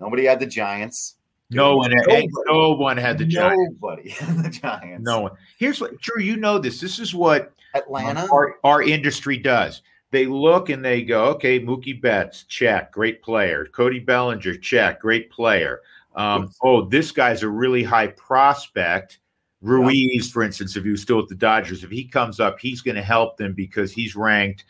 Nobody 0.00 0.24
had 0.24 0.40
the 0.40 0.46
Giants. 0.46 1.16
No 1.50 1.76
one, 1.76 1.92
had, 1.92 2.26
no 2.48 2.70
one 2.74 2.96
had 2.96 3.18
the 3.18 3.26
Giants. 3.26 3.76
Nobody 3.80 4.08
had 4.10 4.42
the 4.42 4.50
Giants. 4.50 5.04
No 5.04 5.20
one. 5.20 5.32
Here's 5.58 5.80
what, 5.80 6.00
Drew. 6.00 6.20
You 6.20 6.36
know 6.36 6.58
this. 6.58 6.80
This 6.80 6.98
is 6.98 7.14
what 7.14 7.52
Atlanta, 7.74 8.26
our, 8.32 8.56
our 8.64 8.82
industry 8.82 9.36
does 9.36 9.82
they 10.14 10.26
look 10.26 10.68
and 10.68 10.84
they 10.84 11.02
go, 11.02 11.24
okay, 11.24 11.58
Mookie 11.58 12.00
Betts, 12.00 12.44
check, 12.44 12.92
great 12.92 13.20
player. 13.20 13.66
Cody 13.72 13.98
Bellinger, 13.98 14.56
check, 14.58 15.00
great 15.00 15.28
player. 15.28 15.80
Um, 16.14 16.52
oh, 16.62 16.84
this 16.84 17.10
guy's 17.10 17.42
a 17.42 17.48
really 17.48 17.82
high 17.82 18.06
prospect. 18.06 19.18
Ruiz, 19.60 20.30
for 20.30 20.44
instance, 20.44 20.76
if 20.76 20.84
he 20.84 20.90
was 20.90 21.02
still 21.02 21.18
at 21.18 21.26
the 21.26 21.34
Dodgers, 21.34 21.82
if 21.82 21.90
he 21.90 22.04
comes 22.04 22.38
up, 22.38 22.60
he's 22.60 22.80
going 22.80 22.94
to 22.94 23.02
help 23.02 23.36
them 23.36 23.54
because 23.54 23.90
he's 23.90 24.14
ranked, 24.14 24.66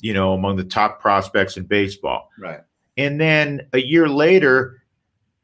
you 0.00 0.14
know, 0.14 0.32
among 0.32 0.56
the 0.56 0.64
top 0.64 1.00
prospects 1.00 1.56
in 1.56 1.62
baseball. 1.62 2.30
Right. 2.36 2.60
And 2.96 3.20
then 3.20 3.68
a 3.74 3.80
year 3.80 4.08
later, 4.08 4.82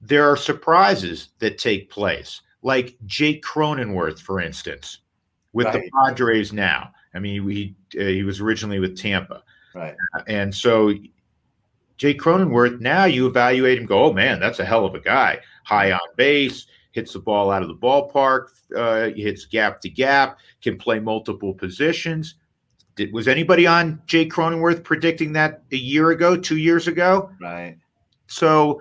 there 0.00 0.28
are 0.28 0.36
surprises 0.36 1.28
that 1.38 1.58
take 1.58 1.90
place, 1.90 2.40
like 2.62 2.96
Jake 3.06 3.44
Cronenworth, 3.44 4.18
for 4.18 4.40
instance, 4.40 4.98
with 5.52 5.66
right. 5.66 5.74
the 5.74 5.90
Padres 6.02 6.52
now. 6.52 6.90
I 7.14 7.18
mean, 7.20 7.48
he 7.48 7.74
uh, 7.98 8.04
he 8.04 8.22
was 8.22 8.40
originally 8.40 8.78
with 8.80 8.98
Tampa, 8.98 9.42
right? 9.74 9.94
And 10.26 10.54
so, 10.54 10.92
Jay 11.96 12.14
Cronenworth. 12.14 12.80
Now 12.80 13.04
you 13.04 13.26
evaluate 13.26 13.78
him. 13.78 13.86
Go, 13.86 14.04
oh 14.04 14.12
man, 14.12 14.40
that's 14.40 14.58
a 14.58 14.64
hell 14.64 14.84
of 14.84 14.94
a 14.94 15.00
guy. 15.00 15.38
High 15.64 15.92
on 15.92 16.00
base, 16.16 16.66
hits 16.92 17.12
the 17.12 17.20
ball 17.20 17.50
out 17.50 17.62
of 17.62 17.68
the 17.68 17.74
ballpark, 17.74 18.48
uh, 18.76 19.10
hits 19.14 19.44
gap 19.44 19.80
to 19.82 19.88
gap, 19.88 20.38
can 20.62 20.78
play 20.78 20.98
multiple 20.98 21.54
positions. 21.54 22.36
Did, 22.96 23.12
was 23.12 23.26
anybody 23.26 23.66
on 23.66 24.00
Jay 24.06 24.26
Cronenworth 24.26 24.84
predicting 24.84 25.32
that 25.32 25.62
a 25.72 25.76
year 25.76 26.10
ago, 26.10 26.36
two 26.36 26.58
years 26.58 26.86
ago? 26.86 27.30
Right. 27.40 27.76
So 28.26 28.80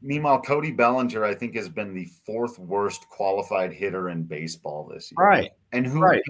Meanwhile, 0.00 0.42
Cody 0.42 0.70
Bellinger, 0.70 1.24
I 1.24 1.34
think, 1.34 1.56
has 1.56 1.68
been 1.68 1.92
the 1.92 2.06
fourth 2.24 2.58
worst 2.58 3.08
qualified 3.08 3.72
hitter 3.72 4.10
in 4.10 4.22
baseball 4.22 4.88
this 4.92 5.10
year. 5.10 5.26
Right. 5.26 5.50
And 5.72 5.86
who 5.86 6.00
right. 6.00 6.22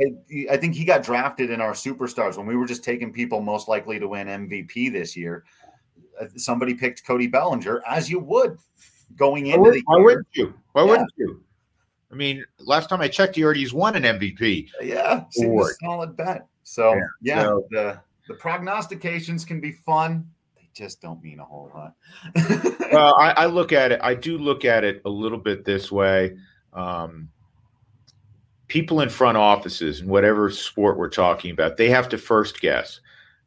I 0.51 0.57
think 0.57 0.75
he 0.75 0.85
got 0.85 1.03
drafted 1.03 1.51
in 1.51 1.61
our 1.61 1.73
superstars 1.73 2.39
when 2.39 2.47
we 2.47 2.57
were 2.57 2.67
just 2.67 2.83
taking 2.83 3.13
people 3.13 3.41
most 3.41 3.69
likely 3.69 3.99
to 3.99 4.09
win 4.09 4.27
MVP 4.27 4.91
this 4.91 5.17
year. 5.17 5.45
Uh, 6.19 6.27
somebody 6.37 6.75
picked 6.75 7.07
Cody 7.07 7.27
Bellinger, 7.27 7.83
as 7.87 8.11
you 8.11 8.19
would 8.21 8.59
going 9.17 9.47
into 9.47 9.61
why 9.61 9.71
the 9.71 9.83
Why 9.85 9.99
wouldn't 9.99 10.27
you? 10.33 10.55
Why 10.73 10.83
yeah. 10.83 10.91
wouldn't 10.91 11.13
you? 11.17 11.43
I 12.11 12.15
mean, 12.15 12.45
last 12.59 12.89
time 12.89 13.01
I 13.01 13.09
checked, 13.09 13.37
he 13.37 13.45
already 13.45 13.71
won 13.71 13.95
an 13.97 14.03
MVP. 14.03 14.71
Yeah, 14.81 15.25
seems 15.31 15.71
a 15.71 15.75
solid 15.85 16.17
bet. 16.17 16.47
So 16.63 16.95
yeah, 16.95 17.03
yeah 17.23 17.43
so, 17.43 17.67
the 17.71 18.01
the 18.29 18.35
prognostications 18.35 19.45
can 19.45 19.61
be 19.61 19.73
fun 19.73 20.27
just 20.79 21.03
don't 21.03 21.21
mean 21.23 21.41
a 21.41 21.45
whole 21.45 21.71
lot. 21.75 21.95
well, 22.93 23.17
I, 23.19 23.33
I, 23.33 23.47
look 23.47 23.73
at 23.73 23.91
it. 23.91 23.99
I 24.01 24.15
do 24.15 24.39
look 24.39 24.65
at 24.65 24.85
it 24.85 25.03
a 25.05 25.11
little 25.11 25.39
bit 25.39 25.65
this 25.65 25.91
way. 25.91 26.37
Um, 26.73 27.31
people 28.69 29.01
in 29.01 29.09
front 29.09 29.37
offices 29.37 30.01
and 30.01 30.09
whatever 30.09 30.51
sport 30.51 30.97
we're 30.97 31.09
talking 31.09 31.51
about, 31.51 31.77
they 31.77 31.91
have 31.91 32.09
to 32.11 32.19
first 32.19 32.61
guess. 32.61 33.01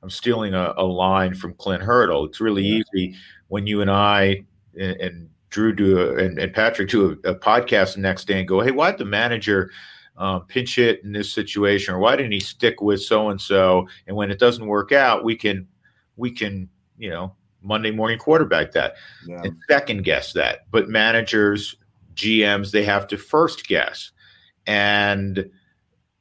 I'm 0.03 0.09
stealing 0.09 0.53
a, 0.53 0.73
a 0.75 0.83
line 0.83 1.33
from 1.33 1.53
Clint 1.53 1.81
Hurdle. 1.81 2.25
It's 2.25 2.41
really 2.41 2.63
yeah. 2.63 2.81
easy 2.93 3.15
when 3.47 3.65
you 3.65 3.79
and 3.79 3.89
I 3.89 4.43
and, 4.77 4.99
and 4.99 5.29
Drew 5.49 5.73
do 5.73 5.99
a, 5.99 6.15
and, 6.17 6.37
and, 6.37 6.53
Patrick 6.53 6.89
do 6.89 7.17
a, 7.23 7.29
a, 7.29 7.35
podcast 7.35 7.95
the 7.95 8.01
next 8.01 8.25
day 8.25 8.39
and 8.39 8.47
go, 8.47 8.61
hey, 8.61 8.71
why 8.71 8.91
did 8.91 8.99
the 8.99 9.05
manager 9.05 9.69
um, 10.17 10.45
pinch 10.47 10.75
hit 10.75 11.03
in 11.03 11.11
this 11.11 11.31
situation, 11.31 11.93
or 11.93 11.99
why 11.99 12.15
didn't 12.15 12.31
he 12.31 12.39
stick 12.39 12.81
with 12.81 13.01
so 13.01 13.29
and 13.29 13.39
so? 13.39 13.87
And 14.07 14.15
when 14.15 14.31
it 14.31 14.39
doesn't 14.39 14.65
work 14.65 14.91
out, 14.91 15.23
we 15.23 15.35
can 15.35 15.67
we 16.15 16.31
can 16.31 16.69
you 17.01 17.09
know 17.09 17.35
Monday 17.63 17.91
morning 17.91 18.17
quarterback 18.17 18.71
that 18.71 18.95
yeah. 19.27 19.41
and 19.43 19.57
second 19.69 20.03
guess 20.03 20.33
that. 20.33 20.71
But 20.71 20.87
managers, 20.87 21.75
GMs, 22.13 22.71
they 22.71 22.83
have 22.83 23.07
to 23.07 23.17
first 23.17 23.67
guess. 23.67 24.11
And 24.67 25.49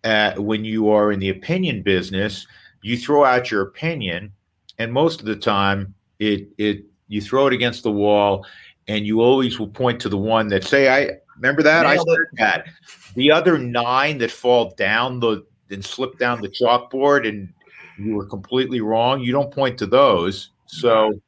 uh, 0.02 0.34
when 0.36 0.64
you 0.64 0.88
are 0.88 1.12
in 1.12 1.20
the 1.20 1.28
opinion 1.28 1.82
business, 1.82 2.46
you 2.82 2.96
throw 2.96 3.24
out 3.24 3.50
your 3.50 3.62
opinion, 3.62 4.32
and 4.78 4.92
most 4.92 5.20
of 5.20 5.26
the 5.26 5.36
time, 5.36 5.94
it 6.18 6.48
it 6.56 6.84
you 7.08 7.20
throw 7.20 7.46
it 7.46 7.52
against 7.52 7.82
the 7.82 7.92
wall, 7.92 8.46
and 8.88 9.06
you 9.06 9.20
always 9.20 9.58
will 9.58 9.68
point 9.68 10.00
to 10.00 10.08
the 10.08 10.16
one 10.16 10.48
that 10.48 10.64
say, 10.64 10.88
"I 10.88 11.18
remember 11.36 11.62
that 11.62 11.82
Nailed 11.82 12.08
I 12.08 12.12
said 12.12 12.20
it. 12.22 12.28
that." 12.38 12.66
The 13.14 13.30
other 13.30 13.58
nine 13.58 14.18
that 14.18 14.30
fall 14.30 14.72
down 14.76 15.20
the 15.20 15.44
and 15.70 15.84
slip 15.84 16.18
down 16.18 16.40
the 16.40 16.48
chalkboard, 16.48 17.28
and 17.28 17.52
you 17.98 18.16
were 18.16 18.26
completely 18.26 18.80
wrong. 18.80 19.20
You 19.20 19.32
don't 19.32 19.52
point 19.52 19.76
to 19.78 19.86
those. 19.86 20.49
So, 20.70 21.20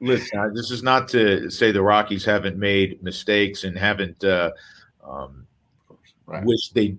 listen, 0.00 0.52
this 0.54 0.70
is 0.70 0.82
not 0.82 1.08
to 1.08 1.50
say 1.50 1.72
the 1.72 1.82
Rockies 1.82 2.24
haven't 2.24 2.58
made 2.58 3.02
mistakes 3.02 3.64
and 3.64 3.76
haven't 3.76 4.22
uh, 4.22 4.50
um, 5.02 5.46
right. 6.26 6.44
wish 6.44 6.68
they 6.70 6.96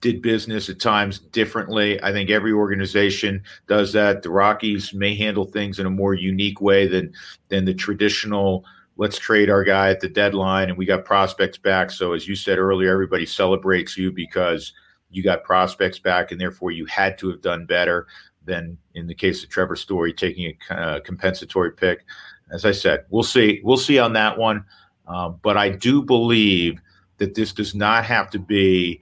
did 0.00 0.22
business 0.22 0.68
at 0.68 0.80
times 0.80 1.18
differently. 1.18 2.02
I 2.02 2.12
think 2.12 2.30
every 2.30 2.52
organization 2.52 3.42
does 3.66 3.92
that. 3.92 4.22
The 4.22 4.30
Rockies 4.30 4.94
may 4.94 5.14
handle 5.14 5.44
things 5.44 5.78
in 5.78 5.86
a 5.86 5.90
more 5.90 6.14
unique 6.14 6.60
way 6.60 6.86
than 6.86 7.12
than 7.48 7.64
the 7.64 7.74
traditional. 7.74 8.64
Let's 8.96 9.18
trade 9.18 9.50
our 9.50 9.62
guy 9.62 9.90
at 9.90 10.00
the 10.00 10.08
deadline, 10.08 10.70
and 10.70 10.78
we 10.78 10.86
got 10.86 11.04
prospects 11.04 11.58
back. 11.58 11.90
So, 11.90 12.14
as 12.14 12.26
you 12.26 12.34
said 12.34 12.58
earlier, 12.58 12.92
everybody 12.92 13.26
celebrates 13.26 13.96
you 13.96 14.10
because 14.10 14.72
you 15.10 15.22
got 15.22 15.44
prospects 15.44 15.98
back, 15.98 16.32
and 16.32 16.40
therefore 16.40 16.70
you 16.70 16.86
had 16.86 17.18
to 17.18 17.28
have 17.30 17.42
done 17.42 17.66
better 17.66 18.06
than 18.48 18.76
in 18.94 19.06
the 19.06 19.14
case 19.14 19.44
of 19.44 19.50
Trevor 19.50 19.76
Story 19.76 20.12
taking 20.12 20.52
a 20.70 20.74
uh, 20.74 21.00
compensatory 21.00 21.70
pick. 21.70 22.04
As 22.50 22.64
I 22.64 22.72
said, 22.72 23.04
we'll 23.10 23.22
see. 23.22 23.60
We'll 23.62 23.76
see 23.76 23.98
on 23.98 24.14
that 24.14 24.36
one. 24.36 24.64
Uh, 25.06 25.28
but 25.28 25.56
I 25.56 25.68
do 25.68 26.02
believe 26.02 26.80
that 27.18 27.34
this 27.34 27.52
does 27.52 27.74
not 27.74 28.04
have 28.04 28.30
to 28.30 28.38
be 28.38 29.00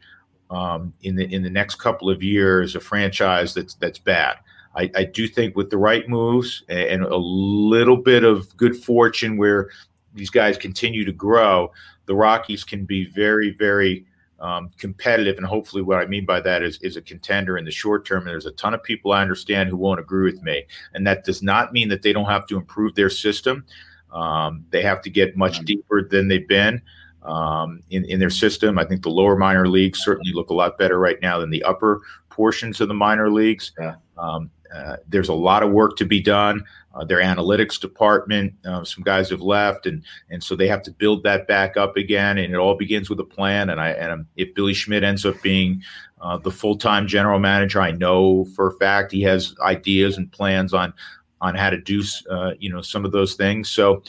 um, 0.50 0.92
in 1.02 1.16
the 1.16 1.32
in 1.32 1.42
the 1.42 1.50
next 1.50 1.76
couple 1.76 2.10
of 2.10 2.22
years 2.22 2.76
a 2.76 2.80
franchise 2.80 3.54
that's 3.54 3.74
that's 3.74 3.98
bad. 3.98 4.36
I, 4.74 4.90
I 4.94 5.04
do 5.04 5.26
think 5.26 5.56
with 5.56 5.70
the 5.70 5.78
right 5.78 6.06
moves 6.06 6.62
and 6.68 7.02
a 7.02 7.16
little 7.16 7.96
bit 7.96 8.24
of 8.24 8.54
good 8.58 8.76
fortune 8.76 9.38
where 9.38 9.70
these 10.12 10.28
guys 10.28 10.58
continue 10.58 11.04
to 11.04 11.12
grow, 11.12 11.72
the 12.04 12.14
Rockies 12.14 12.62
can 12.62 12.84
be 12.84 13.06
very 13.06 13.50
very 13.50 14.06
um, 14.40 14.70
competitive. 14.78 15.36
And 15.36 15.46
hopefully, 15.46 15.82
what 15.82 15.98
I 15.98 16.06
mean 16.06 16.24
by 16.24 16.40
that 16.40 16.62
is 16.62 16.78
is 16.82 16.96
a 16.96 17.02
contender 17.02 17.58
in 17.58 17.64
the 17.64 17.70
short 17.70 18.06
term. 18.06 18.20
And 18.20 18.28
there's 18.28 18.46
a 18.46 18.52
ton 18.52 18.74
of 18.74 18.82
people 18.82 19.12
I 19.12 19.22
understand 19.22 19.68
who 19.68 19.76
won't 19.76 20.00
agree 20.00 20.30
with 20.30 20.42
me, 20.42 20.64
and 20.94 21.06
that 21.06 21.24
does 21.24 21.42
not 21.42 21.72
mean 21.72 21.88
that 21.88 22.02
they 22.02 22.12
don't 22.12 22.26
have 22.26 22.46
to 22.48 22.56
improve 22.56 22.94
their 22.94 23.10
system. 23.10 23.64
Um, 24.12 24.64
they 24.70 24.82
have 24.82 25.02
to 25.02 25.10
get 25.10 25.36
much 25.36 25.56
mm-hmm. 25.56 25.64
deeper 25.64 26.08
than 26.08 26.28
they've 26.28 26.48
been 26.48 26.80
um, 27.22 27.82
in, 27.90 28.04
in 28.04 28.18
their 28.18 28.30
system. 28.30 28.78
I 28.78 28.84
think 28.84 29.02
the 29.02 29.10
lower 29.10 29.36
minor 29.36 29.68
leagues 29.68 30.02
certainly 30.02 30.32
look 30.32 30.50
a 30.50 30.54
lot 30.54 30.78
better 30.78 30.98
right 30.98 31.20
now 31.20 31.38
than 31.38 31.50
the 31.50 31.62
upper 31.64 32.00
portions 32.30 32.80
of 32.80 32.88
the 32.88 32.94
minor 32.94 33.30
leagues. 33.30 33.72
Yeah. 33.78 33.96
Um, 34.16 34.50
uh, 34.74 34.96
there's 35.08 35.28
a 35.28 35.34
lot 35.34 35.62
of 35.62 35.70
work 35.70 35.96
to 35.96 36.04
be 36.04 36.20
done. 36.20 36.64
Uh, 36.94 37.04
their 37.04 37.20
analytics 37.20 37.78
department, 37.78 38.54
uh, 38.64 38.82
some 38.82 39.04
guys 39.04 39.28
have 39.28 39.42
left, 39.42 39.86
and 39.86 40.02
and 40.30 40.42
so 40.42 40.56
they 40.56 40.66
have 40.66 40.82
to 40.82 40.90
build 40.90 41.22
that 41.22 41.46
back 41.46 41.76
up 41.76 41.96
again. 41.96 42.38
And 42.38 42.52
it 42.52 42.56
all 42.56 42.74
begins 42.74 43.10
with 43.10 43.20
a 43.20 43.24
plan. 43.24 43.70
And 43.70 43.80
I 43.80 43.90
and 43.90 44.24
if 44.36 44.54
Billy 44.54 44.72
Schmidt 44.72 45.04
ends 45.04 45.26
up 45.26 45.40
being 45.42 45.82
uh, 46.20 46.38
the 46.38 46.50
full 46.50 46.76
time 46.76 47.06
general 47.06 47.38
manager, 47.38 47.80
I 47.80 47.90
know 47.90 48.46
for 48.56 48.68
a 48.68 48.72
fact 48.78 49.12
he 49.12 49.22
has 49.22 49.54
ideas 49.60 50.16
and 50.16 50.30
plans 50.32 50.72
on 50.72 50.94
on 51.42 51.54
how 51.54 51.70
to 51.70 51.80
do 51.80 52.02
uh, 52.30 52.52
you 52.58 52.70
know 52.72 52.80
some 52.80 53.04
of 53.04 53.12
those 53.12 53.34
things. 53.34 53.68
So 53.68 54.02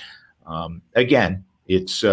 um, 0.45 0.81
again, 0.95 1.43
it's 1.67 2.03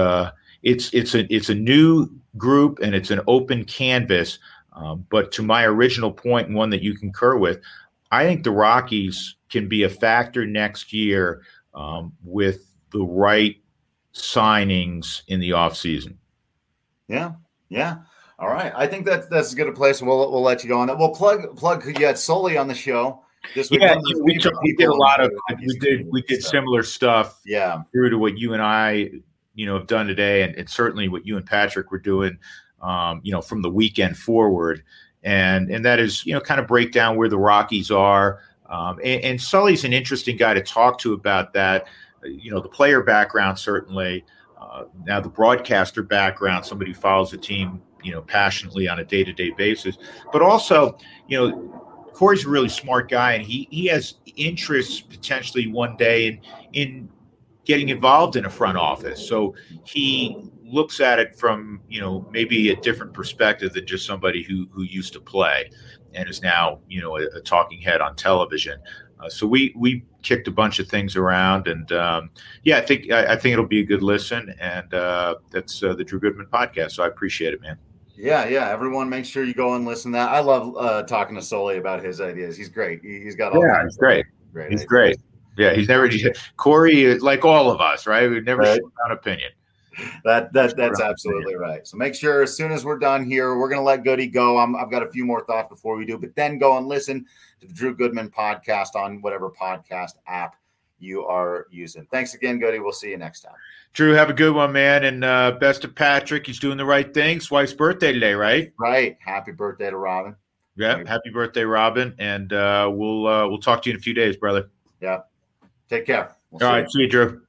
it's 0.63 0.93
it's 0.93 1.15
a 1.15 1.33
it's 1.33 1.51
a 1.51 1.55
new 1.55 2.09
group 2.37 2.81
and 2.81 2.95
it's 2.95 3.11
an 3.11 3.21
open 3.27 3.65
canvas. 3.65 4.39
Um, 4.73 5.07
but 5.09 5.31
to 5.33 5.43
my 5.43 5.65
original 5.65 6.11
point, 6.11 6.51
one 6.51 6.71
that 6.71 6.83
you 6.83 6.97
concur 6.97 7.37
with, 7.37 7.61
I 8.11 8.25
think 8.25 8.45
the 8.45 8.51
Rockies 8.51 9.37
can 9.51 9.69
be 9.69 9.83
a 9.83 9.89
factor 9.89 10.47
next 10.47 10.93
year 10.93 11.43
um, 11.75 12.13
with 12.23 12.67
the 12.91 13.05
right 13.05 13.57
signings 14.15 15.23
in 15.27 15.41
the 15.41 15.51
offseason. 15.51 16.17
Yeah, 17.09 17.33
yeah. 17.69 17.99
All 18.39 18.49
right. 18.49 18.73
I 18.75 18.87
think 18.87 19.07
that 19.07 19.31
that's 19.31 19.49
as 19.49 19.55
good 19.55 19.69
a 19.69 19.73
place. 19.73 20.03
We'll 20.03 20.31
we'll 20.31 20.43
let 20.43 20.63
you 20.63 20.69
go 20.69 20.79
on 20.79 20.89
that. 20.89 20.99
We'll 20.99 21.15
plug 21.15 21.57
plug 21.57 21.85
you 21.87 22.07
had 22.07 22.19
Sully 22.19 22.57
on 22.57 22.69
the 22.69 22.75
show. 22.75 23.25
This 23.55 23.71
yeah, 23.71 23.97
we, 24.23 24.39
we 24.63 24.75
did 24.77 24.89
a 24.89 24.95
lot 24.95 25.21
of 25.21 25.31
we 25.59 25.79
did 25.79 26.07
we 26.11 26.23
did 26.23 26.43
similar 26.43 26.83
stuff. 26.83 27.41
Yeah, 27.45 27.83
through 27.93 28.11
to 28.11 28.19
what 28.19 28.39
you 28.39 28.55
and 28.55 28.63
I 28.63 29.11
you 29.55 29.67
know 29.67 29.77
have 29.79 29.87
done 29.87 30.07
today, 30.07 30.43
and, 30.43 30.55
and 30.57 30.69
certainly 30.69 31.09
what 31.09 31.27
you 31.27 31.37
and 31.37 31.47
Patrick 31.47 31.91
were 31.91 31.99
doing, 31.99 32.39
um, 32.83 33.21
you 33.23 33.33
know, 33.33 33.43
from 33.43 33.63
the 33.63 33.71
weekend 33.71 34.17
forward, 34.17 34.83
and 35.25 35.71
and 35.71 35.85
that 35.85 35.99
is 35.99 36.25
you 36.25 36.33
know 36.33 36.41
kind 36.41 36.61
of 36.61 36.67
break 36.67 36.93
down 36.93 37.17
where 37.17 37.29
the 37.29 37.39
Rockies 37.39 37.91
are. 37.91 38.41
Um, 38.69 38.99
and, 39.05 39.23
and 39.23 39.41
Sully's 39.41 39.85
an 39.85 39.93
interesting 39.93 40.37
guy 40.37 40.55
to 40.55 40.63
talk 40.63 40.99
to 41.01 41.13
about 41.13 41.53
that. 41.55 41.87
You 42.25 42.51
know, 42.51 42.61
the 42.61 42.69
player 42.69 43.03
background 43.03 43.59
certainly. 43.59 44.25
Uh, 44.61 44.85
now 45.05 45.21
the 45.21 45.29
broadcaster 45.29 46.03
background, 46.03 46.65
somebody 46.65 46.93
who 46.93 46.99
follows 46.99 47.31
the 47.31 47.37
team, 47.37 47.83
you 48.03 48.13
know, 48.13 48.23
passionately 48.23 48.89
on 48.89 48.99
a 48.99 49.05
day-to-day 49.05 49.51
basis, 49.57 49.99
but 50.33 50.43
also, 50.43 50.97
you 51.29 51.37
know, 51.37 51.85
Corey's 52.15 52.45
a 52.45 52.49
really 52.49 52.69
smart 52.69 53.11
guy, 53.11 53.33
and 53.35 53.45
he 53.45 53.69
he 53.71 53.87
has 53.87 54.15
interests 54.37 55.01
potentially 55.01 55.67
one 55.67 55.97
day 55.97 56.27
in 56.29 56.41
in 56.73 57.09
getting 57.65 57.89
involved 57.89 58.37
in 58.37 58.45
a 58.45 58.51
front 58.51 58.79
office. 58.79 59.27
So 59.27 59.55
he 59.85 60.51
looks 60.75 61.01
at 61.01 61.19
it 61.19 61.39
from 61.39 61.81
you 61.89 62.01
know 62.01 62.27
maybe 62.31 62.71
a 62.71 62.77
different 62.77 63.13
perspective 63.13 63.73
than 63.73 63.87
just 63.87 64.07
somebody 64.07 64.43
who 64.43 64.67
who 64.71 64.83
used 64.83 65.13
to 65.15 65.21
play 65.21 65.71
and 66.15 66.29
is 66.29 66.43
now 66.43 66.81
you 66.89 67.01
know 67.01 67.17
a, 67.17 67.27
a 67.37 67.41
talking 67.41 67.81
head 67.81 68.01
on 68.01 68.17
television. 68.17 68.79
Uh, 69.21 69.29
so 69.29 69.47
we 69.47 69.73
we 69.77 70.05
kicked 70.23 70.49
a 70.49 70.51
bunch 70.51 70.79
of 70.79 70.89
things 70.89 71.17
around, 71.17 71.69
and 71.69 71.93
um, 71.93 72.31
yeah, 72.65 72.79
I 72.79 72.81
think 72.81 73.11
I, 73.11 73.35
I, 73.35 73.37
think 73.37 73.53
it'll 73.53 73.67
be 73.67 73.81
a 73.81 73.85
good 73.85 74.03
listen, 74.03 74.55
and 74.61 74.93
uh, 74.93 75.37
that's 75.51 75.83
uh, 75.83 75.95
the 75.95 76.05
Drew 76.05 76.19
Goodman 76.19 76.47
podcast. 76.47 76.93
So 76.93 77.05
I 77.05 77.07
appreciate 77.07 77.55
it, 77.55 77.61
man. 77.61 77.79
Yeah, 78.17 78.47
yeah. 78.47 78.69
Everyone, 78.71 79.09
make 79.09 79.25
sure 79.25 79.45
you 79.45 79.55
go 79.55 79.75
and 79.75 79.85
listen 79.85 80.13
to 80.13 80.19
that. 80.19 80.31
I 80.31 80.41
love 80.41 80.77
uh, 80.77 81.03
talking 81.05 81.37
to 81.37 81.43
Sully 81.43 81.79
about 81.79 82.03
his 82.03 82.21
ideas. 82.21 82.57
He's 82.57 82.69
great. 82.69 83.01
He, 83.03 83.25
has 83.25 83.35
got 83.35 83.55
all. 83.55 83.63
Yeah, 83.63 83.85
he's 83.85 83.97
great. 83.97 84.27
Great. 84.53 84.71
He's 84.71 84.81
ideas. 84.81 84.89
great. 84.89 85.17
Yeah, 85.57 85.75
he's 85.75 85.89
never 85.89 86.09
Corey, 86.57 87.19
like 87.19 87.45
all 87.45 87.71
of 87.71 87.81
us, 87.81 88.07
right? 88.07 88.29
We've 88.29 88.45
never 88.45 88.63
right. 88.63 88.81
shown 88.81 89.13
opinion. 89.13 89.51
That 90.25 90.53
that 90.53 90.77
that's 90.77 91.01
absolutely 91.01 91.55
right. 91.55 91.87
So 91.87 91.97
make 91.97 92.15
sure 92.15 92.43
as 92.43 92.57
soon 92.57 92.73
as 92.73 92.85
we're 92.85 92.99
done 92.99 93.25
here, 93.25 93.57
we're 93.57 93.69
gonna 93.69 93.83
let 93.83 94.05
Goody 94.05 94.27
go. 94.27 94.57
i 94.57 94.67
have 94.79 94.91
got 94.91 95.03
a 95.03 95.11
few 95.11 95.25
more 95.25 95.45
thoughts 95.45 95.69
before 95.69 95.97
we 95.97 96.05
do, 96.05 96.19
but 96.19 96.35
then 96.35 96.59
go 96.59 96.77
and 96.79 96.87
listen 96.87 97.27
to 97.61 97.67
the 97.67 97.73
Drew 97.73 97.95
Goodman 97.95 98.31
podcast 98.31 98.95
on 98.95 99.21
whatever 99.23 99.51
podcast 99.51 100.15
app 100.27 100.57
you 100.99 101.25
are 101.25 101.67
using. 101.71 102.07
Thanks 102.11 102.35
again, 102.35 102.59
Goody. 102.59 102.79
We'll 102.79 102.93
see 102.93 103.11
you 103.11 103.19
next 103.19 103.43
time. 103.43 103.55
Drew, 103.93 104.13
have 104.13 104.31
a 104.31 104.35
good 104.35 104.55
one, 104.55 104.73
man, 104.73 105.05
and 105.05 105.25
uh, 105.25 105.53
best 105.53 105.83
to 105.83 105.89
Patrick. 105.89 106.47
He's 106.47 106.59
doing 106.59 106.77
the 106.77 106.85
right 106.85 107.13
thing. 107.13 107.41
wife's 107.51 107.73
birthday 107.73 108.13
today, 108.13 108.35
right? 108.35 108.73
Right. 108.79 109.17
Happy 109.25 109.53
birthday 109.53 109.91
to 109.91 109.97
Robin. 109.97 110.35
Yeah, 110.77 111.05
happy 111.07 111.31
birthday, 111.31 111.63
Robin, 111.63 112.15
and 112.19 112.53
uh, 112.53 112.91
we'll 112.93 113.29
uh, 113.29 113.47
we'll 113.47 113.61
talk 113.61 113.83
to 113.83 113.91
you 113.91 113.95
in 113.95 114.01
a 114.01 114.03
few 114.03 114.15
days, 114.15 114.37
brother. 114.37 114.71
Yeah. 115.01 115.21
Take 115.89 116.07
care. 116.07 116.35
We'll 116.51 116.67
All 116.67 116.73
right. 116.73 116.85
You. 116.85 116.91
See 116.91 117.03
you, 117.03 117.09
Drew. 117.09 117.43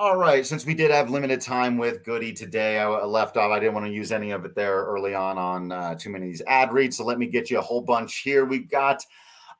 All 0.00 0.16
right. 0.16 0.46
Since 0.46 0.64
we 0.64 0.74
did 0.74 0.92
have 0.92 1.10
limited 1.10 1.40
time 1.40 1.76
with 1.76 2.04
Goody 2.04 2.32
today, 2.32 2.78
I 2.78 2.86
left 2.86 3.36
off. 3.36 3.50
I 3.50 3.58
didn't 3.58 3.74
want 3.74 3.86
to 3.86 3.92
use 3.92 4.12
any 4.12 4.30
of 4.30 4.44
it 4.44 4.54
there 4.54 4.84
early 4.84 5.12
on 5.12 5.36
on 5.36 5.72
uh, 5.72 5.96
too 5.96 6.10
many 6.10 6.26
of 6.26 6.32
these 6.32 6.42
ad 6.46 6.72
reads. 6.72 6.96
So 6.96 7.04
let 7.04 7.18
me 7.18 7.26
get 7.26 7.50
you 7.50 7.58
a 7.58 7.62
whole 7.62 7.80
bunch 7.80 8.18
here. 8.18 8.44
We've 8.44 8.70
got, 8.70 9.02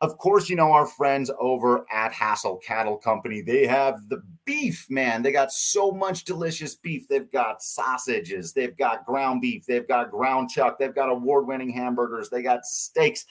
of 0.01 0.17
course, 0.17 0.49
you 0.49 0.55
know, 0.55 0.71
our 0.71 0.87
friends 0.87 1.29
over 1.41 1.85
at 1.91 2.13
Hassell 2.13 2.63
Cattle 2.63 2.97
Company. 2.99 3.41
They 3.41 3.67
have 3.67 4.09
the 4.09 4.23
beef, 4.45 4.87
man. 4.89 5.23
They 5.23 5.33
got 5.33 5.51
so 5.51 5.91
much 5.91 6.23
delicious 6.23 6.77
beef. 6.77 7.09
They've 7.09 7.31
got 7.33 7.61
sausages, 7.61 8.53
they've 8.53 8.77
got 8.77 9.07
ground 9.07 9.41
beef, 9.41 9.67
they've 9.67 9.89
got 9.89 10.13
ground 10.13 10.51
chuck, 10.51 10.79
they've 10.79 10.95
got 10.95 11.11
award 11.11 11.49
winning 11.49 11.71
hamburgers, 11.71 12.31
they 12.31 12.43
got 12.43 12.65
steaks 12.65 13.27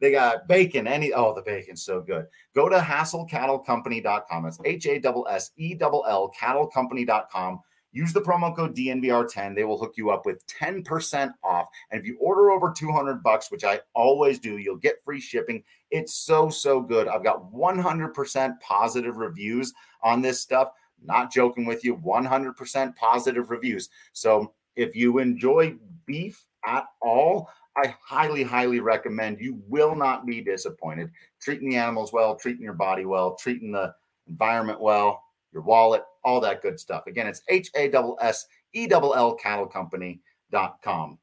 They 0.00 0.10
got 0.10 0.46
bacon. 0.46 0.86
Any 0.86 1.12
oh, 1.12 1.34
the 1.34 1.42
bacon's 1.42 1.84
so 1.84 2.00
good. 2.00 2.26
Go 2.54 2.68
to 2.68 2.76
hassellcattlecompany.com. 2.76 4.46
It's 4.46 4.58
H 4.64 4.86
A 4.86 4.96
S 4.96 5.24
S 5.30 5.50
E 5.56 5.76
L 5.80 6.04
L 6.06 6.32
cattlecompany.com. 6.38 7.60
Use 7.96 8.12
the 8.12 8.20
promo 8.20 8.54
code 8.54 8.76
DNVR10. 8.76 9.54
They 9.54 9.64
will 9.64 9.78
hook 9.78 9.94
you 9.96 10.10
up 10.10 10.26
with 10.26 10.46
10% 10.48 11.32
off. 11.42 11.68
And 11.90 11.98
if 11.98 12.06
you 12.06 12.18
order 12.20 12.50
over 12.50 12.70
200 12.70 13.22
bucks, 13.22 13.50
which 13.50 13.64
I 13.64 13.80
always 13.94 14.38
do, 14.38 14.58
you'll 14.58 14.76
get 14.76 15.02
free 15.02 15.18
shipping. 15.18 15.64
It's 15.90 16.12
so, 16.12 16.50
so 16.50 16.82
good. 16.82 17.08
I've 17.08 17.24
got 17.24 17.50
100% 17.50 18.60
positive 18.60 19.16
reviews 19.16 19.72
on 20.02 20.20
this 20.20 20.42
stuff. 20.42 20.72
Not 21.02 21.32
joking 21.32 21.64
with 21.64 21.84
you, 21.84 21.96
100% 21.96 22.96
positive 22.96 23.50
reviews. 23.50 23.88
So 24.12 24.52
if 24.74 24.94
you 24.94 25.18
enjoy 25.18 25.76
beef 26.04 26.44
at 26.66 26.84
all, 27.00 27.48
I 27.76 27.94
highly, 28.02 28.42
highly 28.42 28.80
recommend. 28.80 29.40
You 29.40 29.60
will 29.68 29.94
not 29.94 30.24
be 30.24 30.40
disappointed. 30.40 31.10
Treating 31.40 31.68
the 31.68 31.76
animals 31.76 32.12
well, 32.12 32.34
treating 32.36 32.62
your 32.62 32.72
body 32.74 33.04
well, 33.04 33.36
treating 33.36 33.70
the 33.70 33.94
environment 34.26 34.80
well, 34.80 35.22
your 35.52 35.62
wallet, 35.62 36.02
all 36.24 36.40
that 36.40 36.62
good 36.62 36.80
stuff. 36.80 37.06
Again, 37.06 37.26
it's 37.26 37.42
H 37.48 37.70
A 37.76 37.90
S 37.92 38.16
S 38.20 38.46
E 38.74 38.88
L 38.90 39.14
L 39.14 39.34
cattle 39.34 39.66
company.com. 39.66 41.18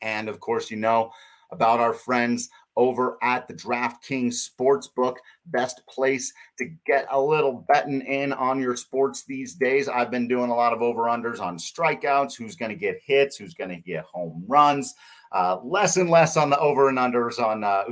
And 0.00 0.28
of 0.28 0.40
course, 0.40 0.70
you 0.70 0.76
know 0.76 1.10
about 1.50 1.80
our 1.80 1.94
friends 1.94 2.50
over 2.78 3.18
at 3.22 3.48
the 3.48 3.54
DraftKings 3.54 4.48
Sportsbook, 4.48 5.16
best 5.46 5.82
place 5.88 6.32
to 6.56 6.70
get 6.86 7.06
a 7.10 7.20
little 7.20 7.66
betting 7.68 8.00
in 8.02 8.32
on 8.32 8.60
your 8.60 8.76
sports 8.76 9.24
these 9.26 9.54
days. 9.54 9.88
I've 9.88 10.12
been 10.12 10.28
doing 10.28 10.48
a 10.48 10.54
lot 10.54 10.72
of 10.72 10.80
over 10.80 11.02
unders 11.02 11.40
on 11.40 11.58
strikeouts, 11.58 12.36
who's 12.36 12.54
going 12.54 12.70
to 12.70 12.76
get 12.76 13.00
hits, 13.04 13.36
who's 13.36 13.52
going 13.52 13.70
to 13.70 13.76
get 13.76 14.04
home 14.04 14.44
runs. 14.46 14.94
Uh, 15.30 15.58
less 15.62 15.98
and 15.98 16.08
less 16.08 16.38
on 16.38 16.48
the 16.48 16.58
over 16.58 16.88
and 16.88 16.96
unders 16.96 17.38
on 17.38 17.62
uh, 17.62 17.84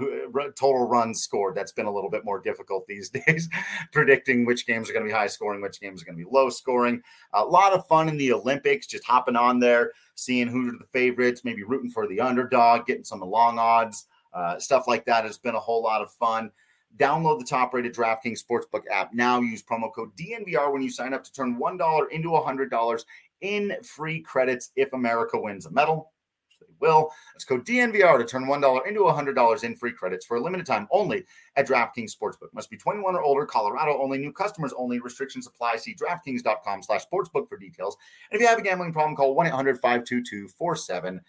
total 0.58 0.88
runs 0.88 1.20
scored. 1.20 1.54
That's 1.54 1.72
been 1.72 1.84
a 1.84 1.92
little 1.92 2.08
bit 2.08 2.24
more 2.24 2.40
difficult 2.40 2.86
these 2.86 3.10
days, 3.26 3.48
predicting 3.92 4.46
which 4.46 4.66
games 4.66 4.88
are 4.88 4.94
going 4.94 5.04
to 5.04 5.10
be 5.10 5.14
high 5.14 5.26
scoring, 5.26 5.60
which 5.60 5.80
games 5.80 6.00
are 6.00 6.06
going 6.06 6.16
to 6.16 6.24
be 6.24 6.30
low 6.30 6.48
scoring. 6.48 7.02
A 7.34 7.44
lot 7.44 7.74
of 7.74 7.86
fun 7.88 8.08
in 8.08 8.16
the 8.16 8.32
Olympics, 8.32 8.86
just 8.86 9.04
hopping 9.04 9.36
on 9.36 9.60
there, 9.60 9.92
seeing 10.14 10.48
who 10.48 10.68
are 10.68 10.78
the 10.78 10.86
favorites, 10.92 11.42
maybe 11.44 11.62
rooting 11.62 11.90
for 11.90 12.06
the 12.06 12.20
underdog, 12.20 12.86
getting 12.86 13.04
some 13.04 13.20
long 13.20 13.58
odds, 13.58 14.06
uh, 14.36 14.58
stuff 14.58 14.86
like 14.86 15.04
that 15.06 15.24
has 15.24 15.38
been 15.38 15.54
a 15.54 15.60
whole 15.60 15.82
lot 15.82 16.02
of 16.02 16.12
fun. 16.12 16.50
Download 16.98 17.38
the 17.38 17.44
top 17.44 17.74
rated 17.74 17.94
DraftKings 17.94 18.42
Sportsbook 18.44 18.82
app 18.90 19.12
now. 19.12 19.40
Use 19.40 19.62
promo 19.62 19.92
code 19.92 20.16
DNVR 20.16 20.72
when 20.72 20.82
you 20.82 20.90
sign 20.90 21.14
up 21.14 21.24
to 21.24 21.32
turn 21.32 21.58
$1 21.58 22.10
into 22.10 22.28
$100 22.28 23.04
in 23.40 23.76
free 23.82 24.20
credits 24.20 24.70
if 24.76 24.92
America 24.92 25.38
wins 25.38 25.66
a 25.66 25.70
medal 25.70 26.12
They 26.60 26.66
will. 26.80 27.10
Let's 27.34 27.44
code 27.44 27.66
DNVR 27.66 28.18
to 28.18 28.24
turn 28.24 28.44
$1 28.44 28.86
into 28.86 29.00
$100 29.00 29.64
in 29.64 29.76
free 29.76 29.92
credits 29.92 30.24
for 30.24 30.38
a 30.38 30.40
limited 30.40 30.64
time 30.64 30.88
only 30.90 31.24
at 31.56 31.66
DraftKings 31.66 32.16
Sportsbook. 32.16 32.54
Must 32.54 32.70
be 32.70 32.78
21 32.78 33.14
or 33.14 33.22
older, 33.22 33.44
Colorado 33.44 34.00
only, 34.00 34.18
new 34.18 34.32
customers 34.32 34.72
only. 34.76 35.00
Restrictions 35.00 35.46
apply. 35.46 35.76
See 35.76 35.94
DraftKings.com 35.94 36.82
slash 36.82 37.04
sportsbook 37.12 37.48
for 37.48 37.58
details. 37.58 37.96
And 38.30 38.36
if 38.36 38.42
you 38.42 38.48
have 38.48 38.58
a 38.58 38.62
gambling 38.62 38.92
problem, 38.92 39.16
call 39.16 39.36
1-800-522-4700. 39.36 41.20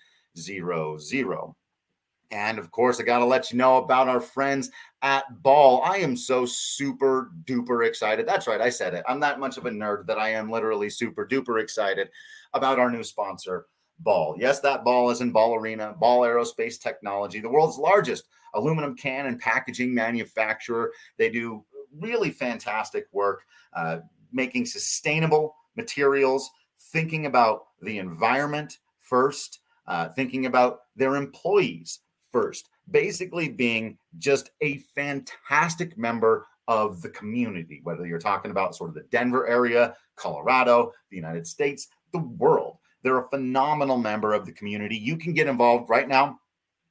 And 2.31 2.59
of 2.59 2.71
course, 2.71 2.99
I 2.99 3.03
got 3.03 3.19
to 3.19 3.25
let 3.25 3.51
you 3.51 3.57
know 3.57 3.77
about 3.77 4.09
our 4.09 4.19
friends 4.19 4.69
at 5.01 5.23
Ball. 5.43 5.81
I 5.83 5.97
am 5.97 6.17
so 6.17 6.45
super 6.45 7.31
duper 7.45 7.87
excited. 7.87 8.27
That's 8.27 8.47
right, 8.47 8.59
I 8.59 8.69
said 8.69 8.93
it. 8.93 9.05
I'm 9.07 9.19
that 9.21 9.39
much 9.39 9.57
of 9.57 9.65
a 9.65 9.69
nerd 9.69 10.07
that 10.07 10.17
I 10.17 10.29
am 10.29 10.49
literally 10.49 10.89
super 10.89 11.25
duper 11.25 11.61
excited 11.61 12.09
about 12.53 12.79
our 12.79 12.91
new 12.91 13.03
sponsor, 13.03 13.67
Ball. 13.99 14.35
Yes, 14.37 14.59
that 14.59 14.83
ball 14.83 15.09
is 15.09 15.21
in 15.21 15.31
Ball 15.31 15.55
Arena, 15.55 15.95
Ball 15.99 16.21
Aerospace 16.21 16.79
Technology, 16.79 17.39
the 17.39 17.49
world's 17.49 17.77
largest 17.77 18.25
aluminum 18.53 18.95
can 18.95 19.25
and 19.25 19.39
packaging 19.39 19.93
manufacturer. 19.93 20.91
They 21.17 21.29
do 21.29 21.63
really 21.99 22.29
fantastic 22.29 23.07
work 23.11 23.43
uh, 23.73 23.99
making 24.31 24.65
sustainable 24.65 25.55
materials, 25.75 26.49
thinking 26.91 27.25
about 27.25 27.67
the 27.81 27.97
environment 27.97 28.79
first, 28.99 29.59
uh, 29.87 30.09
thinking 30.09 30.45
about 30.45 30.81
their 30.95 31.15
employees 31.15 31.99
first, 32.37 32.69
basically 32.91 33.49
being 33.49 33.97
just 34.19 34.51
a 34.61 34.77
fantastic 34.93 35.97
member 35.97 36.45
of 36.67 37.01
the 37.01 37.09
community, 37.09 37.79
whether 37.83 38.05
you're 38.05 38.19
talking 38.19 38.51
about 38.51 38.75
sort 38.75 38.89
of 38.89 38.93
the 38.93 39.07
Denver 39.09 39.47
area, 39.47 39.95
Colorado, 40.17 40.91
the 41.09 41.15
United 41.15 41.47
States, 41.47 41.87
the 42.13 42.19
world. 42.19 42.77
They're 43.01 43.17
a 43.17 43.29
phenomenal 43.29 43.97
member 43.97 44.33
of 44.33 44.45
the 44.45 44.51
community. 44.51 44.95
You 44.95 45.17
can 45.17 45.33
get 45.33 45.47
involved 45.47 45.89
right 45.89 46.07
now. 46.07 46.39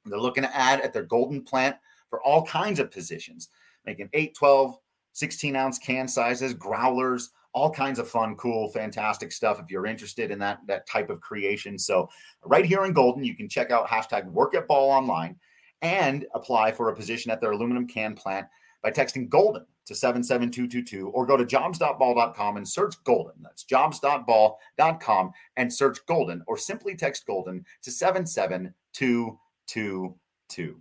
They're 0.05 0.19
looking 0.19 0.43
to 0.43 0.53
add 0.55 0.81
at 0.81 0.91
their 0.91 1.03
golden 1.03 1.41
plant 1.41 1.77
for 2.09 2.21
all 2.23 2.45
kinds 2.45 2.79
of 2.79 2.91
positions, 2.91 3.47
making 3.85 4.09
8, 4.11 4.35
12, 4.35 4.77
16 5.13 5.55
ounce 5.55 5.77
can 5.79 6.09
sizes, 6.09 6.53
growlers, 6.53 7.29
all 7.53 7.71
kinds 7.71 7.99
of 7.99 8.09
fun, 8.09 8.35
cool, 8.35 8.69
fantastic 8.69 9.31
stuff 9.31 9.59
if 9.59 9.69
you're 9.69 9.85
interested 9.85 10.31
in 10.31 10.39
that, 10.39 10.59
that 10.67 10.87
type 10.87 11.09
of 11.09 11.21
creation. 11.21 11.77
So, 11.77 12.09
right 12.43 12.65
here 12.65 12.85
in 12.85 12.93
Golden, 12.93 13.23
you 13.23 13.35
can 13.35 13.49
check 13.49 13.71
out 13.71 13.87
hashtag 13.87 14.25
work 14.25 14.55
at 14.55 14.67
ball 14.67 14.91
online 14.91 15.37
and 15.81 16.25
apply 16.33 16.71
for 16.71 16.89
a 16.89 16.95
position 16.95 17.31
at 17.31 17.41
their 17.41 17.51
aluminum 17.51 17.87
can 17.87 18.15
plant 18.15 18.47
by 18.81 18.89
texting 18.91 19.29
Golden 19.29 19.65
to 19.85 19.95
77222 19.95 21.09
or 21.09 21.25
go 21.25 21.37
to 21.37 21.45
jobs.ball.com 21.45 22.57
and 22.57 22.67
search 22.67 22.95
Golden. 23.03 23.33
That's 23.41 23.63
jobs.ball.com 23.63 25.31
and 25.55 25.73
search 25.73 26.05
Golden 26.05 26.43
or 26.47 26.57
simply 26.57 26.95
text 26.95 27.25
Golden 27.25 27.65
to 27.83 27.91
77222. 27.91 30.77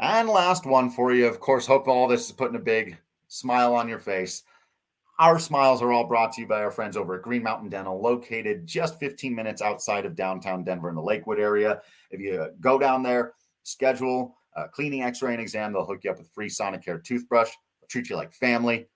And 0.00 0.28
last 0.28 0.66
one 0.66 0.90
for 0.90 1.12
you. 1.12 1.26
Of 1.26 1.40
course, 1.40 1.66
hope 1.66 1.86
all 1.86 2.08
this 2.08 2.26
is 2.26 2.32
putting 2.32 2.56
a 2.56 2.60
big 2.60 2.96
smile 3.28 3.74
on 3.74 3.88
your 3.88 3.98
face. 3.98 4.42
Our 5.20 5.38
smiles 5.38 5.82
are 5.82 5.92
all 5.92 6.06
brought 6.06 6.32
to 6.32 6.40
you 6.40 6.46
by 6.46 6.62
our 6.62 6.70
friends 6.70 6.96
over 6.96 7.14
at 7.14 7.20
Green 7.20 7.42
Mountain 7.42 7.68
Dental, 7.68 8.00
located 8.00 8.66
just 8.66 8.98
15 8.98 9.34
minutes 9.34 9.60
outside 9.60 10.06
of 10.06 10.16
downtown 10.16 10.64
Denver 10.64 10.88
in 10.88 10.94
the 10.94 11.02
Lakewood 11.02 11.38
area. 11.38 11.82
If 12.10 12.20
you 12.20 12.48
go 12.58 12.78
down 12.78 13.02
there, 13.02 13.34
schedule 13.62 14.34
a 14.56 14.66
cleaning, 14.66 15.02
x 15.02 15.20
ray, 15.20 15.32
and 15.32 15.42
exam, 15.42 15.74
they'll 15.74 15.84
hook 15.84 16.04
you 16.04 16.10
up 16.10 16.16
with 16.16 16.28
a 16.28 16.30
free 16.30 16.48
Sonicare 16.48 17.04
toothbrush 17.04 17.50
They 17.82 17.86
treat 17.90 18.08
you 18.08 18.16
like 18.16 18.32
family. 18.32 18.86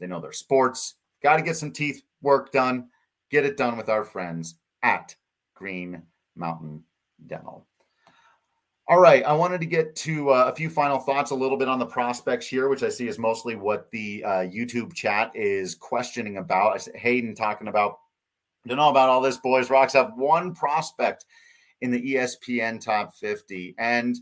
They 0.00 0.06
know 0.06 0.18
their 0.18 0.32
sports. 0.32 0.94
Got 1.22 1.36
to 1.36 1.42
get 1.42 1.58
some 1.58 1.72
teeth 1.72 2.02
work 2.22 2.52
done. 2.52 2.88
Get 3.30 3.44
it 3.44 3.58
done 3.58 3.76
with 3.76 3.90
our 3.90 4.02
friends 4.02 4.54
at 4.82 5.14
Green 5.54 6.00
Mountain 6.36 6.84
Dental. 7.26 7.66
All 8.88 9.00
right, 9.00 9.24
I 9.24 9.32
wanted 9.32 9.60
to 9.62 9.66
get 9.66 9.96
to 9.96 10.30
uh, 10.30 10.44
a 10.46 10.54
few 10.54 10.70
final 10.70 11.00
thoughts, 11.00 11.32
a 11.32 11.34
little 11.34 11.58
bit 11.58 11.66
on 11.66 11.80
the 11.80 11.86
prospects 11.86 12.46
here, 12.46 12.68
which 12.68 12.84
I 12.84 12.88
see 12.88 13.08
is 13.08 13.18
mostly 13.18 13.56
what 13.56 13.90
the 13.90 14.22
uh, 14.22 14.30
YouTube 14.42 14.94
chat 14.94 15.32
is 15.34 15.74
questioning 15.74 16.36
about. 16.36 16.74
I 16.74 16.76
said 16.76 16.94
Hayden 16.94 17.34
talking 17.34 17.66
about, 17.66 17.98
don't 18.64 18.76
know 18.76 18.88
about 18.88 19.08
all 19.08 19.20
this, 19.20 19.38
boys. 19.38 19.70
Rocks 19.70 19.94
have 19.94 20.12
one 20.14 20.54
prospect 20.54 21.24
in 21.80 21.90
the 21.90 22.14
ESPN 22.14 22.80
top 22.80 23.16
50. 23.16 23.74
And, 23.76 24.16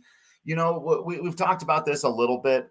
you 0.45 0.57
know, 0.57 1.03
we, 1.07 1.21
we've 1.21 1.37
talked 1.37 1.63
about 1.63 1.85
this 1.85 2.05
a 2.05 2.09
little 2.09 2.39
bit, 2.39 2.71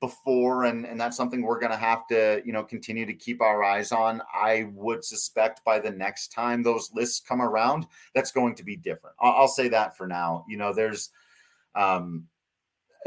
before 0.00 0.64
and 0.64 0.84
and 0.84 1.00
that's 1.00 1.16
something 1.16 1.40
we're 1.40 1.58
going 1.58 1.72
to 1.72 1.78
have 1.78 2.06
to 2.06 2.42
you 2.44 2.52
know 2.52 2.62
continue 2.62 3.06
to 3.06 3.14
keep 3.14 3.40
our 3.40 3.64
eyes 3.64 3.92
on 3.92 4.20
i 4.30 4.68
would 4.74 5.02
suspect 5.02 5.64
by 5.64 5.78
the 5.78 5.90
next 5.90 6.28
time 6.28 6.62
those 6.62 6.90
lists 6.92 7.18
come 7.18 7.40
around 7.40 7.86
that's 8.14 8.30
going 8.30 8.54
to 8.54 8.62
be 8.62 8.76
different 8.76 9.16
i'll, 9.20 9.32
I'll 9.32 9.48
say 9.48 9.68
that 9.68 9.96
for 9.96 10.06
now 10.06 10.44
you 10.46 10.58
know 10.58 10.74
there's 10.74 11.12
um 11.76 12.24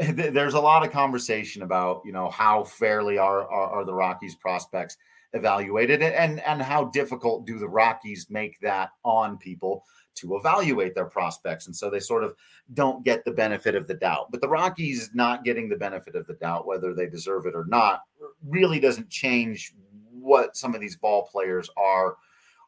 there's 0.00 0.54
a 0.54 0.60
lot 0.60 0.84
of 0.84 0.92
conversation 0.92 1.62
about 1.62 2.02
you 2.04 2.12
know 2.12 2.30
how 2.30 2.64
fairly 2.64 3.18
are, 3.18 3.48
are, 3.50 3.70
are 3.70 3.84
the 3.84 3.94
rockies 3.94 4.34
prospects 4.36 4.96
evaluated 5.32 6.02
and 6.02 6.40
and 6.40 6.62
how 6.62 6.84
difficult 6.86 7.46
do 7.46 7.58
the 7.58 7.68
rockies 7.68 8.26
make 8.30 8.58
that 8.60 8.90
on 9.04 9.36
people 9.36 9.84
to 10.20 10.36
evaluate 10.36 10.94
their 10.94 11.06
prospects. 11.06 11.66
And 11.66 11.74
so 11.74 11.88
they 11.88 12.00
sort 12.00 12.24
of 12.24 12.34
don't 12.74 13.04
get 13.04 13.24
the 13.24 13.30
benefit 13.30 13.74
of 13.74 13.86
the 13.86 13.94
doubt. 13.94 14.30
But 14.30 14.40
the 14.40 14.48
Rockies 14.48 15.10
not 15.14 15.44
getting 15.44 15.68
the 15.68 15.76
benefit 15.76 16.14
of 16.14 16.26
the 16.26 16.34
doubt, 16.34 16.66
whether 16.66 16.94
they 16.94 17.06
deserve 17.06 17.46
it 17.46 17.54
or 17.54 17.64
not, 17.66 18.02
really 18.46 18.80
doesn't 18.80 19.08
change 19.08 19.72
what 20.10 20.56
some 20.56 20.74
of 20.74 20.80
these 20.80 20.96
ball 20.96 21.28
players 21.30 21.70
are 21.76 22.16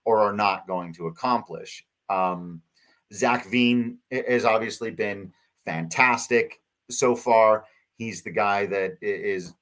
or 0.05 0.19
are 0.21 0.33
not 0.33 0.67
going 0.67 0.93
to 0.95 1.07
accomplish. 1.07 1.85
Um, 2.09 2.63
Zac 3.13 3.47
Veen 3.51 3.99
has 4.11 4.45
obviously 4.45 4.91
been 4.91 5.33
fantastic 5.65 6.61
so 6.91 7.15
far. 7.15 7.65
He's 7.97 8.23
the 8.23 8.31
guy 8.31 8.67
that 8.67 8.97
is 9.01 9.55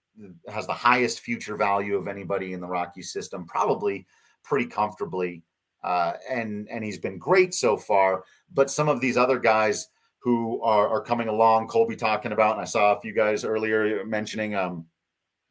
has 0.49 0.67
the 0.67 0.73
highest 0.73 1.21
future 1.21 1.57
value 1.57 1.97
of 1.97 2.09
anybody 2.09 2.53
in 2.53 2.61
the 2.61 2.67
Rocky 2.67 3.03
system, 3.03 3.47
probably 3.47 4.07
pretty 4.43 4.67
comfortably 4.67 5.43
uh, 5.83 6.15
and 6.29 6.69
and 6.69 6.85
he's 6.85 6.99
been 6.99 7.19
great 7.19 7.55
so 7.55 7.77
far. 7.77 8.25
But 8.53 8.71
some 8.71 8.89
of 8.89 9.01
these 9.01 9.17
other 9.17 9.39
guys 9.39 9.89
who 10.19 10.61
are, 10.63 10.89
are 10.89 11.01
coming 11.01 11.29
along, 11.29 11.69
Colby 11.69 11.97
talking 11.97 12.33
about, 12.33 12.53
and 12.53 12.61
I 12.61 12.67
saw 12.67 12.95
a 12.95 13.01
few 13.01 13.15
guys 13.15 13.45
earlier 13.45 14.05
mentioning 14.05 14.55
um, 14.55 14.85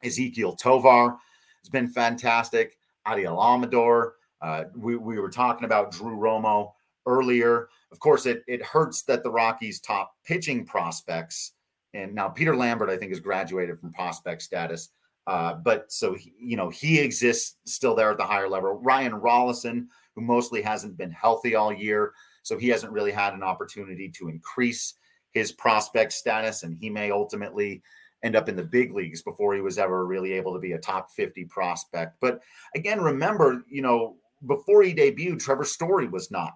Ezequiel 0.03 0.57
Tovar 0.57 1.17
has 1.63 1.69
been 1.71 1.87
fantastic. 1.87 2.77
Adael 3.07 3.39
Amador. 3.41 4.13
Uh, 4.41 4.65
we, 4.75 4.95
we 4.95 5.19
were 5.19 5.29
talking 5.29 5.65
about 5.65 5.91
Drew 5.91 6.15
Romo 6.15 6.73
earlier. 7.05 7.69
Of 7.91 7.99
course, 7.99 8.25
it, 8.25 8.43
it 8.47 8.63
hurts 8.63 9.03
that 9.03 9.23
the 9.23 9.31
Rockies' 9.31 9.79
top 9.79 10.13
pitching 10.25 10.65
prospects 10.65 11.53
and 11.93 12.13
now 12.13 12.29
Peter 12.29 12.55
Lambert, 12.55 12.89
I 12.89 12.97
think, 12.97 13.11
has 13.11 13.19
graduated 13.19 13.79
from 13.79 13.91
prospect 13.93 14.41
status. 14.41 14.89
Uh, 15.27 15.55
but 15.55 15.91
so 15.91 16.13
he, 16.13 16.33
you 16.39 16.57
know 16.57 16.69
he 16.69 16.99
exists 16.99 17.57
still 17.65 17.95
there 17.95 18.11
at 18.11 18.17
the 18.17 18.25
higher 18.25 18.49
level. 18.49 18.79
Ryan 18.81 19.13
Rollison, 19.13 19.87
who 20.15 20.21
mostly 20.21 20.61
hasn't 20.61 20.97
been 20.97 21.11
healthy 21.11 21.55
all 21.55 21.73
year, 21.73 22.13
so 22.43 22.57
he 22.57 22.69
hasn't 22.69 22.91
really 22.91 23.11
had 23.11 23.33
an 23.33 23.43
opportunity 23.43 24.09
to 24.09 24.29
increase 24.29 24.95
his 25.31 25.51
prospect 25.51 26.13
status, 26.13 26.63
and 26.63 26.75
he 26.75 26.89
may 26.89 27.11
ultimately 27.11 27.81
end 28.23 28.35
up 28.35 28.49
in 28.49 28.55
the 28.55 28.63
big 28.63 28.93
leagues 28.93 29.21
before 29.21 29.53
he 29.53 29.61
was 29.61 29.77
ever 29.77 30.05
really 30.05 30.33
able 30.33 30.53
to 30.53 30.59
be 30.59 30.73
a 30.73 30.79
top 30.79 31.09
50 31.11 31.45
prospect. 31.45 32.17
But 32.19 32.41
again, 32.75 32.99
remember, 32.99 33.63
you 33.69 33.81
know, 33.81 34.17
before 34.47 34.83
he 34.83 34.93
debuted, 34.93 35.39
Trevor 35.39 35.63
Story 35.63 36.07
was 36.07 36.31
not 36.31 36.55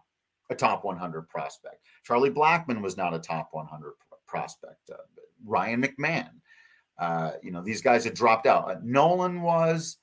a 0.50 0.56
top 0.56 0.84
100 0.84 1.28
prospect. 1.30 1.86
Charlie 2.04 2.30
Blackmon 2.30 2.82
was 2.82 2.98
not 2.98 3.14
a 3.14 3.20
top 3.20 3.50
100 3.52 3.94
prospect. 4.28 4.90
Uh, 4.92 4.98
Ryan 5.46 5.82
McMahon, 5.82 6.30
uh, 7.00 7.32
you 7.42 7.52
know, 7.52 7.62
these 7.62 7.82
guys 7.82 8.04
had 8.04 8.14
dropped 8.14 8.46
out. 8.46 8.70
Uh, 8.70 8.76
Nolan 8.84 9.42
was, 9.42 9.98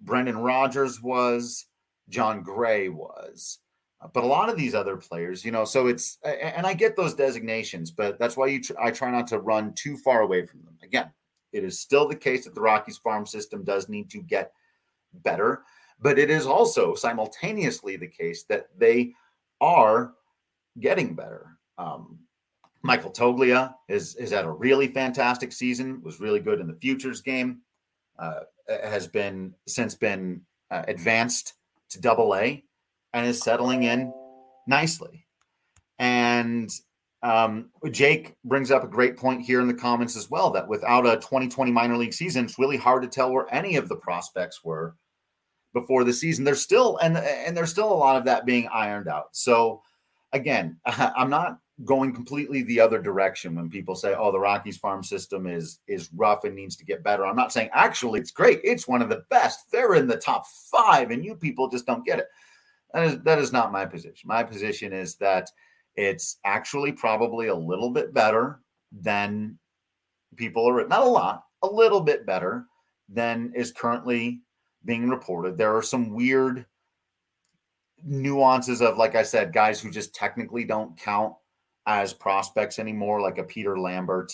Brendan 0.00 0.38
Rodgers 0.38 1.02
was, 1.02 1.66
Jon 2.08 2.42
Gray 2.42 2.88
was. 2.88 3.58
Uh, 4.00 4.08
but 4.12 4.24
a 4.24 4.26
lot 4.26 4.48
of 4.48 4.56
these 4.56 4.74
other 4.74 4.96
players, 4.96 5.44
you 5.44 5.50
know, 5.50 5.64
so 5.64 5.86
it's 5.86 6.18
and 6.24 6.66
I 6.66 6.74
get 6.74 6.96
those 6.96 7.14
designations, 7.14 7.90
but 7.90 8.18
that's 8.18 8.36
why 8.36 8.46
you 8.46 8.62
tr- 8.62 8.80
I 8.80 8.90
try 8.90 9.10
not 9.10 9.26
to 9.28 9.40
run 9.40 9.72
too 9.74 9.96
far 9.96 10.20
away 10.20 10.46
from 10.46 10.62
them. 10.64 10.78
Again, 10.82 11.10
it 11.52 11.64
is 11.64 11.80
still 11.80 12.06
the 12.06 12.16
case 12.16 12.44
that 12.44 12.54
the 12.54 12.60
Rockies 12.60 12.98
farm 12.98 13.26
system 13.26 13.64
does 13.64 13.88
need 13.88 14.08
to 14.10 14.22
get 14.22 14.52
better, 15.14 15.62
but 16.00 16.18
it 16.18 16.30
is 16.30 16.46
also 16.46 16.94
simultaneously 16.94 17.96
the 17.96 18.06
case 18.06 18.44
that 18.44 18.68
they 18.78 19.14
are 19.60 20.12
getting 20.80 21.14
better. 21.14 21.58
Um, 21.76 22.20
Michael 22.82 23.10
Toglia 23.10 23.74
is 23.88 24.16
has 24.18 24.30
had 24.30 24.44
a 24.44 24.50
really 24.50 24.88
fantastic 24.88 25.52
season. 25.52 26.00
Was 26.02 26.20
really 26.20 26.40
good 26.40 26.60
in 26.60 26.66
the 26.66 26.78
futures 26.80 27.20
game. 27.20 27.62
Uh, 28.18 28.40
has 28.68 29.06
been 29.06 29.54
since 29.66 29.94
been 29.94 30.42
uh, 30.70 30.82
advanced 30.88 31.54
to 31.90 32.00
Double 32.00 32.34
A 32.34 32.62
and 33.12 33.26
is 33.26 33.40
settling 33.42 33.84
in 33.84 34.12
nicely. 34.66 35.26
And 35.98 36.70
um, 37.22 37.70
Jake 37.90 38.36
brings 38.44 38.70
up 38.70 38.84
a 38.84 38.88
great 38.88 39.16
point 39.16 39.42
here 39.42 39.60
in 39.60 39.66
the 39.66 39.74
comments 39.74 40.16
as 40.16 40.30
well 40.30 40.50
that 40.50 40.68
without 40.68 41.06
a 41.06 41.16
2020 41.16 41.72
minor 41.72 41.96
league 41.96 42.12
season, 42.12 42.44
it's 42.44 42.58
really 42.58 42.76
hard 42.76 43.02
to 43.02 43.08
tell 43.08 43.32
where 43.32 43.52
any 43.52 43.76
of 43.76 43.88
the 43.88 43.96
prospects 43.96 44.62
were 44.62 44.94
before 45.72 46.04
the 46.04 46.12
season. 46.12 46.44
There's 46.44 46.62
still 46.62 46.98
and 46.98 47.16
and 47.16 47.56
there's 47.56 47.70
still 47.70 47.92
a 47.92 47.94
lot 47.94 48.16
of 48.16 48.24
that 48.24 48.46
being 48.46 48.68
ironed 48.68 49.08
out. 49.08 49.28
So 49.32 49.82
again, 50.32 50.78
I'm 50.86 51.30
not 51.30 51.58
going 51.84 52.12
completely 52.12 52.62
the 52.62 52.80
other 52.80 53.00
direction 53.00 53.54
when 53.54 53.70
people 53.70 53.94
say, 53.94 54.14
"Oh, 54.14 54.32
the 54.32 54.40
Rockies 54.40 54.78
farm 54.78 55.02
system 55.02 55.46
is 55.46 55.80
is 55.86 56.10
rough 56.14 56.44
and 56.44 56.54
needs 56.54 56.76
to 56.76 56.84
get 56.84 57.04
better." 57.04 57.26
I'm 57.26 57.36
not 57.36 57.52
saying 57.52 57.70
actually 57.72 58.20
it's 58.20 58.30
great. 58.30 58.60
It's 58.64 58.88
one 58.88 59.02
of 59.02 59.08
the 59.08 59.24
best. 59.30 59.70
They're 59.70 59.94
in 59.94 60.06
the 60.06 60.16
top 60.16 60.46
5 60.46 61.10
and 61.10 61.24
you 61.24 61.34
people 61.34 61.68
just 61.68 61.86
don't 61.86 62.04
get 62.04 62.18
it. 62.18 62.26
That 62.94 63.04
is 63.04 63.20
that 63.22 63.38
is 63.38 63.52
not 63.52 63.72
my 63.72 63.84
position. 63.84 64.26
My 64.26 64.42
position 64.42 64.92
is 64.92 65.16
that 65.16 65.50
it's 65.96 66.38
actually 66.44 66.92
probably 66.92 67.48
a 67.48 67.54
little 67.54 67.90
bit 67.90 68.14
better 68.14 68.60
than 68.92 69.58
people 70.36 70.68
are 70.68 70.86
not 70.86 71.02
a 71.02 71.08
lot, 71.08 71.44
a 71.62 71.66
little 71.66 72.00
bit 72.00 72.24
better 72.24 72.66
than 73.08 73.52
is 73.54 73.72
currently 73.72 74.40
being 74.88 75.10
reported. 75.10 75.58
There 75.58 75.76
are 75.76 75.82
some 75.82 76.14
weird 76.14 76.64
nuances 78.02 78.80
of, 78.80 78.96
like 78.96 79.14
I 79.14 79.22
said, 79.22 79.52
guys 79.52 79.80
who 79.80 79.90
just 79.90 80.14
technically 80.14 80.64
don't 80.64 80.98
count 80.98 81.34
as 81.86 82.14
prospects 82.14 82.78
anymore, 82.78 83.20
like 83.20 83.36
a 83.36 83.44
Peter 83.44 83.78
Lambert. 83.78 84.32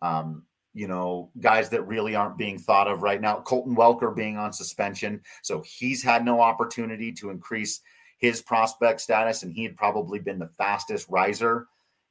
Um, 0.00 0.44
you 0.72 0.88
know, 0.88 1.30
guys 1.40 1.68
that 1.68 1.86
really 1.86 2.14
aren't 2.16 2.38
being 2.38 2.58
thought 2.58 2.88
of 2.88 3.02
right 3.02 3.20
now. 3.20 3.40
Colton 3.40 3.76
Welker 3.76 4.16
being 4.16 4.38
on 4.38 4.50
suspension. 4.54 5.20
So 5.42 5.62
he's 5.66 6.02
had 6.02 6.24
no 6.24 6.40
opportunity 6.40 7.12
to 7.12 7.28
increase 7.28 7.82
his 8.16 8.40
prospect 8.40 9.02
status, 9.02 9.42
and 9.42 9.52
he 9.52 9.62
had 9.62 9.76
probably 9.76 10.20
been 10.20 10.38
the 10.38 10.48
fastest 10.56 11.06
riser 11.10 11.66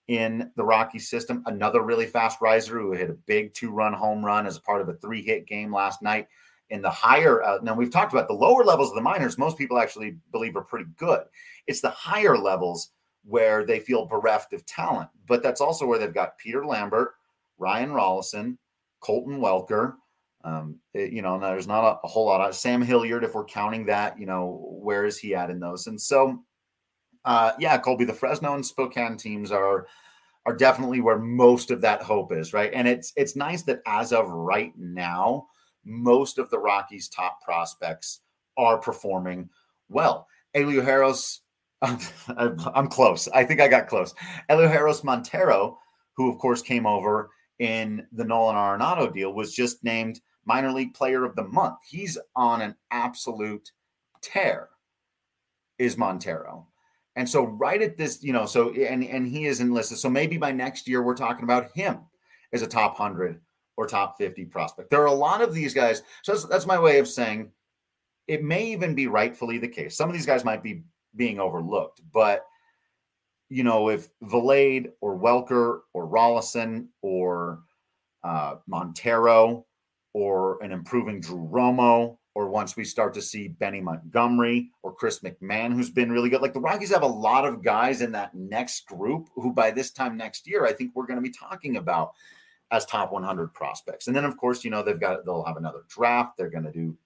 in 0.08 0.52
the 0.56 0.64
Rocky 0.64 1.00
system. 1.00 1.42
Another 1.48 1.82
really 1.82 2.06
fast 2.06 2.42
riser 2.42 2.80
who 2.80 2.92
hit 2.92 3.10
a 3.10 3.18
big 3.26 3.56
two 3.56 3.72
run 3.72 3.94
home 3.94 4.24
run 4.24 4.46
as 4.46 4.60
part 4.60 4.82
of 4.82 4.90
a 4.90 4.94
three 4.94 5.24
hit 5.24 5.48
game 5.48 5.74
last 5.74 6.04
night. 6.04 6.28
In 6.72 6.82
the 6.82 6.90
higher, 6.90 7.44
uh, 7.44 7.60
now 7.62 7.76
we've 7.76 7.92
talked 7.92 8.14
about 8.14 8.28
the 8.28 8.34
lower 8.34 8.64
levels 8.64 8.90
of 8.90 8.96
the 8.96 9.02
minors, 9.02 9.38
most 9.38 9.58
people 9.58 9.78
actually 9.78 10.18
believe 10.32 10.56
are 10.56 10.64
pretty 10.64 10.90
good. 10.98 11.22
It's 11.68 11.82
the 11.82 11.90
higher 11.90 12.38
levels 12.38 12.92
where 13.24 13.66
they 13.66 13.80
feel 13.80 14.08
bereft 14.08 14.54
of 14.54 14.66
talent, 14.66 15.10
but 15.28 15.44
that's 15.44 15.62
also 15.62 15.86
where 15.86 16.00
they've 16.00 16.14
got 16.14 16.38
Peter 16.38 16.66
Lambert 16.66 17.14
Ryan 17.62 17.92
Rollison, 17.92 18.58
Colton 19.00 19.40
Welker. 19.40 19.94
Um, 20.44 20.80
it, 20.96 21.14
you 21.14 21.22
know, 21.22 21.40
there's 21.40 21.68
not 21.68 21.84
a, 21.84 22.00
a, 22.04 22.08
whole 22.08 22.26
lot 22.26 22.42
of 22.42 22.56
Sam 22.56 22.82
Hilliard, 22.82 23.24
if 23.24 23.36
we're 23.36 23.46
counting 23.46 23.86
that, 23.86 24.20
you 24.20 24.26
know, 24.26 24.66
where 24.82 25.06
is 25.06 25.20
he 25.20 25.36
at 25.36 25.52
in 25.52 25.60
those? 25.60 25.86
And 25.86 26.02
so, 26.02 26.40
uh, 27.24 27.52
yeah, 27.60 27.78
Colby, 27.78 28.06
the 28.06 28.14
Fresno 28.14 28.56
and 28.56 28.66
Spokane 28.66 29.16
teams 29.16 29.52
are 29.52 29.86
are 30.48 30.56
definitely 30.56 31.02
where 31.02 31.20
most 31.20 31.70
of 31.70 31.82
that 31.82 32.02
hope 32.02 32.34
is, 32.34 32.52
right? 32.52 32.72
And 32.74 32.88
it's 32.88 33.14
it's 33.16 33.36
nice 33.36 33.62
that 33.64 33.82
as 33.86 34.12
of 34.12 34.28
right 34.30 34.74
now, 34.76 35.46
most 35.86 36.38
of 36.38 36.50
the 36.50 36.60
Rockies' 36.60 37.10
top 37.10 37.42
prospects 37.42 38.22
are 38.58 38.78
performing 38.78 39.50
well. 39.90 40.28
Elehuris, 40.56 41.40
I'm 41.82 42.88
close. 42.88 43.28
I 43.30 43.44
think 43.44 43.62
I 43.62 43.68
got 43.68 43.88
close. 43.88 44.14
Elehuris 44.50 45.04
Montero, 45.04 45.78
who 46.16 46.32
of 46.32 46.38
course 46.38 46.62
came 46.62 46.86
over 46.86 47.30
in 47.60 48.06
the 48.12 48.26
Nolan 48.26 48.56
Arenado 48.56 49.14
deal 49.14 49.34
was 49.34 49.54
just 49.54 49.84
named 49.84 50.20
minor 50.46 50.72
league 50.72 50.94
player 50.94 51.24
of 51.24 51.36
the 51.36 51.48
month. 51.48 51.78
He's 51.88 52.18
on 52.36 52.62
an 52.62 52.76
absolute 52.92 53.72
tear, 54.22 54.70
is 55.78 55.98
Montero. 55.98 56.68
And 57.16 57.30
so 57.30 57.44
right 57.44 57.82
at 57.82 57.98
this, 57.98 58.24
you 58.24 58.34
know, 58.34 58.46
so 58.46 58.72
and 58.72 59.04
and 59.04 59.28
he 59.28 59.46
is 59.46 59.60
enlisted. 59.60 59.98
So 59.98 60.10
maybe 60.10 60.38
by 60.38 60.52
next 60.52 60.88
year 60.88 61.02
we're 61.04 61.16
talking 61.16 61.44
about 61.44 61.72
him 61.76 62.00
as 62.54 62.62
a 62.62 62.68
top 62.68 63.00
100 63.00 63.40
or 63.78 63.88
top 63.88 64.18
50 64.18 64.46
prospect. 64.46 64.90
There 64.90 65.02
are 65.02 65.06
a 65.06 65.14
lot 65.14 65.42
of 65.42 65.54
these 65.54 65.74
guys. 65.74 66.04
So 66.24 66.34
that's, 66.34 66.46
that's 66.46 66.66
my 66.66 66.80
way 66.80 67.00
of 67.00 67.08
saying 67.08 67.52
it 68.28 68.44
may 68.44 68.66
even 68.68 68.96
be 68.96 69.08
rightfully 69.08 69.58
the 69.58 69.68
case. 69.68 69.96
Some 69.96 70.10
of 70.10 70.14
these 70.14 70.26
guys 70.26 70.46
might 70.46 70.64
be 70.64 70.84
being 71.16 71.40
overlooked, 71.40 72.02
but 72.14 72.46
you 73.50 73.64
know, 73.64 73.90
if 73.90 74.08
Vilade 74.24 74.92
or 75.02 75.20
Welker 75.20 75.82
or 75.94 76.08
Rollison 76.08 76.88
or 77.02 77.60
uh, 78.24 78.56
Montero 78.66 79.66
or 80.14 80.64
an 80.64 80.72
improving 80.72 81.20
Drew 81.20 81.50
Romo, 81.52 82.18
or 82.34 82.50
once 82.50 82.78
we 82.78 82.86
start 82.86 83.14
to 83.14 83.22
see 83.22 83.50
Benny 83.50 83.82
Montgomery 83.82 84.70
or 84.84 84.94
Chris 84.94 85.20
McMahon, 85.20 85.74
who's 85.74 85.90
been 85.90 86.12
really 86.12 86.30
good. 86.30 86.42
Like 86.42 86.54
the 86.54 86.62
Rockies 86.62 86.94
have 86.94 87.04
a 87.04 87.08
lot 87.08 87.46
of 87.46 87.64
guys 87.64 88.02
in 88.02 88.12
that 88.14 88.34
next 88.34 88.86
group 88.88 89.28
who 89.36 89.52
by 89.52 89.72
this 89.72 89.92
time 89.92 90.16
next 90.16 90.48
year, 90.48 90.66
I 90.66 90.72
think 90.72 90.92
we're 90.94 91.06
going 91.06 91.22
to 91.22 91.22
be 91.22 91.34
talking 91.34 91.78
about 91.78 92.14
as 92.72 92.86
top 92.86 93.12
100 93.12 93.54
prospects. 93.54 94.08
And 94.08 94.16
then, 94.16 94.26
of 94.26 94.38
course, 94.38 94.64
you 94.64 94.72
know, 94.72 94.82
they've 94.82 95.00
got, 95.00 95.26
they'll 95.26 95.44
have 95.44 95.58
another 95.58 95.84
draft. 95.90 96.38
They're 96.38 96.50
going 96.50 96.64
to 96.64 96.72
do 96.72 96.98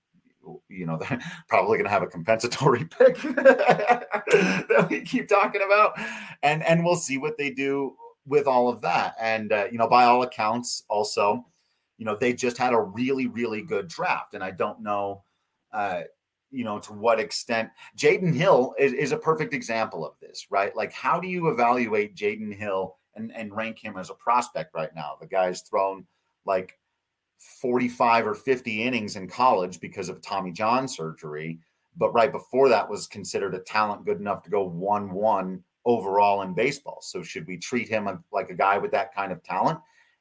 you 0.69 0.85
know, 0.85 0.97
they're 1.09 1.19
probably 1.47 1.77
going 1.77 1.85
to 1.85 1.91
have 1.91 2.03
a 2.03 2.07
compensatory 2.07 2.85
pick 2.99 3.17
that 3.21 4.87
we 4.89 5.01
keep 5.01 5.27
talking 5.27 5.61
about, 5.65 5.93
and 6.43 6.63
and 6.63 6.83
we'll 6.83 6.95
see 6.95 7.17
what 7.17 7.37
they 7.37 7.49
do 7.49 7.95
with 8.25 8.47
all 8.47 8.69
of 8.69 8.81
that. 8.81 9.15
And 9.19 9.51
uh, 9.51 9.67
you 9.71 9.77
know, 9.77 9.87
by 9.87 10.05
all 10.05 10.23
accounts, 10.23 10.83
also, 10.89 11.45
you 11.97 12.05
know, 12.05 12.15
they 12.15 12.33
just 12.33 12.57
had 12.57 12.73
a 12.73 12.79
really 12.79 13.27
really 13.27 13.61
good 13.61 13.87
draft, 13.87 14.33
and 14.33 14.43
I 14.43 14.51
don't 14.51 14.81
know, 14.81 15.23
uh, 15.73 16.01
you 16.51 16.63
know, 16.63 16.79
to 16.79 16.93
what 16.93 17.19
extent 17.19 17.69
Jaden 17.97 18.33
Hill 18.33 18.75
is, 18.79 18.93
is 18.93 19.11
a 19.11 19.17
perfect 19.17 19.53
example 19.53 20.05
of 20.05 20.19
this, 20.19 20.47
right? 20.49 20.75
Like, 20.75 20.93
how 20.93 21.19
do 21.19 21.27
you 21.27 21.49
evaluate 21.49 22.15
Jaden 22.15 22.53
Hill 22.53 22.97
and 23.15 23.31
and 23.35 23.55
rank 23.55 23.79
him 23.79 23.97
as 23.97 24.09
a 24.09 24.15
prospect 24.15 24.73
right 24.73 24.93
now? 24.95 25.17
The 25.19 25.27
guy's 25.27 25.61
thrown 25.61 26.05
like 26.45 26.77
45 27.61 28.27
or 28.27 28.33
50 28.33 28.83
innings 28.83 29.15
in 29.15 29.27
college 29.27 29.79
because 29.79 30.09
of 30.09 30.21
Tommy 30.21 30.51
John 30.51 30.87
surgery. 30.87 31.59
But 31.97 32.13
right 32.13 32.31
before 32.31 32.69
that 32.69 32.89
was 32.89 33.07
considered 33.07 33.55
a 33.55 33.59
talent 33.59 34.05
good 34.05 34.19
enough 34.19 34.43
to 34.43 34.49
go 34.49 34.63
1 34.63 35.11
1 35.11 35.63
overall 35.85 36.41
in 36.41 36.53
baseball. 36.53 36.99
So 37.01 37.23
should 37.23 37.47
we 37.47 37.57
treat 37.57 37.87
him 37.87 38.07
uh, 38.07 38.15
like 38.31 38.49
a 38.49 38.55
guy 38.55 38.77
with 38.77 38.91
that 38.91 39.13
kind 39.13 39.31
of 39.31 39.43
talent? 39.43 39.79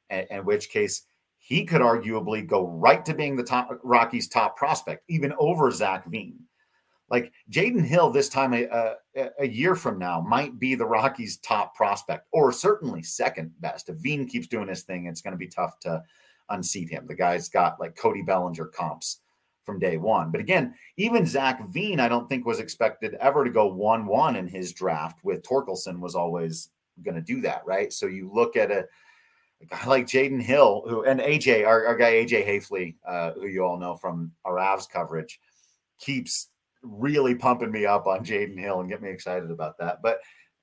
In 0.09 0.45
which 0.45 0.69
case, 0.69 1.03
he 1.37 1.65
could 1.65 1.81
arguably 1.81 2.45
go 2.45 2.67
right 2.67 3.03
to 3.05 3.13
being 3.13 3.35
the 3.35 3.43
top 3.43 3.79
Rockies' 3.83 4.27
top 4.27 4.55
prospect, 4.55 5.03
even 5.09 5.33
over 5.39 5.71
Zac 5.71 6.05
Veen. 6.05 6.39
Like 7.09 7.33
Jaden 7.51 7.85
Hill, 7.85 8.11
this 8.11 8.29
time 8.29 8.53
a, 8.53 8.95
a, 9.15 9.47
year 9.47 9.75
from 9.75 9.97
now, 9.97 10.21
might 10.21 10.59
be 10.59 10.75
the 10.75 10.85
Rockies' 10.85 11.37
top 11.37 11.75
prospect, 11.75 12.27
or 12.31 12.51
certainly 12.51 13.01
second 13.03 13.51
best. 13.59 13.89
If 13.89 13.97
Veen 13.97 14.27
keeps 14.27 14.47
doing 14.47 14.67
his 14.67 14.83
thing, 14.83 15.05
it's 15.05 15.21
going 15.21 15.33
to 15.33 15.37
be 15.37 15.47
tough 15.47 15.79
to 15.81 16.03
unseat 16.49 16.89
him. 16.89 17.07
The 17.07 17.15
guy's 17.15 17.49
got 17.49 17.79
like 17.79 17.95
Cody 17.95 18.21
Bellinger 18.21 18.65
comps 18.65 19.21
from 19.63 19.79
day 19.79 19.97
one. 19.97 20.31
But 20.31 20.41
again, 20.41 20.75
even 20.97 21.25
Zac 21.25 21.67
Veen, 21.69 21.99
I 21.99 22.07
don't 22.07 22.29
think 22.29 22.45
was 22.45 22.59
expected 22.59 23.15
ever 23.15 23.43
to 23.43 23.49
go 23.49 23.67
1 23.67 24.05
1 24.05 24.35
in 24.35 24.47
his 24.47 24.73
draft 24.73 25.23
with 25.23 25.43
Torkelson 25.43 25.99
was 25.99 26.15
always 26.15 26.69
going 27.03 27.15
to 27.15 27.21
do 27.21 27.41
that, 27.41 27.63
right? 27.65 27.91
So 27.91 28.05
you 28.05 28.29
look 28.31 28.55
at 28.55 28.71
a, 28.71 28.85
a 29.61 29.65
guy 29.65 29.85
like 29.87 30.05
Jaden 30.05 30.41
Hill, 30.41 30.83
who 30.87 31.03
and 31.03 31.19
AJ, 31.19 31.65
our, 31.65 31.87
our 31.87 31.97
guy 31.97 32.13
AJ 32.13 32.47
Haefele, 32.47 32.95
uh, 33.07 33.31
who 33.31 33.47
you 33.47 33.63
all 33.63 33.77
know 33.77 33.95
from 33.95 34.31
our 34.45 34.55
Avs 34.55 34.87
coverage, 34.87 35.39
keeps 35.99 36.49
really 36.85 37.35
pumping 37.35 37.71
me 37.71 37.85
up 37.85 38.07
on 38.07 38.23
Jaden 38.23 38.59
Hill 38.59 38.79
and 38.79 38.89
get 38.89 39.01
me 39.01 39.09
excited 39.09 39.51
about 39.51 39.77
that. 39.79 40.01
But 40.01 40.19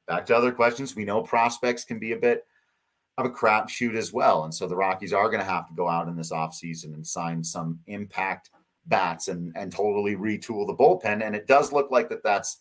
back 0.07 0.27
to 0.27 0.37
other 0.37 0.53
questions, 0.53 0.97
we 0.97 1.05
know 1.05 1.23
prospects 1.23 1.85
can 1.85 1.99
be 1.99 2.13
a 2.13 2.19
bit 2.19 2.45
of 3.19 3.27
a 3.27 3.31
crapshoot 3.31 3.97
as 3.97 4.13
well. 4.13 4.45
And 4.45 4.55
so 4.55 4.67
the 4.67 4.77
Rockies 4.77 5.13
are 5.13 5.29
going 5.29 5.41
to 5.41 5.51
have 5.51 5.69
to 5.69 5.75
go 5.75 5.89
out 5.89 6.09
in 6.09 6.17
this 6.17 6.33
offseason 6.33 6.95
and 6.95 7.07
sign 7.07 7.45
some 7.45 7.79
impact 7.87 8.51
bats 8.87 9.29
and, 9.29 9.53
and 9.57 9.71
totally 9.71 10.17
retool 10.17 10.67
the 10.67 10.75
bullpen. 10.75 11.25
And 11.25 11.37
it 11.37 11.47
does 11.47 11.73
look 11.73 11.91
like 11.91 12.09
that 12.09 12.23
that's 12.23 12.59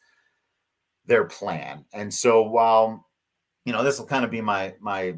their 1.06 1.26
plan. 1.26 1.86
And 1.94 2.14
so 2.14 2.44
while, 2.44 3.08
you 3.66 3.74
know, 3.74 3.84
this 3.84 3.98
will 3.98 4.06
kind 4.06 4.26
of 4.26 4.32
be 4.32 4.42
my, 4.42 4.74
my 4.80 5.16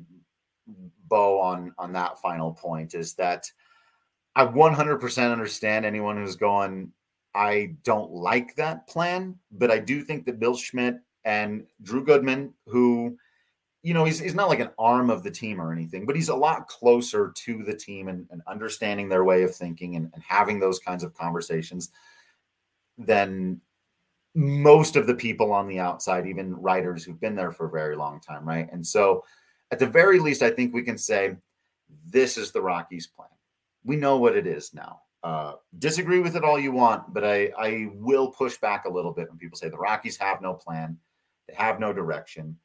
bow 1.07 1.39
on, 1.39 1.73
on 1.77 1.93
that 1.93 2.19
final 2.19 2.53
point 2.53 2.93
is 2.93 3.15
that 3.15 3.45
I 4.35 4.45
100% 4.45 5.31
understand 5.31 5.85
anyone 5.85 6.17
who's 6.17 6.35
going, 6.35 6.91
I 7.35 7.75
don't 7.83 8.11
like 8.11 8.55
that 8.55 8.87
plan, 8.87 9.35
but 9.51 9.71
I 9.71 9.79
do 9.79 10.03
think 10.03 10.25
that 10.25 10.39
Bill 10.39 10.55
Schmidt 10.55 10.99
and 11.25 11.65
Drew 11.81 12.03
Goodman, 12.03 12.53
who, 12.67 13.17
you 13.81 13.93
know, 13.93 14.05
he's, 14.05 14.19
he's 14.19 14.35
not 14.35 14.49
like 14.49 14.59
an 14.59 14.69
arm 14.77 15.09
of 15.09 15.23
the 15.23 15.31
team 15.31 15.59
or 15.59 15.71
anything, 15.71 16.05
but 16.05 16.15
he's 16.15 16.29
a 16.29 16.35
lot 16.35 16.67
closer 16.67 17.31
to 17.35 17.63
the 17.63 17.75
team 17.75 18.07
and, 18.07 18.27
and 18.29 18.41
understanding 18.47 19.09
their 19.09 19.23
way 19.23 19.43
of 19.43 19.55
thinking 19.55 19.95
and, 19.95 20.11
and 20.13 20.23
having 20.23 20.59
those 20.59 20.79
kinds 20.79 21.03
of 21.03 21.13
conversations 21.15 21.89
than 22.97 23.59
most 24.35 24.95
of 24.95 25.07
the 25.07 25.15
people 25.15 25.51
on 25.51 25.67
the 25.67 25.79
outside, 25.79 26.27
even 26.27 26.55
writers 26.55 27.03
who've 27.03 27.19
been 27.19 27.35
there 27.35 27.51
for 27.51 27.67
a 27.67 27.71
very 27.71 27.95
long 27.95 28.19
time, 28.19 28.47
right? 28.47 28.71
And 28.71 28.85
so, 28.85 29.23
at 29.71 29.79
the 29.79 29.87
very 29.87 30.19
least, 30.19 30.43
I 30.43 30.51
think 30.51 30.73
we 30.73 30.83
can 30.83 30.97
say 30.97 31.35
this 32.05 32.37
is 32.37 32.51
the 32.51 32.61
Rockies' 32.61 33.07
plan. 33.07 33.29
We 33.83 33.95
know 33.95 34.17
what 34.17 34.37
it 34.37 34.45
is 34.47 34.73
now. 34.73 35.02
Uh, 35.23 35.53
disagree 35.79 36.19
with 36.19 36.35
it 36.35 36.43
all 36.43 36.59
you 36.59 36.71
want, 36.71 37.13
but 37.13 37.23
I, 37.23 37.49
I 37.57 37.87
will 37.93 38.29
push 38.29 38.57
back 38.57 38.83
a 38.83 38.91
little 38.91 39.13
bit 39.13 39.29
when 39.29 39.37
people 39.37 39.57
say 39.57 39.69
the 39.69 39.77
Rockies 39.77 40.17
have 40.17 40.41
no 40.41 40.53
plan, 40.53 40.97
they 41.47 41.53
have 41.55 41.79
no 41.79 41.93
direction. 41.93 42.57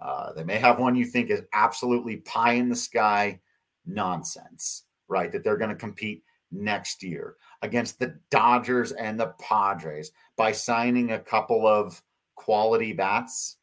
Uh, 0.00 0.32
they 0.32 0.44
may 0.44 0.56
have 0.56 0.78
one 0.78 0.96
you 0.96 1.04
think 1.04 1.28
is 1.28 1.42
absolutely 1.52 2.18
pie 2.18 2.52
in 2.52 2.70
the 2.70 2.76
sky 2.76 3.38
nonsense, 3.84 4.84
right? 5.08 5.30
That 5.30 5.44
they're 5.44 5.58
going 5.58 5.70
to 5.70 5.76
compete 5.76 6.22
next 6.50 7.02
year 7.02 7.36
against 7.60 7.98
the 7.98 8.18
Dodgers 8.30 8.92
and 8.92 9.20
the 9.20 9.34
Padres 9.38 10.12
by 10.36 10.52
signing 10.52 11.12
a 11.12 11.18
couple 11.18 11.66
of 11.66 12.00
quality 12.36 12.92
bats 12.92 13.56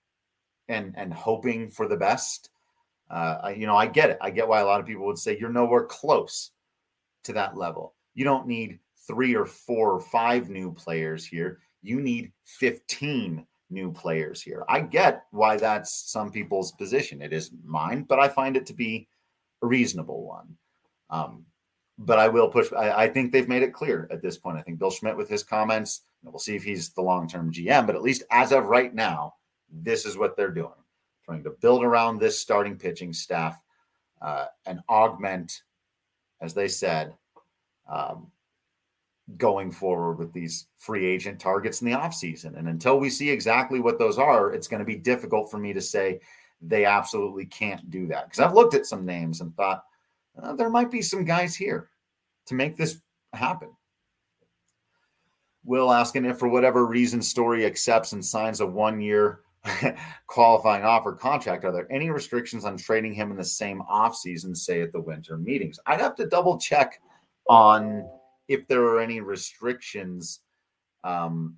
and 0.68 0.93
and 0.98 1.14
hoping 1.14 1.70
for 1.70 1.88
the 1.88 1.98
best. 1.98 2.50
Uh, 3.10 3.54
you 3.56 3.66
know, 3.66 3.76
I 3.76 3.88
get 3.88 4.10
it. 4.10 4.18
I 4.22 4.30
get 4.30 4.48
why 4.48 4.60
a 4.60 4.66
lot 4.66 4.80
of 4.80 4.86
people 4.86 5.06
would 5.06 5.18
say 5.18 5.38
you're 5.39 5.50
nowhere 5.50 5.86
close 5.86 6.52
to 7.24 7.34
that 7.34 7.58
level. 7.58 7.95
You 8.16 8.26
don't 8.26 8.47
need 8.47 8.80
three 9.07 9.36
or 9.36 9.45
four 9.45 9.91
or 9.91 9.99
five 9.99 10.49
new 10.49 10.74
players 10.74 11.26
here. 11.26 11.59
You 11.82 12.01
need 12.01 12.32
15 12.45 13.45
new 13.70 13.91
players 13.91 14.41
here. 14.41 14.66
I 14.68 14.82
get 14.82 15.26
why 15.32 15.57
that's 15.57 16.11
some 16.11 16.32
people's 16.32 16.72
position. 16.72 17.22
It 17.22 17.34
is 17.34 17.51
mine, 17.63 18.03
but 18.03 18.20
I 18.20 18.28
find 18.28 18.57
it 18.57 18.66
to 18.68 18.74
be 18.74 19.07
a 19.61 19.68
reasonable 19.68 20.24
one. 20.24 20.57
Um, 21.09 21.45
but 21.97 22.20
I 22.20 22.28
will 22.28 22.49
push. 22.49 22.74
I, 22.74 23.03
I, 23.03 23.07
think 23.07 23.32
they've 23.32 23.47
made 23.47 23.63
it 23.63 23.74
clear 23.74 24.07
at 24.11 24.22
this 24.22 24.38
point. 24.38 24.57
I 24.57 24.61
think 24.61 24.80
Bill 24.80 24.91
Schmidt, 24.91 25.16
with 25.16 25.30
his 25.30 25.43
comments, 25.43 26.01
we'll 26.24 26.39
see 26.39 26.55
if 26.55 26.63
he's 26.63 26.89
the 26.89 27.01
long 27.01 27.28
term 27.28 27.51
GM, 27.53 27.86
but 27.86 27.95
at 27.95 28.01
least 28.01 28.24
as 28.32 28.51
of 28.51 28.66
right 28.66 28.93
now, 28.93 29.36
this 29.72 30.05
is 30.05 30.18
what 30.18 30.36
they're 30.36 30.51
doing 30.51 30.74
trying 31.26 31.43
to 31.43 31.49
build 31.61 31.84
around 31.84 32.20
this 32.20 32.39
starting 32.39 32.78
pitching 32.78 33.11
staff 33.11 33.59
uh, 34.22 34.45
and 34.66 34.80
augment, 34.89 35.63
as 36.41 36.53
they 36.53 36.68
said, 36.68 37.13
um, 37.88 38.32
going 39.38 39.72
forward 39.72 40.20
with 40.20 40.32
these 40.34 40.68
free 40.78 41.06
agent 41.06 41.40
targets 41.40 41.82
in 41.82 41.90
the 41.90 41.98
offseason. 41.98 42.58
And 42.58 42.68
until 42.68 43.00
we 43.00 43.10
see 43.10 43.30
exactly 43.30 43.80
what 43.80 43.98
those 43.98 44.18
are, 44.18 44.54
it's 44.54 44.68
going 44.68 44.80
to 44.80 44.86
be 44.86 44.96
difficult 44.96 45.50
for 45.50 45.58
me 45.58 45.74
to 45.74 45.82
say 45.82 46.20
they 46.62 46.86
absolutely 46.86 47.46
can't 47.46 47.90
do 47.90 48.08
that. 48.08 48.26
Because 48.26 48.40
I've 48.40 48.54
looked 48.54 48.76
at 48.76 48.86
some 48.86 49.06
names 49.06 49.42
and 49.42 49.56
thought 49.56 49.84
uh, 50.42 50.54
there 50.54 50.70
might 50.70 50.92
be 50.92 51.02
some 51.02 51.26
guys 51.26 51.56
here 51.56 51.90
to 52.48 52.54
make 52.54 52.78
this 52.78 53.00
happen. 53.34 53.70
Will 55.64 55.92
asking 55.92 56.26
if 56.26 56.38
for 56.38 56.48
whatever 56.48 56.86
reason 56.86 57.22
Story 57.22 57.66
accepts 57.66 58.12
and 58.12 58.24
signs 58.24 58.60
a 58.60 58.68
one 58.68 59.02
year 59.02 59.42
qualifying 60.28 60.84
offer 60.84 61.14
contract, 61.14 61.66
are 61.66 61.72
there 61.72 61.92
any 61.92 62.12
restrictions 62.12 62.66
on 62.66 62.78
trading 62.78 63.14
him 63.14 63.32
in 63.32 63.38
the 63.38 63.44
same 63.44 63.82
offseason, 63.90 64.56
say 64.56 64.82
at 64.82 64.92
the 64.92 65.02
winter 65.02 65.38
meetings? 65.38 65.80
I'd 65.88 66.02
have 66.02 66.16
to 66.18 66.28
double 66.28 66.60
check 66.60 67.02
on 67.48 68.08
if 68.48 68.68
there 68.68 68.84
are 68.84 69.00
any 69.00 69.22
restrictions 69.22 70.41
um, 71.04 71.56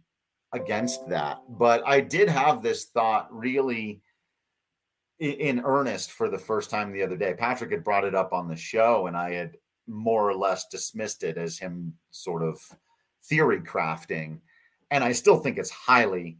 against 0.53 1.07
that. 1.09 1.39
But 1.49 1.83
I 1.85 2.01
did 2.01 2.29
have 2.29 2.61
this 2.61 2.85
thought 2.85 3.27
really 3.31 4.01
in 5.19 5.61
earnest 5.63 6.11
for 6.11 6.29
the 6.29 6.37
first 6.37 6.69
time 6.69 6.91
the 6.91 7.03
other 7.03 7.17
day. 7.17 7.33
Patrick 7.33 7.71
had 7.71 7.83
brought 7.83 8.05
it 8.05 8.15
up 8.15 8.33
on 8.33 8.47
the 8.47 8.55
show, 8.55 9.07
and 9.07 9.17
I 9.17 9.31
had 9.31 9.57
more 9.87 10.29
or 10.29 10.35
less 10.35 10.67
dismissed 10.67 11.23
it 11.23 11.37
as 11.37 11.57
him 11.57 11.93
sort 12.11 12.43
of 12.43 12.59
theory 13.25 13.61
crafting. 13.61 14.39
And 14.91 15.03
I 15.03 15.11
still 15.11 15.37
think 15.37 15.57
it's 15.57 15.69
highly, 15.69 16.37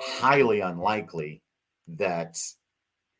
highly 0.00 0.60
unlikely 0.60 1.42
that 1.88 2.36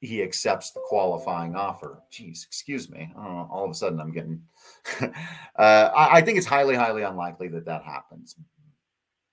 he 0.03 0.21
accepts 0.21 0.73
the 0.73 0.81
qualifying 0.81 1.55
offer. 1.55 2.03
Jeez, 2.13 2.45
excuse 2.45 2.91
me. 2.91 3.13
all 3.17 3.65
of 3.65 3.71
a 3.71 3.75
sudden, 3.75 4.01
I'm 4.01 4.13
getting. 4.13 4.43
uh, 5.01 5.11
I, 5.57 6.19
I, 6.19 6.21
think 6.21 6.39
it's 6.39 6.47
highly, 6.47 6.75
highly 6.75 7.03
unlikely 7.03 7.47
that 7.49 7.65
that 7.67 7.85
happens. 7.85 8.35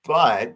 But 0.05 0.55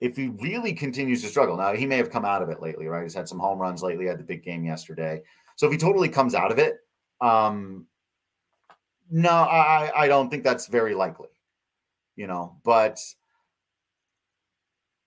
if 0.00 0.16
he 0.16 0.28
really 0.28 0.72
continues 0.72 1.20
to 1.22 1.28
struggle, 1.28 1.56
now 1.56 1.74
he 1.74 1.84
may 1.84 1.96
have 1.96 2.10
come 2.10 2.24
out 2.24 2.42
of 2.42 2.48
it 2.48 2.62
lately, 2.62 2.86
right? 2.86 3.02
He's 3.02 3.14
had 3.14 3.28
some 3.28 3.40
home 3.40 3.58
runs 3.58 3.82
lately. 3.82 4.06
Had 4.06 4.20
the 4.20 4.24
big 4.24 4.44
game 4.44 4.64
yesterday. 4.64 5.20
So 5.56 5.66
if 5.66 5.72
he 5.72 5.78
totally 5.78 6.08
comes 6.08 6.36
out 6.36 6.52
of 6.52 6.60
it, 6.60 6.76
um, 7.20 7.86
no, 9.10 9.30
I, 9.30 9.90
I 9.96 10.06
don't 10.06 10.30
think 10.30 10.44
that's 10.44 10.68
very 10.68 10.94
likely. 10.94 11.28
You 12.14 12.28
know, 12.28 12.56
but 12.64 13.00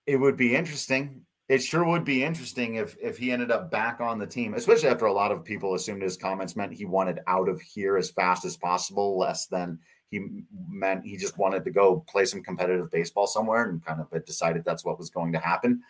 it 0.06 0.18
would 0.18 0.36
be 0.36 0.54
interesting 0.54 1.26
it 1.52 1.62
sure 1.62 1.84
would 1.84 2.06
be 2.06 2.24
interesting 2.24 2.76
if 2.76 2.96
if 3.02 3.18
he 3.18 3.30
ended 3.30 3.52
up 3.52 3.70
back 3.70 4.00
on 4.00 4.18
the 4.18 4.26
team, 4.26 4.54
especially 4.54 4.88
after 4.88 5.08
a 5.08 5.14
lot 5.14 5.34
of 5.34 5.44
people 5.44 5.74
assumed 5.74 6.02
his 6.02 6.16
comments 6.16 6.56
meant 6.56 6.72
he 6.72 6.86
wanted 6.86 7.20
out 7.28 7.50
of 7.50 7.60
here 7.60 7.98
as 7.98 8.10
fast 8.10 8.46
as 8.46 8.56
possible, 8.56 9.20
less 9.20 9.48
than 9.48 9.78
he 10.12 10.46
meant 10.70 11.04
he 11.04 11.18
just 11.18 11.38
wanted 11.38 11.66
to 11.66 11.70
go 11.70 12.06
play 12.08 12.24
some 12.24 12.42
competitive 12.42 12.90
baseball 12.90 13.28
somewhere 13.28 13.70
and 13.70 13.84
kind 13.86 14.00
of 14.00 14.26
decided 14.26 14.64
that's 14.64 14.86
what 14.86 14.98
was 14.98 15.10
going 15.10 15.34
to 15.34 15.40
happen. 15.40 15.82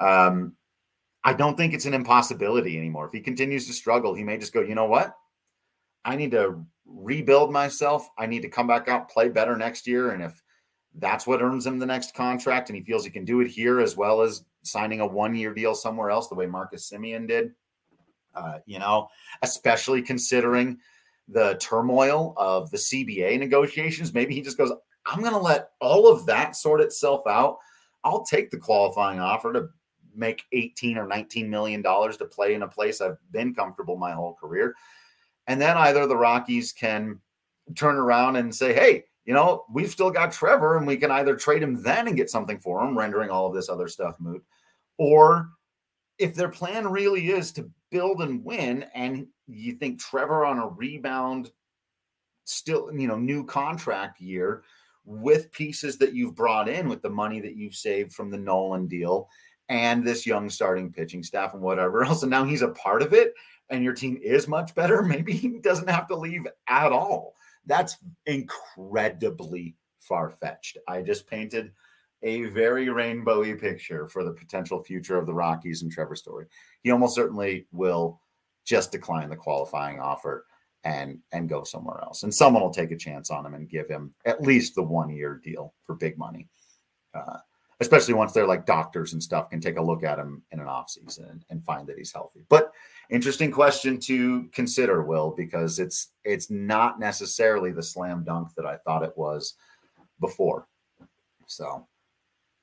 Um, 0.00 0.54
I 1.22 1.34
don't 1.34 1.58
think 1.58 1.74
it's 1.74 1.84
an 1.84 1.92
impossibility 1.92 2.78
anymore. 2.78 3.04
If 3.04 3.12
he 3.12 3.20
continues 3.20 3.66
to 3.66 3.74
struggle, 3.74 4.14
he 4.14 4.24
may 4.24 4.38
just 4.38 4.54
go, 4.54 4.62
you 4.62 4.74
know 4.74 4.86
what? 4.86 5.14
I 6.02 6.16
need 6.16 6.30
to 6.30 6.64
rebuild 6.86 7.52
myself. 7.52 8.08
I 8.16 8.24
need 8.24 8.40
to 8.40 8.48
come 8.48 8.66
back 8.66 8.88
out, 8.88 9.10
play 9.10 9.28
better 9.28 9.54
next 9.54 9.86
year. 9.86 10.12
And 10.12 10.22
if 10.22 10.42
that's 10.98 11.26
what 11.26 11.42
earns 11.42 11.66
him 11.66 11.78
the 11.78 11.86
next 11.86 12.14
contract 12.14 12.68
and 12.68 12.76
he 12.76 12.82
feels 12.82 13.04
he 13.04 13.10
can 13.10 13.24
do 13.24 13.40
it 13.40 13.48
here 13.48 13.80
as 13.80 13.96
well 13.96 14.20
as 14.20 14.44
signing 14.62 15.00
a 15.00 15.06
one 15.06 15.34
year 15.34 15.54
deal 15.54 15.74
somewhere 15.74 16.10
else, 16.10 16.28
the 16.28 16.34
way 16.34 16.46
Marcus 16.46 16.90
Semien 16.90 17.26
did. 17.26 17.52
Uh, 18.34 18.58
you 18.66 18.78
know, 18.78 19.08
especially 19.42 20.00
considering 20.02 20.78
the 21.28 21.56
turmoil 21.60 22.34
of 22.36 22.70
the 22.70 22.76
CBA 22.76 23.38
negotiations. 23.38 24.14
Maybe 24.14 24.34
he 24.34 24.42
just 24.42 24.56
goes, 24.56 24.72
I'm 25.06 25.20
going 25.20 25.32
to 25.32 25.38
let 25.38 25.70
all 25.80 26.10
of 26.10 26.24
that 26.26 26.56
sort 26.56 26.80
itself 26.80 27.26
out. 27.26 27.58
I'll 28.04 28.24
take 28.24 28.50
the 28.50 28.58
qualifying 28.58 29.20
offer 29.20 29.52
to 29.52 29.68
make 30.14 30.42
18 30.52 30.98
or 30.98 31.06
19 31.06 31.48
million 31.48 31.82
dollars 31.82 32.16
to 32.18 32.26
play 32.26 32.54
in 32.54 32.62
a 32.62 32.68
place 32.68 33.00
I've 33.00 33.18
been 33.30 33.54
comfortable 33.54 33.96
my 33.96 34.12
whole 34.12 34.34
career. 34.34 34.74
And 35.46 35.60
then 35.60 35.76
either 35.76 36.06
the 36.06 36.16
Rockies 36.16 36.72
can 36.72 37.20
turn 37.74 37.96
around 37.96 38.36
and 38.36 38.54
say, 38.54 38.72
hey, 38.72 39.04
you 39.28 39.34
know, 39.34 39.66
we've 39.70 39.90
still 39.90 40.10
got 40.10 40.32
Trevor 40.32 40.78
and 40.78 40.86
we 40.86 40.96
can 40.96 41.10
either 41.10 41.36
trade 41.36 41.62
him 41.62 41.82
then 41.82 42.08
and 42.08 42.16
get 42.16 42.30
something 42.30 42.58
for 42.58 42.82
him, 42.82 42.96
rendering 42.96 43.28
all 43.28 43.46
of 43.46 43.52
this 43.52 43.68
other 43.68 43.86
stuff 43.86 44.16
moot, 44.18 44.42
or 44.96 45.50
if 46.16 46.34
their 46.34 46.48
plan 46.48 46.88
really 46.88 47.28
is 47.28 47.52
to 47.52 47.70
build 47.90 48.22
and 48.22 48.42
win, 48.42 48.86
and 48.94 49.26
you 49.46 49.74
think 49.74 50.00
Trevor 50.00 50.46
on 50.46 50.58
a 50.58 50.68
rebound, 50.68 51.50
still, 52.44 52.90
you 52.90 53.06
know, 53.06 53.18
new 53.18 53.44
contract 53.44 54.18
year 54.18 54.62
with 55.04 55.52
pieces 55.52 55.98
that 55.98 56.14
you've 56.14 56.34
brought 56.34 56.66
in 56.66 56.88
with 56.88 57.02
the 57.02 57.10
money 57.10 57.38
that 57.38 57.54
you've 57.54 57.76
saved 57.76 58.14
from 58.14 58.30
the 58.30 58.38
Nolan 58.38 58.86
deal 58.86 59.28
and 59.68 60.02
this 60.02 60.24
young 60.24 60.48
starting 60.48 60.90
pitching 60.90 61.22
staff 61.22 61.52
and 61.52 61.62
whatever 61.62 62.02
else. 62.06 62.22
And 62.22 62.30
now 62.30 62.44
he's 62.44 62.62
a 62.62 62.68
part 62.68 63.02
of 63.02 63.12
it 63.12 63.34
and 63.68 63.84
your 63.84 63.92
team 63.92 64.18
is 64.22 64.48
much 64.48 64.74
better. 64.74 65.02
Maybe 65.02 65.34
he 65.34 65.58
doesn't 65.58 65.90
have 65.90 66.08
to 66.08 66.16
leave 66.16 66.46
at 66.66 66.92
all. 66.92 67.34
That's 67.68 67.98
incredibly 68.26 69.76
far 70.00 70.30
fetched. 70.30 70.78
I 70.88 71.02
just 71.02 71.28
painted 71.28 71.70
a 72.22 72.46
very 72.46 72.86
rainbowy 72.86 73.60
picture 73.60 74.08
for 74.08 74.24
the 74.24 74.32
potential 74.32 74.82
future 74.82 75.16
of 75.16 75.26
the 75.26 75.34
Rockies 75.34 75.82
and 75.82 75.92
Trevor 75.92 76.16
Story. 76.16 76.46
He 76.82 76.90
almost 76.90 77.14
certainly 77.14 77.66
will 77.70 78.20
just 78.66 78.90
decline 78.90 79.28
the 79.28 79.36
qualifying 79.36 80.00
offer 80.00 80.46
and 80.84 81.18
and 81.32 81.48
go 81.48 81.62
somewhere 81.62 82.00
else. 82.02 82.22
And 82.22 82.34
someone 82.34 82.62
will 82.62 82.72
take 82.72 82.90
a 82.90 82.96
chance 82.96 83.30
on 83.30 83.44
him 83.44 83.54
and 83.54 83.68
give 83.68 83.88
him 83.88 84.14
at 84.24 84.42
least 84.42 84.74
the 84.74 84.82
one 84.82 85.10
year 85.10 85.40
deal 85.44 85.74
for 85.84 85.94
big 85.94 86.18
money. 86.18 86.48
Uh, 87.14 87.38
especially 87.80 88.14
once 88.14 88.32
they're 88.32 88.46
like 88.46 88.66
doctors 88.66 89.12
and 89.12 89.22
stuff 89.22 89.50
can 89.50 89.60
take 89.60 89.76
a 89.76 89.82
look 89.82 90.02
at 90.02 90.18
him 90.18 90.42
in 90.50 90.60
an 90.60 90.66
offseason 90.66 91.30
and, 91.30 91.44
and 91.50 91.64
find 91.64 91.86
that 91.86 91.98
he's 91.98 92.12
healthy. 92.12 92.44
But 92.48 92.72
interesting 93.10 93.50
question 93.50 93.98
to 94.00 94.48
consider, 94.52 95.02
Will, 95.02 95.30
because 95.36 95.78
it's 95.78 96.08
it's 96.24 96.50
not 96.50 96.98
necessarily 96.98 97.70
the 97.70 97.82
slam 97.82 98.24
dunk 98.24 98.54
that 98.56 98.66
I 98.66 98.76
thought 98.78 99.04
it 99.04 99.16
was 99.16 99.54
before. 100.20 100.66
So 101.46 101.86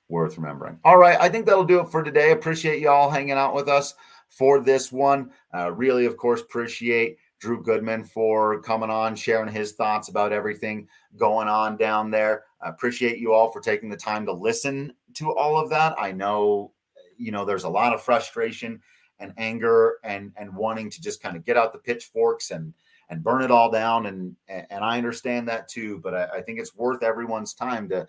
worth 0.10 0.38
remembering. 0.38 0.80
All 0.84 0.98
right, 0.98 1.20
I 1.20 1.30
think 1.30 1.46
that'll 1.46 1.64
do 1.64 1.80
it 1.80 1.90
for 1.90 2.04
today. 2.04 2.32
Appreciate 2.32 2.80
y'all 2.80 3.10
hanging 3.10 3.32
out 3.32 3.56
with 3.56 3.68
us 3.68 3.96
for 4.30 4.60
this 4.60 4.92
one. 4.92 5.32
Uh, 5.54 5.72
really, 5.72 6.06
of 6.06 6.18
course, 6.18 6.42
appreciate 6.42 7.18
Drew 7.46 7.62
Goodman 7.62 8.04
for 8.04 8.60
coming 8.64 8.90
on, 8.90 9.16
sharing 9.16 9.54
his 9.54 9.74
thoughts 9.74 10.10
about 10.10 10.34
everything 10.34 10.88
going 11.16 11.48
on 11.48 11.78
down 11.78 12.10
there. 12.10 12.46
I 12.60 12.70
appreciate 12.70 13.20
you 13.20 13.34
all 13.34 13.52
for 13.52 13.62
taking 13.62 13.88
the 13.88 13.96
time 13.96 14.26
to 14.26 14.34
listen 14.34 14.92
to 15.14 15.32
all 15.32 15.56
of 15.56 15.70
that. 15.70 15.94
I 16.00 16.12
know, 16.12 16.72
you 17.18 17.32
know, 17.32 17.46
there's 17.46 17.64
a 17.64 17.70
lot 17.70 17.94
of 17.94 18.02
frustration 18.02 18.82
and 19.20 19.32
anger 19.38 20.00
and 20.04 20.34
and 20.38 20.56
wanting 20.56 20.90
to 20.90 21.00
just 21.00 21.22
kind 21.22 21.38
of 21.38 21.46
get 21.46 21.56
out 21.56 21.72
the 21.72 21.78
pitchforks 21.78 22.50
and 22.50 22.74
and 23.10 23.24
burn 23.24 23.44
it 23.44 23.52
all 23.52 23.70
down. 23.70 24.08
And 24.08 24.36
and 24.50 24.84
I 24.84 24.98
understand 24.98 25.48
that 25.48 25.68
too. 25.68 26.00
But 26.00 26.16
I, 26.16 26.38
I 26.38 26.42
think 26.42 26.60
it's 26.60 26.76
worth 26.76 27.04
everyone's 27.04 27.54
time 27.54 27.88
to 27.90 28.08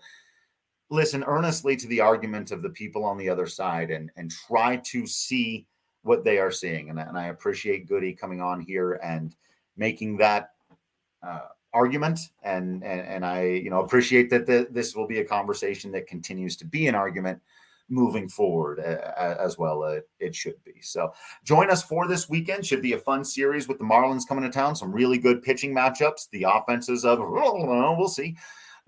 listen 0.89 1.23
earnestly 1.27 1.75
to 1.75 1.87
the 1.87 2.01
argument 2.01 2.49
of 2.49 2.63
the 2.63 2.71
people 2.71 3.05
on 3.05 3.19
the 3.19 3.29
other 3.29 3.45
side 3.45 3.91
and 3.91 4.09
and 4.17 4.31
try 4.31 4.77
to 4.77 5.05
see 5.05 5.67
what 6.07 6.23
they 6.23 6.39
are 6.39 6.51
seeing. 6.51 6.89
And, 6.89 6.99
and 6.99 7.17
I 7.17 7.27
appreciate 7.27 7.87
Goody 7.87 8.13
coming 8.13 8.41
on 8.41 8.61
here 8.61 8.93
and 9.03 9.35
making 9.75 10.17
that 10.17 10.51
uh, 11.21 11.47
argument. 11.73 12.19
And, 12.43 12.83
and, 12.83 13.01
and 13.01 13.25
I, 13.25 13.43
you 13.43 13.69
know, 13.69 13.81
appreciate 13.81 14.29
that 14.31 14.45
the, 14.45 14.67
this 14.71 14.95
will 14.95 15.07
be 15.07 15.19
a 15.19 15.25
conversation 15.25 15.91
that 15.91 16.07
continues 16.07 16.55
to 16.57 16.65
be 16.65 16.87
an 16.87 16.95
argument 16.95 17.41
moving 17.89 18.27
forward 18.27 18.79
uh, 18.79 19.35
as 19.39 19.57
well. 19.57 19.83
Uh, 19.83 19.99
it 20.19 20.35
should 20.35 20.61
be. 20.63 20.73
So 20.81 21.13
join 21.43 21.69
us 21.69 21.83
for 21.83 22.07
this 22.07 22.27
weekend. 22.27 22.65
Should 22.65 22.81
be 22.81 22.93
a 22.93 22.97
fun 22.97 23.23
series 23.23 23.67
with 23.67 23.77
the 23.77 23.85
Marlins 23.85 24.27
coming 24.27 24.43
to 24.43 24.49
town. 24.49 24.75
Some 24.75 24.91
really 24.91 25.17
good 25.17 25.41
pitching 25.41 25.73
matchups. 25.73 26.29
The 26.31 26.45
offenses 26.49 27.05
of, 27.05 27.19
we'll 27.21 28.07
see 28.09 28.35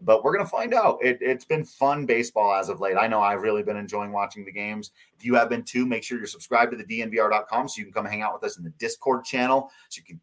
but 0.02 0.24
we're 0.24 0.34
going 0.34 0.46
to 0.46 0.50
find 0.50 0.74
out. 0.74 0.98
It, 1.02 1.22
has 1.22 1.46
been 1.46 1.64
fun 1.64 2.06
baseball 2.06 2.54
as 2.54 2.70
of 2.70 2.80
late. 2.80 2.98
I 2.98 3.08
know 3.08 3.22
I've 3.22 3.42
really 3.42 3.64
been 3.64 3.78
enjoying 3.78 4.12
watching 4.12 4.46
the 4.46 4.52
games. 4.52 4.92
If 5.18 5.26
you 5.26 5.36
have 5.36 5.50
been 5.50 5.64
too, 5.64 5.86
make 5.86 6.04
sure 6.04 6.18
you're 6.18 6.28
subscribed 6.28 6.72
to 6.72 6.78
the 6.78 6.84
DNVR.com 6.84 7.68
so 7.68 7.80
you 7.80 7.86
can 7.86 7.94
come 7.94 8.06
hang 8.06 8.22
out 8.22 8.34
with 8.34 8.44
us 8.44 8.58
in 8.58 8.64
the 8.64 8.72
Discord 8.72 9.26
channel 9.26 9.72
so 9.90 10.00
you 10.00 10.06
can 10.06 10.20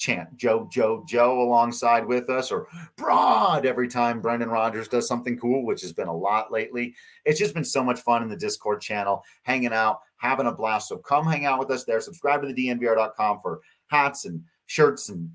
chant 0.00 0.34
Joe, 0.36 0.66
Joe, 0.72 1.04
Joe 1.06 1.42
alongside 1.42 2.06
with 2.06 2.30
us 2.30 2.50
or 2.50 2.66
Broad 2.96 3.66
every 3.66 3.86
time 3.86 4.20
Brendan 4.20 4.48
Rodgers 4.48 4.88
does 4.88 5.06
something 5.06 5.38
cool, 5.38 5.64
which 5.64 5.82
has 5.82 5.92
been 5.92 6.08
a 6.08 6.16
lot 6.16 6.50
lately. 6.50 6.94
It's 7.24 7.38
just 7.38 7.54
been 7.54 7.64
so 7.64 7.84
much 7.84 8.00
fun 8.00 8.22
in 8.22 8.28
the 8.28 8.36
Discord 8.36 8.80
channel, 8.80 9.22
hanging 9.42 9.72
out, 9.72 10.00
having 10.16 10.46
a 10.46 10.52
blast. 10.52 10.88
So 10.88 10.96
come 10.96 11.26
hang 11.26 11.44
out 11.44 11.58
with 11.58 11.70
us 11.70 11.84
there. 11.84 12.00
Subscribe 12.00 12.40
to 12.42 12.52
the 12.52 12.68
DNVR.com 12.68 13.40
for 13.40 13.60
hats 13.88 14.24
and 14.24 14.42
shirts 14.66 15.10
and 15.10 15.30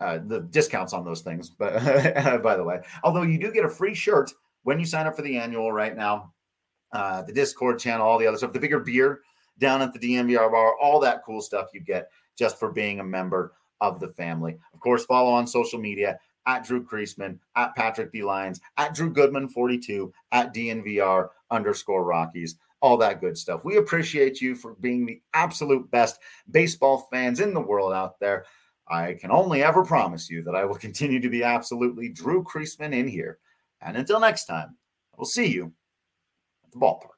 uh, 0.00 0.18
the 0.26 0.40
discounts 0.40 0.92
on 0.92 1.04
those 1.04 1.22
things. 1.22 1.50
But 1.50 1.74
by 2.42 2.56
the 2.56 2.64
way, 2.64 2.80
although 3.02 3.22
you 3.22 3.38
do 3.38 3.52
get 3.52 3.64
a 3.64 3.68
free 3.68 3.94
shirt 3.94 4.32
when 4.62 4.78
you 4.78 4.84
sign 4.84 5.06
up 5.06 5.16
for 5.16 5.22
the 5.22 5.38
annual 5.38 5.72
right 5.72 5.96
now, 5.96 6.32
uh, 6.92 7.22
the 7.22 7.32
Discord 7.32 7.78
channel, 7.78 8.06
all 8.06 8.18
the 8.18 8.26
other 8.26 8.36
stuff, 8.36 8.52
the 8.52 8.60
bigger 8.60 8.80
beer 8.80 9.20
down 9.58 9.82
at 9.82 9.92
the 9.92 9.98
DNVR 9.98 10.50
bar, 10.50 10.74
all 10.80 11.00
that 11.00 11.24
cool 11.24 11.40
stuff 11.40 11.68
you 11.72 11.80
get 11.80 12.10
just 12.36 12.58
for 12.58 12.70
being 12.70 13.00
a 13.00 13.04
member 13.04 13.52
of 13.80 14.00
the 14.00 14.08
family. 14.08 14.56
Of 14.74 14.80
course, 14.80 15.04
follow 15.04 15.30
on 15.30 15.46
social 15.46 15.78
media 15.78 16.18
at 16.46 16.64
Drew 16.64 16.84
Creasman, 16.84 17.38
at 17.56 17.74
Patrick 17.74 18.12
D. 18.12 18.22
Lyons, 18.22 18.60
at 18.76 18.94
Drew 18.94 19.10
Goodman 19.10 19.48
42, 19.48 20.12
at 20.32 20.54
DNVR 20.54 21.28
underscore 21.50 22.04
Rockies, 22.04 22.56
all 22.80 22.96
that 22.98 23.20
good 23.20 23.36
stuff. 23.36 23.64
We 23.64 23.76
appreciate 23.76 24.40
you 24.40 24.54
for 24.54 24.74
being 24.74 25.06
the 25.06 25.20
absolute 25.34 25.90
best 25.90 26.20
baseball 26.50 27.08
fans 27.10 27.40
in 27.40 27.52
the 27.52 27.60
world 27.60 27.92
out 27.92 28.20
there. 28.20 28.44
I 28.88 29.14
can 29.14 29.30
only 29.30 29.62
ever 29.62 29.84
promise 29.84 30.30
you 30.30 30.42
that 30.42 30.54
I 30.54 30.64
will 30.64 30.74
continue 30.86 31.20
to 31.20 31.28
be 31.28 31.42
absolutely 31.42 32.08
Drew 32.08 32.42
Creasman 32.42 32.94
in 32.94 33.08
here. 33.08 33.38
And 33.80 33.96
until 33.96 34.20
next 34.20 34.46
time, 34.46 34.76
I 35.14 35.16
will 35.18 35.26
see 35.26 35.46
you 35.46 35.72
at 36.64 36.72
the 36.72 36.78
ballpark. 36.78 37.15